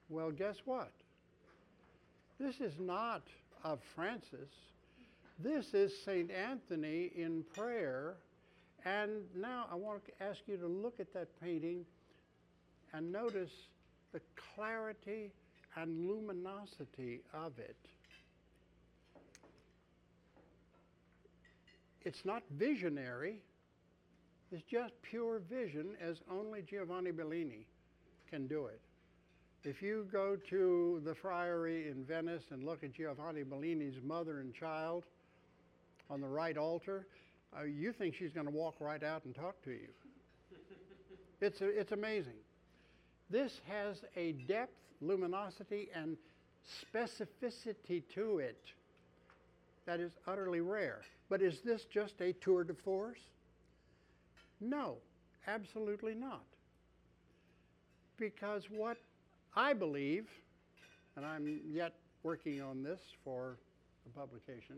Well, 0.08 0.30
guess 0.30 0.56
what? 0.64 0.90
This 2.40 2.60
is 2.60 2.72
not 2.80 3.22
of 3.62 3.78
Francis. 3.94 4.48
This 5.38 5.74
is 5.74 5.92
St. 6.04 6.30
Anthony 6.30 7.12
in 7.14 7.44
prayer 7.54 8.16
and 8.86 9.24
now 9.34 9.66
I 9.70 9.74
want 9.74 10.06
to 10.06 10.22
ask 10.22 10.38
you 10.46 10.56
to 10.58 10.66
look 10.66 11.00
at 11.00 11.12
that 11.12 11.28
painting 11.40 11.84
and 12.94 13.10
notice 13.10 13.50
the 14.12 14.20
clarity 14.54 15.32
and 15.74 16.08
luminosity 16.08 17.20
of 17.34 17.58
it. 17.58 17.76
It's 22.02 22.24
not 22.24 22.44
visionary, 22.52 23.40
it's 24.52 24.62
just 24.70 24.94
pure 25.02 25.40
vision 25.50 25.96
as 26.00 26.18
only 26.30 26.62
Giovanni 26.62 27.10
Bellini 27.10 27.66
can 28.30 28.46
do 28.46 28.66
it. 28.66 28.80
If 29.64 29.82
you 29.82 30.06
go 30.12 30.36
to 30.50 31.02
the 31.04 31.14
friary 31.14 31.88
in 31.88 32.04
Venice 32.04 32.44
and 32.50 32.62
look 32.62 32.84
at 32.84 32.92
Giovanni 32.92 33.42
Bellini's 33.42 34.00
mother 34.04 34.38
and 34.38 34.54
child 34.54 35.04
on 36.08 36.20
the 36.20 36.28
right 36.28 36.56
altar, 36.56 37.06
uh, 37.58 37.64
you 37.64 37.92
think 37.92 38.14
she's 38.14 38.30
going 38.30 38.46
to 38.46 38.52
walk 38.52 38.76
right 38.78 39.02
out 39.02 39.24
and 39.24 39.34
talk 39.34 39.60
to 39.64 39.70
you. 39.70 39.88
it's, 41.40 41.60
a, 41.60 41.68
it's 41.68 41.92
amazing. 41.92 42.38
This 43.28 43.60
has 43.68 43.96
a 44.14 44.32
depth, 44.32 44.76
luminosity, 45.00 45.88
and 45.92 46.16
specificity 46.94 48.02
to 48.14 48.38
it 48.38 48.62
that 49.86 49.98
is 49.98 50.12
utterly 50.28 50.60
rare. 50.60 51.02
But 51.28 51.42
is 51.42 51.60
this 51.64 51.84
just 51.92 52.14
a 52.20 52.32
tour 52.34 52.62
de 52.62 52.74
force? 52.74 53.18
No, 54.60 54.96
absolutely 55.46 56.14
not. 56.14 56.44
Because 58.18 58.64
what 58.70 58.96
I 59.54 59.72
believe, 59.72 60.26
and 61.16 61.24
I'm 61.24 61.60
yet 61.70 61.94
working 62.22 62.62
on 62.62 62.82
this 62.82 63.00
for 63.24 63.58
a 64.06 64.18
publication, 64.18 64.76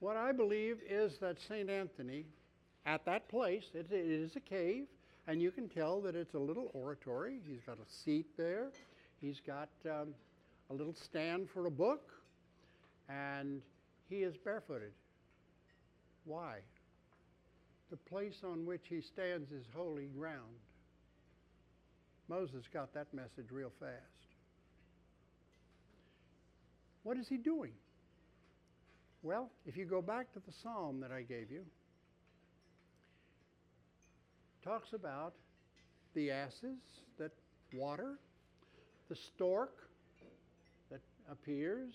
what 0.00 0.16
I 0.16 0.32
believe 0.32 0.78
is 0.88 1.18
that 1.18 1.36
St. 1.40 1.70
Anthony, 1.70 2.26
at 2.84 3.04
that 3.04 3.28
place, 3.28 3.64
it, 3.72 3.86
it 3.90 4.06
is 4.06 4.36
a 4.36 4.40
cave, 4.40 4.86
and 5.28 5.40
you 5.40 5.50
can 5.50 5.68
tell 5.68 6.00
that 6.00 6.16
it's 6.16 6.34
a 6.34 6.38
little 6.38 6.70
oratory. 6.74 7.38
He's 7.46 7.60
got 7.64 7.78
a 7.78 7.88
seat 8.04 8.26
there, 8.36 8.70
he's 9.20 9.40
got 9.46 9.68
um, 9.86 10.08
a 10.70 10.74
little 10.74 10.94
stand 10.94 11.48
for 11.48 11.66
a 11.66 11.70
book, 11.70 12.10
and 13.08 13.62
he 14.08 14.16
is 14.24 14.36
barefooted. 14.36 14.92
Why? 16.24 16.58
The 17.92 17.98
place 17.98 18.40
on 18.42 18.64
which 18.64 18.86
he 18.88 19.02
stands 19.02 19.52
is 19.52 19.66
holy 19.76 20.06
ground. 20.06 20.56
Moses 22.26 22.64
got 22.72 22.94
that 22.94 23.12
message 23.12 23.50
real 23.50 23.70
fast. 23.78 23.92
What 27.02 27.18
is 27.18 27.28
he 27.28 27.36
doing? 27.36 27.72
Well, 29.22 29.50
if 29.66 29.76
you 29.76 29.84
go 29.84 30.00
back 30.00 30.32
to 30.32 30.40
the 30.40 30.52
psalm 30.62 31.00
that 31.00 31.12
I 31.12 31.20
gave 31.20 31.50
you, 31.50 31.66
talks 34.64 34.94
about 34.94 35.34
the 36.14 36.30
asses 36.30 36.78
that 37.18 37.32
water, 37.74 38.14
the 39.10 39.16
stork 39.16 39.74
that 40.90 41.02
appears. 41.30 41.92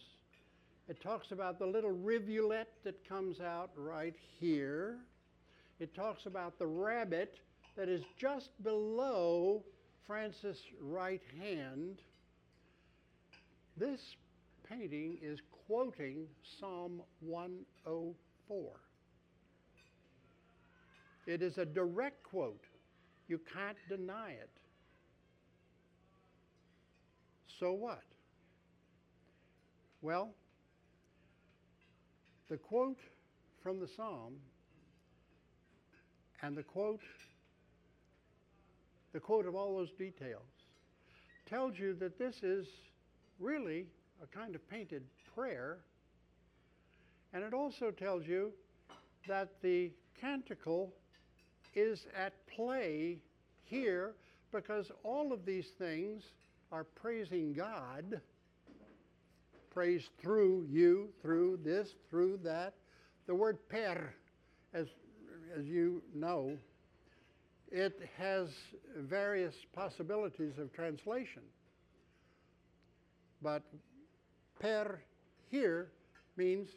It 0.88 1.02
talks 1.02 1.32
about 1.32 1.58
the 1.58 1.66
little 1.66 1.90
rivulet 1.90 2.68
that 2.84 3.10
comes 3.10 3.42
out 3.42 3.72
right 3.76 4.16
here. 4.40 5.00
It 5.80 5.94
talks 5.94 6.26
about 6.26 6.58
the 6.58 6.66
rabbit 6.66 7.40
that 7.76 7.88
is 7.88 8.04
just 8.20 8.50
below 8.64 9.64
Francis' 10.08 10.62
right 10.82 11.22
hand. 11.40 12.00
This 13.78 14.16
painting 14.68 15.18
is 15.22 15.40
quoting 15.68 16.26
Psalm 16.60 17.02
104. 17.20 18.72
It 21.28 21.42
is 21.42 21.58
a 21.58 21.66
direct 21.66 22.24
quote. 22.24 22.64
You 23.28 23.40
can't 23.54 23.78
deny 23.90 24.32
it. 24.32 24.50
So 27.60 27.74
what? 27.74 28.04
Well, 30.02 30.34
the 32.50 32.58
quote 32.58 33.00
from 33.62 33.80
the 33.80 33.88
psalm 33.88 34.36
and 36.42 36.56
the 36.56 36.64
quote 36.64 37.02
the 39.14 39.20
quote 39.20 39.46
of 39.46 39.56
all 39.56 39.78
those 39.78 39.92
details 39.98 40.42
tells 41.50 41.78
you 41.80 41.94
that 41.94 42.20
this 42.20 42.44
is 42.44 42.68
really 43.40 43.86
a 44.22 44.28
kind 44.28 44.56
of 44.56 44.70
painted 44.70 45.04
prayer 45.34 45.78
and 47.34 47.44
it 47.44 47.54
also 47.54 47.92
tells 47.92 48.26
you 48.26 48.52
that 49.28 49.50
the 49.62 49.92
canticle 50.20 50.94
is 51.76 52.06
at 52.16 52.34
play 52.48 53.18
here 53.66 54.14
because 54.52 54.92
all 55.04 55.32
of 55.32 55.46
these 55.46 55.68
things 55.78 56.24
are 56.72 56.84
praising 56.84 57.54
God. 57.54 58.22
Praise 59.74 60.10
through 60.20 60.66
you, 60.70 61.10
through 61.22 61.60
this, 61.64 61.90
through 62.10 62.40
that. 62.44 62.74
The 63.28 63.36
word 63.36 63.58
per, 63.70 64.14
as, 64.74 64.88
as 65.58 65.66
you 65.66 66.02
know, 66.14 66.58
it 67.72 68.00
has 68.18 68.50
various 68.98 69.54
possibilities 69.74 70.58
of 70.58 70.74
translation. 70.74 71.42
But 73.42 73.64
per 74.60 75.02
here 75.50 75.90
means 76.38 76.68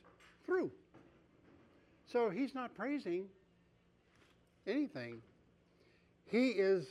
through. 0.45 0.71
So 2.13 2.29
he's 2.29 2.55
not 2.55 2.75
praising 2.75 3.27
anything. 4.67 5.23
He 6.27 6.49
is 6.49 6.87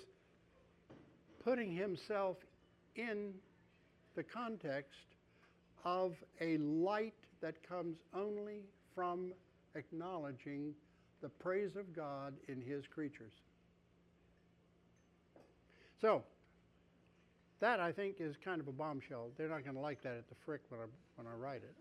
putting 1.44 1.76
himself 1.76 2.38
in 2.96 3.34
the 4.16 4.24
context 4.24 4.92
of 5.86 6.14
a 6.42 6.58
light 6.58 7.14
that 7.42 7.56
comes 7.68 7.98
only 8.14 8.62
from 8.96 9.32
acknowledging 9.76 10.74
the 11.22 11.30
praise 11.30 11.76
of 11.76 11.96
God 11.96 12.34
in 12.48 12.62
his 12.62 12.86
creatures. 12.88 13.34
So, 16.02 16.24
that 17.60 17.80
I 17.80 17.92
think 17.92 18.16
is 18.20 18.36
kind 18.44 18.62
of 18.62 18.68
a 18.68 18.72
bombshell. 18.72 19.30
They're 19.38 19.50
not 19.50 19.64
going 19.64 19.76
to 19.76 19.82
like 19.82 20.02
that 20.04 20.16
at 20.16 20.30
the 20.30 20.36
Frick 20.46 20.62
when 20.70 20.80
I, 20.80 20.86
when 21.16 21.28
I 21.28 21.36
write 21.36 21.62
it. 21.64 21.76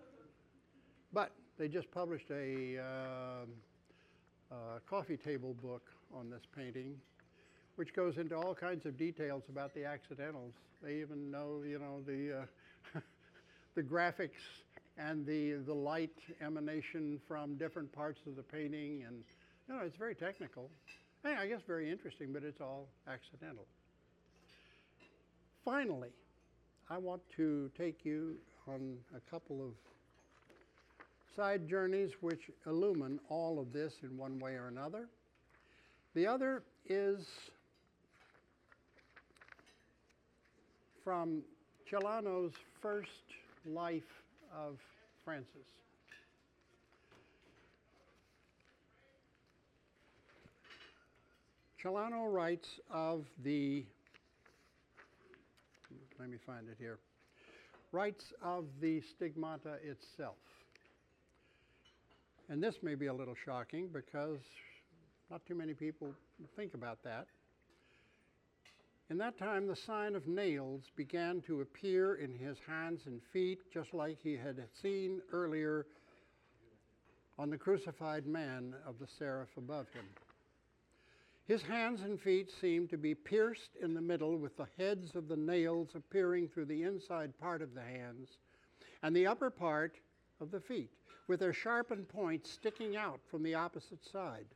But 1.13 1.33
they 1.59 1.69
just 1.69 1.91
published 1.91 2.31
a. 2.31 2.79
Uh, 2.79 3.47
coffee 4.89 5.17
table 5.17 5.55
book 5.63 5.83
on 6.15 6.31
this 6.31 6.43
painting, 6.57 6.95
which 7.77 7.95
goes 7.95 8.17
into 8.17 8.35
all 8.35 8.55
kinds 8.55 8.87
of 8.87 8.97
details 8.97 9.43
about 9.49 9.75
the 9.75 9.85
accidentals. 9.85 10.55
They 10.83 11.01
even 11.01 11.31
know, 11.31 11.63
you 11.67 11.79
know, 11.79 12.01
the 12.07 12.41
uh, 12.97 13.01
the 13.75 13.83
graphics 13.83 14.65
and 14.99 15.25
the 15.25 15.53
the 15.67 15.75
light 15.75 16.17
emanation 16.41 17.21
from 17.27 17.57
different 17.57 17.93
parts 17.93 18.21
of 18.27 18.37
the 18.37 18.43
painting, 18.43 19.05
and 19.07 19.23
you 19.69 19.75
know, 19.75 19.81
it's 19.85 19.97
very 19.97 20.15
technical. 20.15 20.71
And 21.25 21.39
I 21.39 21.47
guess 21.47 21.61
very 21.67 21.91
interesting, 21.91 22.33
but 22.33 22.43
it's 22.43 22.61
all 22.61 22.89
accidental. 23.07 23.67
Finally, 25.65 26.11
I 26.89 26.97
want 26.99 27.23
to 27.37 27.71
take 27.77 28.05
you 28.05 28.37
on 28.67 28.97
a 29.17 29.31
couple 29.31 29.63
of 29.63 29.73
side 31.37 31.69
journeys 31.69 32.13
which 32.21 32.51
illumine 32.67 33.21
all 33.29 33.61
of 33.61 33.73
this 33.73 33.93
in 34.03 34.17
one 34.17 34.39
way 34.39 34.53
or 34.53 34.69
another. 34.69 35.09
The 36.15 36.27
other 36.27 36.63
is 36.89 37.27
from 41.05 41.43
Celano's 41.91 42.55
first 42.81 43.09
life 43.67 44.03
of 44.57 44.79
Francis. 45.25 45.67
Celano 51.83 52.33
writes 52.33 52.81
of 52.91 53.25
the, 53.45 53.85
let 56.19 56.29
me 56.29 56.39
find 56.45 56.69
it 56.69 56.77
here, 56.79 56.99
writes 57.93 58.33
of 58.43 58.65
the 58.81 59.01
stigmata 59.01 59.75
itself. 59.85 60.37
And 62.49 62.63
this 62.63 62.77
may 62.83 62.95
be 62.95 63.07
a 63.07 63.15
little 63.15 63.37
shocking 63.45 63.89
because 63.93 64.41
not 65.31 65.45
too 65.47 65.55
many 65.55 65.75
people 65.75 66.13
think 66.57 66.75
about 66.75 67.03
that. 67.05 67.27
In 69.11 69.17
that 69.19 69.39
time, 69.39 69.67
the 69.67 69.75
sign 69.75 70.15
of 70.15 70.29
nails 70.29 70.91
began 70.95 71.41
to 71.43 71.63
appear 71.63 72.17
in 72.17 72.35
his 72.35 72.59
hands 72.67 73.07
and 73.07 73.23
feet, 73.33 73.61
just 73.73 73.95
like 73.95 74.19
he 74.23 74.37
had 74.37 74.63
seen 74.83 75.23
earlier 75.33 75.87
on 77.39 77.49
the 77.49 77.57
crucified 77.57 78.27
man 78.27 78.75
of 78.87 78.99
the 78.99 79.07
seraph 79.07 79.57
above 79.57 79.89
him. 79.91 80.05
His 81.47 81.63
hands 81.63 82.03
and 82.03 82.21
feet 82.21 82.51
seemed 82.51 82.91
to 82.91 82.99
be 82.99 83.15
pierced 83.15 83.77
in 83.81 83.95
the 83.95 84.03
middle, 84.03 84.37
with 84.37 84.59
the 84.59 84.69
heads 84.77 85.17
of 85.17 85.27
the 85.27 85.37
nails 85.37 85.89
appearing 85.95 86.49
through 86.49 86.67
the 86.67 86.83
inside 86.83 87.33
part 87.39 87.63
of 87.63 87.73
the 87.73 87.81
hands 87.81 88.37
and 89.03 89.17
the 89.17 89.27
upper 89.27 89.49
part 89.49 89.97
of 90.39 90.51
the 90.51 90.61
feet 90.61 90.91
with 91.29 91.41
their 91.41 91.55
sharpened 91.55 92.09
points 92.11 92.51
sticking 92.51 92.97
out 92.97 93.21
from 93.31 93.43
the 93.43 93.55
opposite 93.55 94.05
side. 94.05 94.47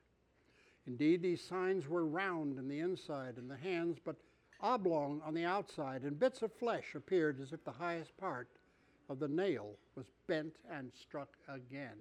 Indeed, 0.87 1.23
these 1.23 1.41
signs 1.41 1.89
were 1.89 2.05
round 2.05 2.59
in 2.59 2.69
the 2.69 2.81
inside 2.81 3.39
and 3.39 3.51
the 3.51 3.57
hands, 3.57 3.99
but 4.05 4.17
oblong 4.63 5.21
on 5.25 5.35
the 5.35 5.45
outside, 5.45 6.03
and 6.03 6.19
bits 6.19 6.43
of 6.43 6.53
flesh 6.53 6.95
appeared 6.95 7.41
as 7.41 7.53
if 7.53 7.65
the 7.65 7.73
highest 7.73 8.17
part 8.17 8.49
of 9.09 9.19
the 9.19 9.29
nail 9.29 9.77
was 9.97 10.07
bent 10.27 10.55
and 10.71 10.91
struck 11.01 11.29
again. 11.49 11.99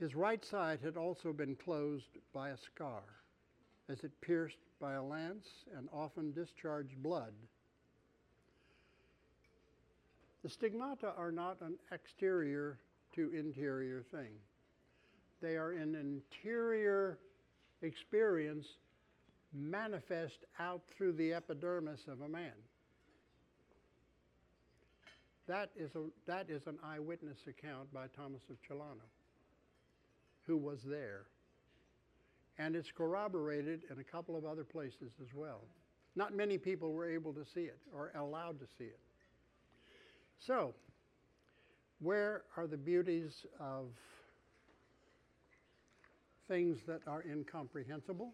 His 0.00 0.14
right 0.14 0.42
side 0.42 0.80
had 0.82 0.96
also 0.96 1.32
been 1.32 1.54
closed 1.54 2.16
by 2.32 2.50
a 2.50 2.56
scar, 2.56 3.02
as 3.90 4.02
it 4.02 4.20
pierced 4.22 4.56
by 4.80 4.94
a 4.94 5.02
lance 5.02 5.46
and 5.76 5.88
often 5.92 6.32
discharged 6.32 7.02
blood. 7.02 7.34
The 10.42 10.48
stigmata 10.48 11.12
are 11.18 11.30
not 11.30 11.60
an 11.60 11.76
exterior 11.92 12.78
to 13.14 13.30
interior 13.34 14.02
thing. 14.10 14.32
They 15.42 15.56
are 15.56 15.72
an 15.72 15.94
interior 15.94 17.18
experience 17.82 18.66
manifest 19.52 20.44
out 20.58 20.82
through 20.96 21.12
the 21.12 21.34
epidermis 21.34 22.00
of 22.08 22.20
a 22.20 22.28
man. 22.28 22.52
That 25.48 25.70
is, 25.76 25.90
a, 25.96 26.04
that 26.26 26.48
is 26.48 26.62
an 26.66 26.78
eyewitness 26.84 27.38
account 27.48 27.92
by 27.92 28.06
Thomas 28.16 28.42
of 28.50 28.56
Celano, 28.68 29.08
who 30.46 30.56
was 30.56 30.78
there. 30.84 31.22
And 32.58 32.76
it's 32.76 32.92
corroborated 32.96 33.82
in 33.90 33.98
a 33.98 34.04
couple 34.04 34.36
of 34.36 34.44
other 34.44 34.64
places 34.64 35.10
as 35.20 35.34
well. 35.34 35.62
Not 36.14 36.36
many 36.36 36.58
people 36.58 36.92
were 36.92 37.08
able 37.08 37.32
to 37.32 37.44
see 37.54 37.62
it 37.62 37.78
or 37.92 38.12
allowed 38.14 38.60
to 38.60 38.66
see 38.78 38.84
it. 38.84 39.00
So, 40.38 40.74
where 42.00 42.42
are 42.56 42.66
the 42.66 42.76
beauties 42.76 43.32
of 43.58 43.86
things 46.50 46.78
that 46.84 47.00
are 47.06 47.22
incomprehensible? 47.30 48.32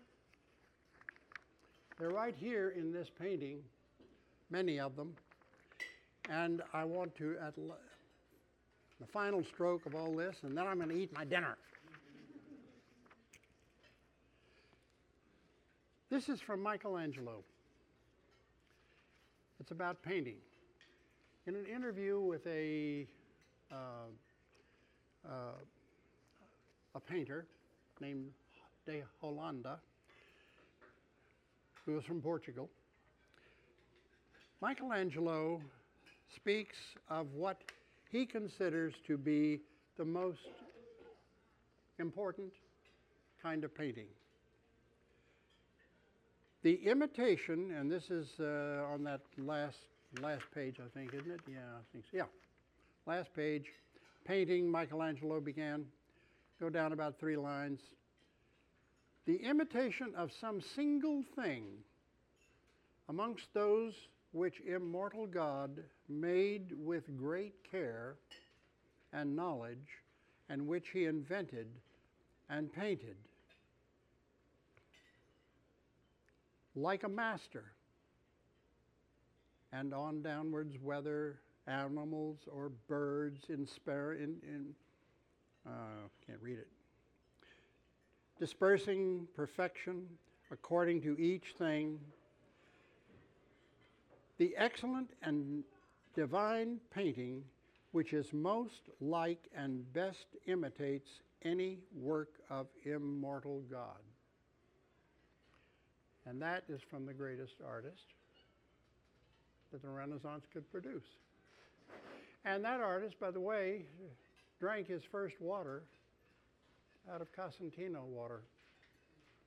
They're 1.98 2.08
right 2.08 2.34
here 2.34 2.70
in 2.70 2.90
this 2.90 3.10
painting, 3.20 3.58
many 4.50 4.80
of 4.80 4.96
them. 4.96 5.12
And 6.30 6.62
I 6.72 6.84
want 6.84 7.14
to, 7.16 7.36
at 7.46 7.54
the 7.56 9.06
final 9.06 9.44
stroke 9.44 9.84
of 9.84 9.94
all 9.94 10.16
this, 10.16 10.36
and 10.44 10.56
then 10.56 10.66
I'm 10.66 10.78
going 10.78 10.88
to 10.88 10.96
eat 10.96 11.12
my 11.14 11.26
dinner. 11.26 11.58
This 16.08 16.30
is 16.30 16.40
from 16.40 16.62
Michelangelo. 16.62 17.44
It's 19.60 19.72
about 19.72 20.02
painting. 20.02 20.36
In 21.46 21.54
an 21.54 21.66
interview 21.66 22.18
with 22.18 22.46
a, 22.46 23.06
uh, 23.70 23.76
uh, 25.28 25.30
a 26.94 27.00
painter 27.00 27.46
named 28.00 28.30
De 28.86 29.02
Holanda, 29.22 29.78
who 31.84 31.94
was 31.94 32.04
from 32.04 32.20
Portugal, 32.20 32.68
Michelangelo 34.60 35.60
speaks 36.34 36.76
of 37.10 37.26
what 37.34 37.58
he 38.10 38.26
considers 38.26 38.94
to 39.06 39.16
be 39.16 39.60
the 39.96 40.04
most 40.04 40.40
important 41.98 42.52
kind 43.42 43.64
of 43.64 43.74
painting. 43.74 44.06
The 46.62 46.74
imitation, 46.74 47.72
and 47.78 47.90
this 47.90 48.10
is 48.10 48.28
uh, 48.40 48.84
on 48.92 49.04
that 49.04 49.20
last 49.38 49.78
last 50.20 50.44
page, 50.54 50.76
I 50.80 50.88
think, 50.98 51.14
isn't 51.14 51.30
it? 51.30 51.40
Yeah, 51.46 51.58
I 51.58 51.82
think 51.92 52.04
so. 52.10 52.16
Yeah, 52.16 52.24
last 53.06 53.32
page. 53.34 53.66
Painting 54.24 54.70
Michelangelo 54.70 55.40
began. 55.40 55.84
Go 56.60 56.70
down 56.70 56.92
about 56.92 57.18
three 57.18 57.36
lines. 57.36 57.80
The 59.26 59.36
imitation 59.36 60.12
of 60.16 60.30
some 60.40 60.60
single 60.60 61.22
thing 61.34 61.64
amongst 63.08 63.52
those 63.52 63.94
which 64.32 64.60
immortal 64.66 65.26
God 65.26 65.82
made 66.08 66.72
with 66.76 67.16
great 67.16 67.54
care 67.70 68.16
and 69.12 69.34
knowledge, 69.34 70.02
and 70.48 70.66
which 70.66 70.88
he 70.92 71.06
invented 71.06 71.68
and 72.48 72.72
painted. 72.72 73.16
Like 76.74 77.04
a 77.04 77.08
master, 77.08 77.64
and 79.72 79.94
on 79.94 80.22
downwards, 80.22 80.76
whether 80.82 81.38
animals 81.66 82.38
or 82.46 82.70
birds 82.88 83.46
in 83.48 83.66
spare 83.66 84.12
in, 84.12 84.36
in 84.42 84.74
uh, 85.66 86.08
can't 86.26 86.40
read 86.40 86.58
it. 86.58 86.68
Dispersing 88.38 89.26
perfection 89.34 90.06
according 90.50 91.02
to 91.02 91.18
each 91.18 91.54
thing 91.58 91.98
the 94.38 94.54
excellent 94.56 95.10
and 95.22 95.64
divine 96.14 96.78
painting 96.94 97.42
which 97.92 98.12
is 98.12 98.32
most 98.34 98.90
like 99.00 99.48
and 99.56 99.90
best 99.94 100.26
imitates 100.46 101.08
any 101.42 101.78
work 101.98 102.28
of 102.50 102.66
immortal 102.84 103.62
God. 103.70 104.02
And 106.26 106.42
that 106.42 106.64
is 106.68 106.82
from 106.82 107.06
the 107.06 107.14
greatest 107.14 107.54
artist 107.66 108.02
that 109.72 109.80
the 109.80 109.88
Renaissance 109.88 110.44
could 110.52 110.70
produce. 110.70 111.06
And 112.44 112.62
that 112.64 112.80
artist, 112.80 113.18
by 113.18 113.30
the 113.30 113.40
way, 113.40 113.82
drank 114.60 114.88
his 114.88 115.02
first 115.10 115.34
water 115.40 115.82
out 117.12 117.20
of 117.20 117.28
Casentino 117.32 118.04
water 118.04 118.42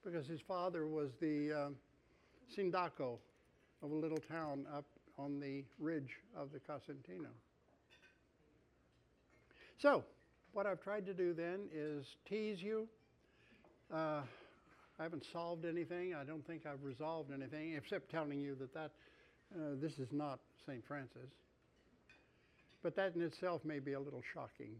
because 0.03 0.27
his 0.27 0.39
father 0.41 0.87
was 0.87 1.09
the 1.19 1.51
um, 1.51 1.75
sindaco 2.55 3.17
of 3.81 3.91
a 3.91 3.95
little 3.95 4.19
town 4.29 4.65
up 4.73 4.85
on 5.17 5.39
the 5.39 5.63
ridge 5.77 6.17
of 6.35 6.51
the 6.51 6.59
Casentino. 6.59 7.29
So, 9.81 10.03
what 10.53 10.65
I've 10.65 10.81
tried 10.81 11.05
to 11.05 11.13
do 11.13 11.33
then 11.33 11.69
is 11.73 12.05
tease 12.27 12.61
you. 12.61 12.87
Uh, 13.93 14.21
I 14.99 15.03
haven't 15.03 15.25
solved 15.31 15.65
anything. 15.65 16.13
I 16.13 16.23
don't 16.23 16.45
think 16.45 16.65
I've 16.65 16.83
resolved 16.83 17.31
anything, 17.33 17.73
except 17.77 18.11
telling 18.11 18.39
you 18.39 18.55
that, 18.55 18.73
that 18.73 18.91
uh, 19.55 19.75
this 19.81 19.99
is 19.99 20.09
not 20.11 20.39
St. 20.65 20.85
Francis. 20.85 21.31
But 22.83 22.95
that 22.95 23.15
in 23.15 23.21
itself 23.21 23.63
may 23.65 23.79
be 23.79 23.93
a 23.93 23.99
little 23.99 24.23
shocking. 24.33 24.75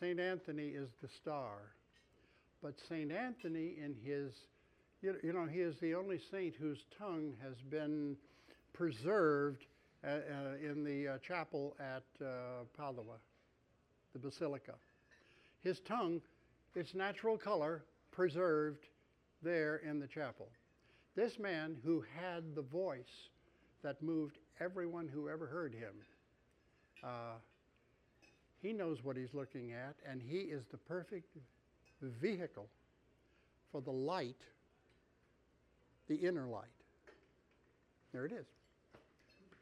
St. 0.00 0.18
Anthony 0.18 0.68
is 0.68 0.88
the 1.02 1.08
star. 1.08 1.74
But 2.62 2.74
St. 2.88 3.12
Anthony, 3.12 3.76
in 3.82 3.94
his 4.02 4.32
you, 5.02 5.32
know, 5.32 5.46
he 5.46 5.60
is 5.60 5.76
the 5.80 5.94
only 5.94 6.20
saint 6.30 6.54
whose 6.56 6.84
tongue 6.98 7.32
has 7.42 7.54
been 7.70 8.16
preserved 8.74 9.64
uh, 10.04 10.08
uh, 10.08 10.18
in 10.62 10.84
the 10.84 11.14
uh, 11.14 11.18
chapel 11.26 11.74
at 11.80 12.04
uh, 12.24 12.64
Padua, 12.76 13.16
the 14.12 14.18
basilica. 14.18 14.74
His 15.62 15.80
tongue, 15.80 16.20
its 16.74 16.94
natural 16.94 17.38
color, 17.38 17.84
preserved 18.10 18.84
there 19.42 19.76
in 19.76 20.00
the 20.00 20.06
chapel. 20.06 20.48
This 21.16 21.38
man 21.38 21.76
who 21.82 22.04
had 22.20 22.54
the 22.54 22.62
voice 22.62 23.28
that 23.82 24.02
moved 24.02 24.36
everyone 24.60 25.08
who 25.08 25.30
ever 25.30 25.46
heard 25.46 25.72
him, 25.72 25.94
uh, 27.02 27.36
he 28.62 28.72
knows 28.72 29.02
what 29.02 29.16
he's 29.16 29.34
looking 29.34 29.72
at, 29.72 29.96
and 30.08 30.20
he 30.22 30.38
is 30.38 30.64
the 30.70 30.76
perfect 30.76 31.36
vehicle 32.02 32.68
for 33.72 33.80
the 33.80 33.90
light 33.90 34.36
the 36.10 36.16
inner 36.16 36.46
light. 36.46 36.64
There 38.12 38.26
it 38.26 38.32
is. 38.32 38.46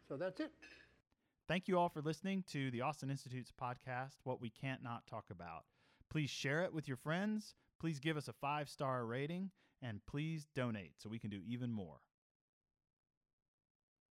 So 0.08 0.16
that's 0.16 0.40
it. 0.40 0.50
Thank 1.46 1.68
you 1.68 1.78
all 1.78 1.90
for 1.90 2.00
listening 2.00 2.42
to 2.52 2.70
the 2.70 2.80
Austin 2.80 3.10
Institute's 3.10 3.52
podcast, 3.52 4.16
What 4.24 4.40
We 4.40 4.48
Can't 4.48 4.82
Not 4.82 5.06
Talk 5.06 5.26
About. 5.30 5.64
Please 6.10 6.30
share 6.30 6.62
it 6.62 6.72
with 6.72 6.88
your 6.88 6.96
friends. 6.96 7.54
Please 7.78 8.00
give 8.00 8.16
us 8.16 8.28
a 8.28 8.32
five 8.32 8.70
star 8.70 9.04
rating 9.04 9.50
and 9.82 10.00
please 10.06 10.46
donate 10.54 10.92
so 10.96 11.10
we 11.10 11.18
can 11.18 11.28
do 11.28 11.40
even 11.46 11.70
more. 11.70 11.98